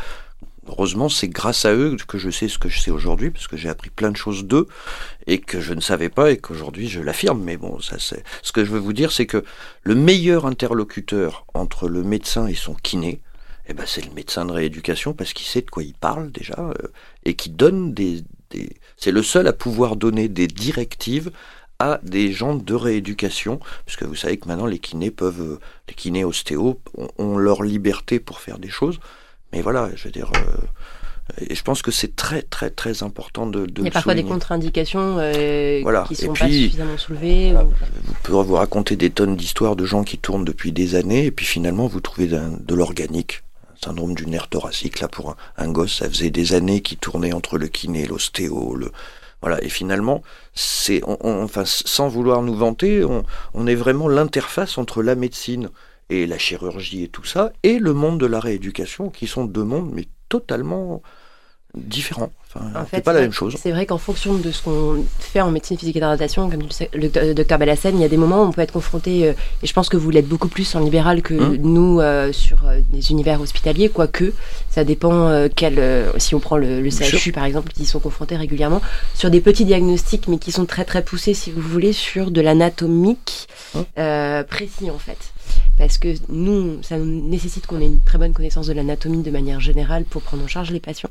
heureusement, 0.69 1.09
c'est 1.09 1.29
grâce 1.29 1.65
à 1.65 1.73
eux 1.73 1.97
que 2.07 2.19
je 2.19 2.29
sais 2.29 2.49
ce 2.49 2.59
que 2.59 2.69
je 2.69 2.81
sais 2.81 2.91
aujourd'hui, 2.91 3.31
parce 3.31 3.49
que 3.49 3.57
j'ai 3.57 3.71
appris 3.71 3.91
plein 3.91 4.11
de 4.11 4.17
choses 4.17 4.45
d'eux 4.45 4.67
et 5.27 5.39
que 5.39 5.61
je 5.61 5.73
ne 5.73 5.81
savais 5.81 6.11
pas 6.11 6.31
et 6.31 6.37
qu'aujourd'hui 6.37 6.89
je 6.89 7.01
l'affirme. 7.01 7.43
Mais 7.43 7.57
bon, 7.57 7.81
ça 7.81 7.99
c'est. 7.99 8.25
Ce 8.43 8.53
que 8.53 8.65
je 8.65 8.71
veux 8.71 8.79
vous 8.79 8.93
dire, 8.93 9.11
c'est 9.11 9.27
que 9.27 9.43
le 9.83 9.95
meilleur 9.95 10.45
interlocuteur 10.45 11.47
entre 11.55 11.89
le 11.89 12.03
médecin 12.03 12.47
et 12.47 12.55
son 12.55 12.75
kiné, 12.75 13.23
eh 13.69 13.75
ben, 13.75 13.85
c'est 13.87 14.05
le 14.05 14.12
médecin 14.12 14.45
de 14.45 14.53
rééducation 14.53 15.12
parce 15.12 15.33
qu'il 15.33 15.47
sait 15.47 15.62
de 15.62 15.71
quoi 15.71 15.83
il 15.83 15.95
parle 15.95 16.31
déjà 16.31 16.55
euh, 16.59 16.89
et 17.25 17.35
qui 17.35 17.51
donne 17.51 17.95
des, 17.95 18.23
c'est 18.96 19.11
le 19.11 19.22
seul 19.22 19.46
à 19.46 19.52
pouvoir 19.52 19.96
donner 19.96 20.28
des 20.28 20.46
directives 20.46 21.30
à 21.78 22.00
des 22.02 22.32
gens 22.32 22.54
de 22.54 22.74
rééducation, 22.74 23.61
puisque 23.85 24.04
vous 24.04 24.14
savez 24.14 24.38
que 24.38 24.48
maintenant 24.48 24.66
les 24.66 24.78
kinés 24.78 25.11
peuvent, 25.11 25.59
les 25.88 25.94
kinés 25.94 26.24
ostéo 26.24 26.80
ont, 27.18 27.37
leur 27.37 27.62
liberté 27.62 28.18
pour 28.18 28.40
faire 28.40 28.59
des 28.59 28.70
choses, 28.70 28.98
mais 29.52 29.61
voilà, 29.61 29.90
je 29.94 30.04
veux 30.04 30.11
dire, 30.11 30.32
euh, 30.37 31.40
et 31.48 31.54
je 31.54 31.62
pense 31.62 31.82
que 31.82 31.90
c'est 31.90 32.14
très 32.14 32.42
très 32.42 32.70
très 32.70 33.02
important 33.02 33.46
de. 33.46 33.66
de 33.66 33.82
Il 33.82 33.85
y 33.85 33.88
a 33.88 33.90
parfois 33.90 34.14
des 34.14 34.24
contre-indications 34.24 35.16
euh, 35.18 35.80
voilà. 35.82 36.04
qui 36.06 36.14
sont 36.14 36.32
pas 36.32 36.46
suffisamment 36.46 36.96
soulevées. 36.96 37.52
Vous 37.52 38.14
pouvez 38.22 38.44
vous 38.44 38.54
raconter 38.54 38.96
des 38.96 39.11
tonnes 39.11 39.37
d'histoires 39.37 39.76
de 39.76 39.85
gens 39.85 40.04
qui 40.04 40.18
tournent 40.18 40.44
depuis 40.44 40.72
des 40.72 40.94
années, 40.94 41.26
et 41.26 41.30
puis 41.30 41.44
finalement 41.44 41.88
vous 41.88 42.00
trouvez 42.00 42.28
de 42.28 42.74
l'organique 42.74 43.42
syndrome 43.83 44.15
du 44.15 44.27
nerf 44.27 44.49
thoracique. 44.49 45.01
Là, 45.01 45.09
pour 45.09 45.37
un, 45.57 45.71
gosse, 45.71 45.99
ça 45.99 46.09
faisait 46.09 46.31
des 46.31 46.55
années 46.55 46.81
qu'il 46.81 46.99
tournait 46.99 47.33
entre 47.33 47.59
le 47.59 47.69
kiné, 47.69 48.07
l'ostéo, 48.07 48.75
le 48.75 48.91
voilà. 49.43 49.62
Et 49.62 49.69
finalement, 49.69 50.23
c'est, 50.55 51.03
enfin, 51.05 51.65
sans 51.67 52.09
vouloir 52.09 52.43
nous 52.43 52.55
vanter, 52.55 53.05
on, 53.05 53.25
on 53.55 53.67
est 53.67 53.75
vraiment 53.75 54.09
l'interface 54.09 54.79
entre 54.79 55.03
la 55.03 55.15
médecine 55.15 55.71
et 56.09 56.27
la 56.27 56.39
chirurgie 56.39 57.05
et 57.05 57.09
tout 57.09 57.25
ça, 57.25 57.53
et 57.62 57.79
le 57.79 57.93
monde 57.93 58.19
de 58.19 58.27
la 58.27 58.41
rééducation, 58.41 59.11
qui 59.11 59.27
sont 59.27 59.45
deux 59.45 59.65
mondes 59.65 59.91
mais 59.93 60.07
totalement 60.29 61.03
différent. 61.75 62.33
Enfin, 62.57 62.87
c'est 62.92 63.05
pas 63.05 63.12
la 63.12 63.21
même 63.21 63.33
chose. 63.33 63.57
C'est 63.61 63.71
vrai 63.71 63.87
qu'en 63.87 63.99
fonction 63.99 64.35
de 64.35 64.51
ce 64.51 64.62
qu'on 64.62 65.05
fait 65.19 65.40
en 65.40 65.51
médecine 65.51 65.79
physique 65.79 65.97
et 65.97 66.01
d'adaptation, 66.01 66.49
comme 66.51 66.62
le 66.95 67.35
docteur 67.35 67.59
Bellassène, 67.59 67.97
il 67.97 68.03
y 68.03 68.05
a 68.05 68.09
des 68.09 68.16
moments 68.16 68.42
où 68.42 68.47
on 68.47 68.53
peut 68.53 68.61
être 68.61 68.73
confronté, 68.73 69.29
euh, 69.29 69.33
et 69.62 69.66
je 69.66 69.73
pense 69.73 69.88
que 69.88 69.97
vous 69.97 70.11
l'êtes 70.11 70.29
beaucoup 70.29 70.49
plus 70.49 70.75
en 70.75 70.81
libéral 70.81 71.23
que 71.23 71.35
hum. 71.35 71.57
nous 71.57 72.01
euh, 72.01 72.33
sur 72.33 72.66
euh, 72.66 72.81
des 72.92 73.11
univers 73.11 73.40
hospitaliers, 73.40 73.88
quoique 73.88 74.33
ça 74.71 74.85
dépend 74.85 75.49
quel. 75.55 75.81
si 76.19 76.35
on 76.35 76.40
prend 76.40 76.57
le, 76.57 76.88
CHU 76.90 77.33
par 77.33 77.45
exemple, 77.45 77.73
qui 77.73 77.87
sont 77.87 78.01
confrontés 78.01 78.37
régulièrement 78.37 78.83
sur 79.14 79.31
des 79.31 79.40
petits 79.40 79.64
diagnostics, 79.64 80.29
mais 80.29 80.38
qui 80.38 80.53
sont 80.53 80.66
très 80.66 80.85
très 80.85 81.03
poussés, 81.03 81.35
si 81.35 81.51
vous 81.51 81.62
voulez, 81.62 81.92
sur 81.92 82.31
de 82.31 82.40
l'anatomique 82.40 83.49
hum. 83.75 83.85
précis 84.49 84.90
en 84.90 84.99
fait 84.99 85.33
parce 85.79 85.99
que 85.99 86.15
nous, 86.29 86.83
ça 86.83 86.99
nécessite 86.99 87.67
qu'on 87.67 87.81
ait 87.81 87.87
une 87.87 88.01
très 88.01 88.19
bonne 88.19 88.33
connaissance 88.33 88.67
de 88.67 88.73
l'anatomie 88.73 89.23
de 89.23 89.31
manière 89.31 89.61
générale 89.61 90.05
pour 90.05 90.23
prendre 90.23 90.43
en 90.43 90.49
charge 90.49 90.71
les 90.71 90.81
patients. 90.81 91.11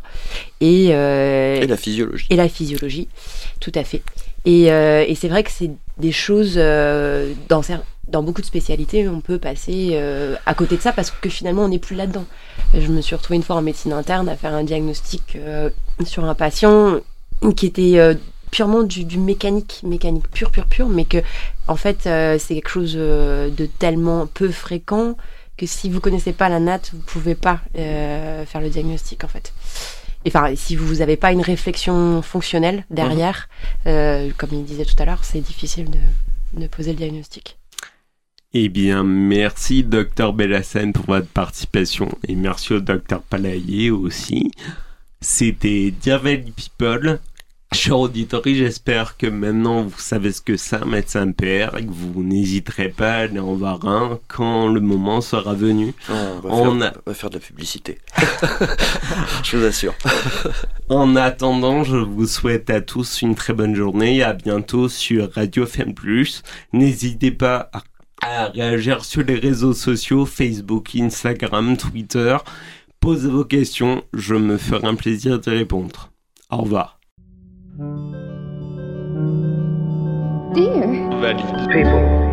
Et, 0.60 0.88
euh, 0.92 1.62
et 1.62 1.68
la 1.68 1.78
physiologie. 1.78 2.28
Et 2.30 2.36
la 2.36 2.50
physiologie, 2.50 3.08
tout 3.60 3.72
à 3.76 3.84
fait. 3.84 4.02
Et, 4.46 4.72
euh, 4.72 5.06
et 5.08 5.16
c'est 5.16 5.28
vrai 5.28 5.44
que 5.44 5.52
c'est 5.52 5.72
des 5.98 6.12
choses, 6.12 6.56
euh, 6.58 7.34
dans, 7.48 7.62
dans 8.08 8.24
beaucoup 8.24 8.42
de 8.42 8.48
spécialités, 8.48 9.08
on 9.08 9.22
peut 9.22 9.38
passer 9.38 10.00
à 10.46 10.54
côté 10.54 10.78
de 10.78 10.82
ça 10.82 10.92
parce 10.92 11.12
que 11.12 11.30
finalement, 11.30 11.66
on 11.66 11.70
n'est 11.70 11.80
plus 11.80 11.96
là-dedans. 11.96 12.26
Je 12.74 12.88
me 12.88 13.02
suis 13.02 13.16
retrouvée 13.16 13.38
une 13.38 13.44
fois 13.44 13.56
en 13.58 13.62
médecine 13.62 13.94
interne 13.94 14.30
à 14.30 14.36
faire 14.36 14.54
un 14.54 14.64
diagnostic 14.64 15.38
sur 16.06 16.26
un 16.26 16.36
patient 16.36 17.00
qui 17.56 17.68
était 17.68 18.18
purement 18.56 18.84
du, 18.84 19.18
mécanique, 19.18 19.82
mécanique 19.84 20.30
pur, 20.30 20.50
pur, 20.50 20.66
pur, 20.66 20.88
mais 20.88 21.04
que 21.04 21.18
en 21.68 21.76
fait 21.76 22.08
euh, 22.08 22.38
c'est 22.40 22.56
quelque 22.56 22.70
chose 22.70 22.94
euh, 22.96 23.50
de 23.50 23.66
tellement 23.66 24.28
peu 24.28 24.50
fréquent 24.50 25.18
que 25.58 25.66
si 25.66 25.90
vous 25.90 26.00
connaissez 26.00 26.32
pas 26.32 26.48
la 26.48 26.62
natte, 26.62 26.92
vous 26.94 27.02
pouvez 27.02 27.36
pas 27.36 27.60
euh, 27.78 28.46
faire 28.46 28.62
le 28.62 28.70
diagnostic 28.70 29.26
en 29.26 29.28
fait. 29.28 29.52
Et 30.24 30.30
enfin, 30.30 30.56
si 30.56 30.78
vous 30.78 30.96
n'avez 30.96 31.18
pas 31.18 31.34
une 31.34 31.42
réflexion 31.42 32.22
fonctionnelle 32.22 32.86
derrière, 32.90 33.50
mhm. 33.86 34.32
comme 34.38 34.52
il 34.54 34.64
disait 34.64 34.86
tout 34.86 34.96
à 35.00 35.06
l'heure, 35.06 35.26
c'est 35.26 35.42
difficile 35.42 35.90
de, 35.90 36.62
de, 36.62 36.68
poser 36.68 36.92
le 36.92 36.98
diagnostic. 36.98 37.58
Eh 38.54 38.70
bien, 38.70 39.04
merci 39.04 39.84
docteur 39.84 40.32
Bellassène 40.32 40.94
pour 40.94 41.08
votre 41.08 41.28
participation 41.28 42.08
et 42.26 42.36
merci 42.36 42.72
au 42.72 42.80
docteur 42.80 43.22
Palaye 43.22 43.92
aussi. 43.92 44.50
C'était 45.20 45.92
Dear 46.02 46.22
People, 46.56 47.20
Cher 47.76 48.00
auditeur, 48.00 48.42
j'espère 48.46 49.18
que 49.18 49.28
maintenant 49.28 49.84
vous 49.84 50.00
savez 50.00 50.32
ce 50.32 50.40
que 50.40 50.56
c'est 50.56 50.78
un 50.78 50.86
médecin 50.86 51.30
PR 51.34 51.78
et 51.78 51.86
que 51.86 51.92
vous 51.92 52.24
n'hésiterez 52.24 52.88
pas 52.88 53.12
à 53.12 53.18
aller 53.24 53.40
en 53.40 53.54
voir 53.54 53.86
un 53.86 54.18
quand 54.30 54.70
le 54.70 54.80
moment 54.80 55.20
sera 55.20 55.54
venu. 55.54 55.94
on, 56.08 56.40
va, 56.40 57.14
faire, 57.14 57.30
de 57.30 57.36
la 57.36 57.42
publicité. 57.42 57.98
je 59.44 59.58
vous 59.58 59.66
assure. 59.66 59.94
en 60.88 61.18
attendant, 61.18 61.84
je 61.84 61.98
vous 61.98 62.28
souhaite 62.28 62.70
à 62.70 62.80
tous 62.80 63.22
une 63.22 63.36
très 63.36 63.52
bonne 63.52 63.76
journée 63.76 64.18
et 64.18 64.24
à 64.24 64.32
bientôt 64.32 64.88
sur 64.88 65.34
Radio 65.34 65.66
FM+. 65.66 65.94
N'hésitez 66.72 67.32
pas 67.32 67.70
à 68.22 68.46
réagir 68.46 69.04
sur 69.04 69.22
les 69.22 69.36
réseaux 69.36 69.74
sociaux, 69.74 70.26
Facebook, 70.26 70.96
Instagram, 70.96 71.76
Twitter. 71.76 72.38
Posez 73.02 73.28
vos 73.28 73.44
questions, 73.44 74.02
je 74.14 74.36
me 74.36 74.58
ferai 74.58 74.88
un 74.88 74.96
plaisir 74.96 75.42
de 75.42 75.52
répondre. 75.52 76.10
Au 76.50 76.58
revoir. 76.58 76.95
Dear. 77.78 77.84
People. 81.68 82.25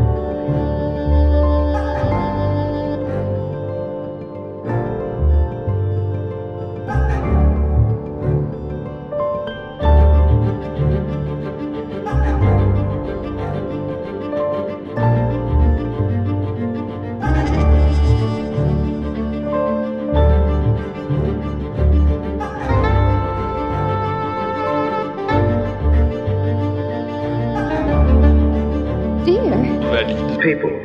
People 30.43 30.82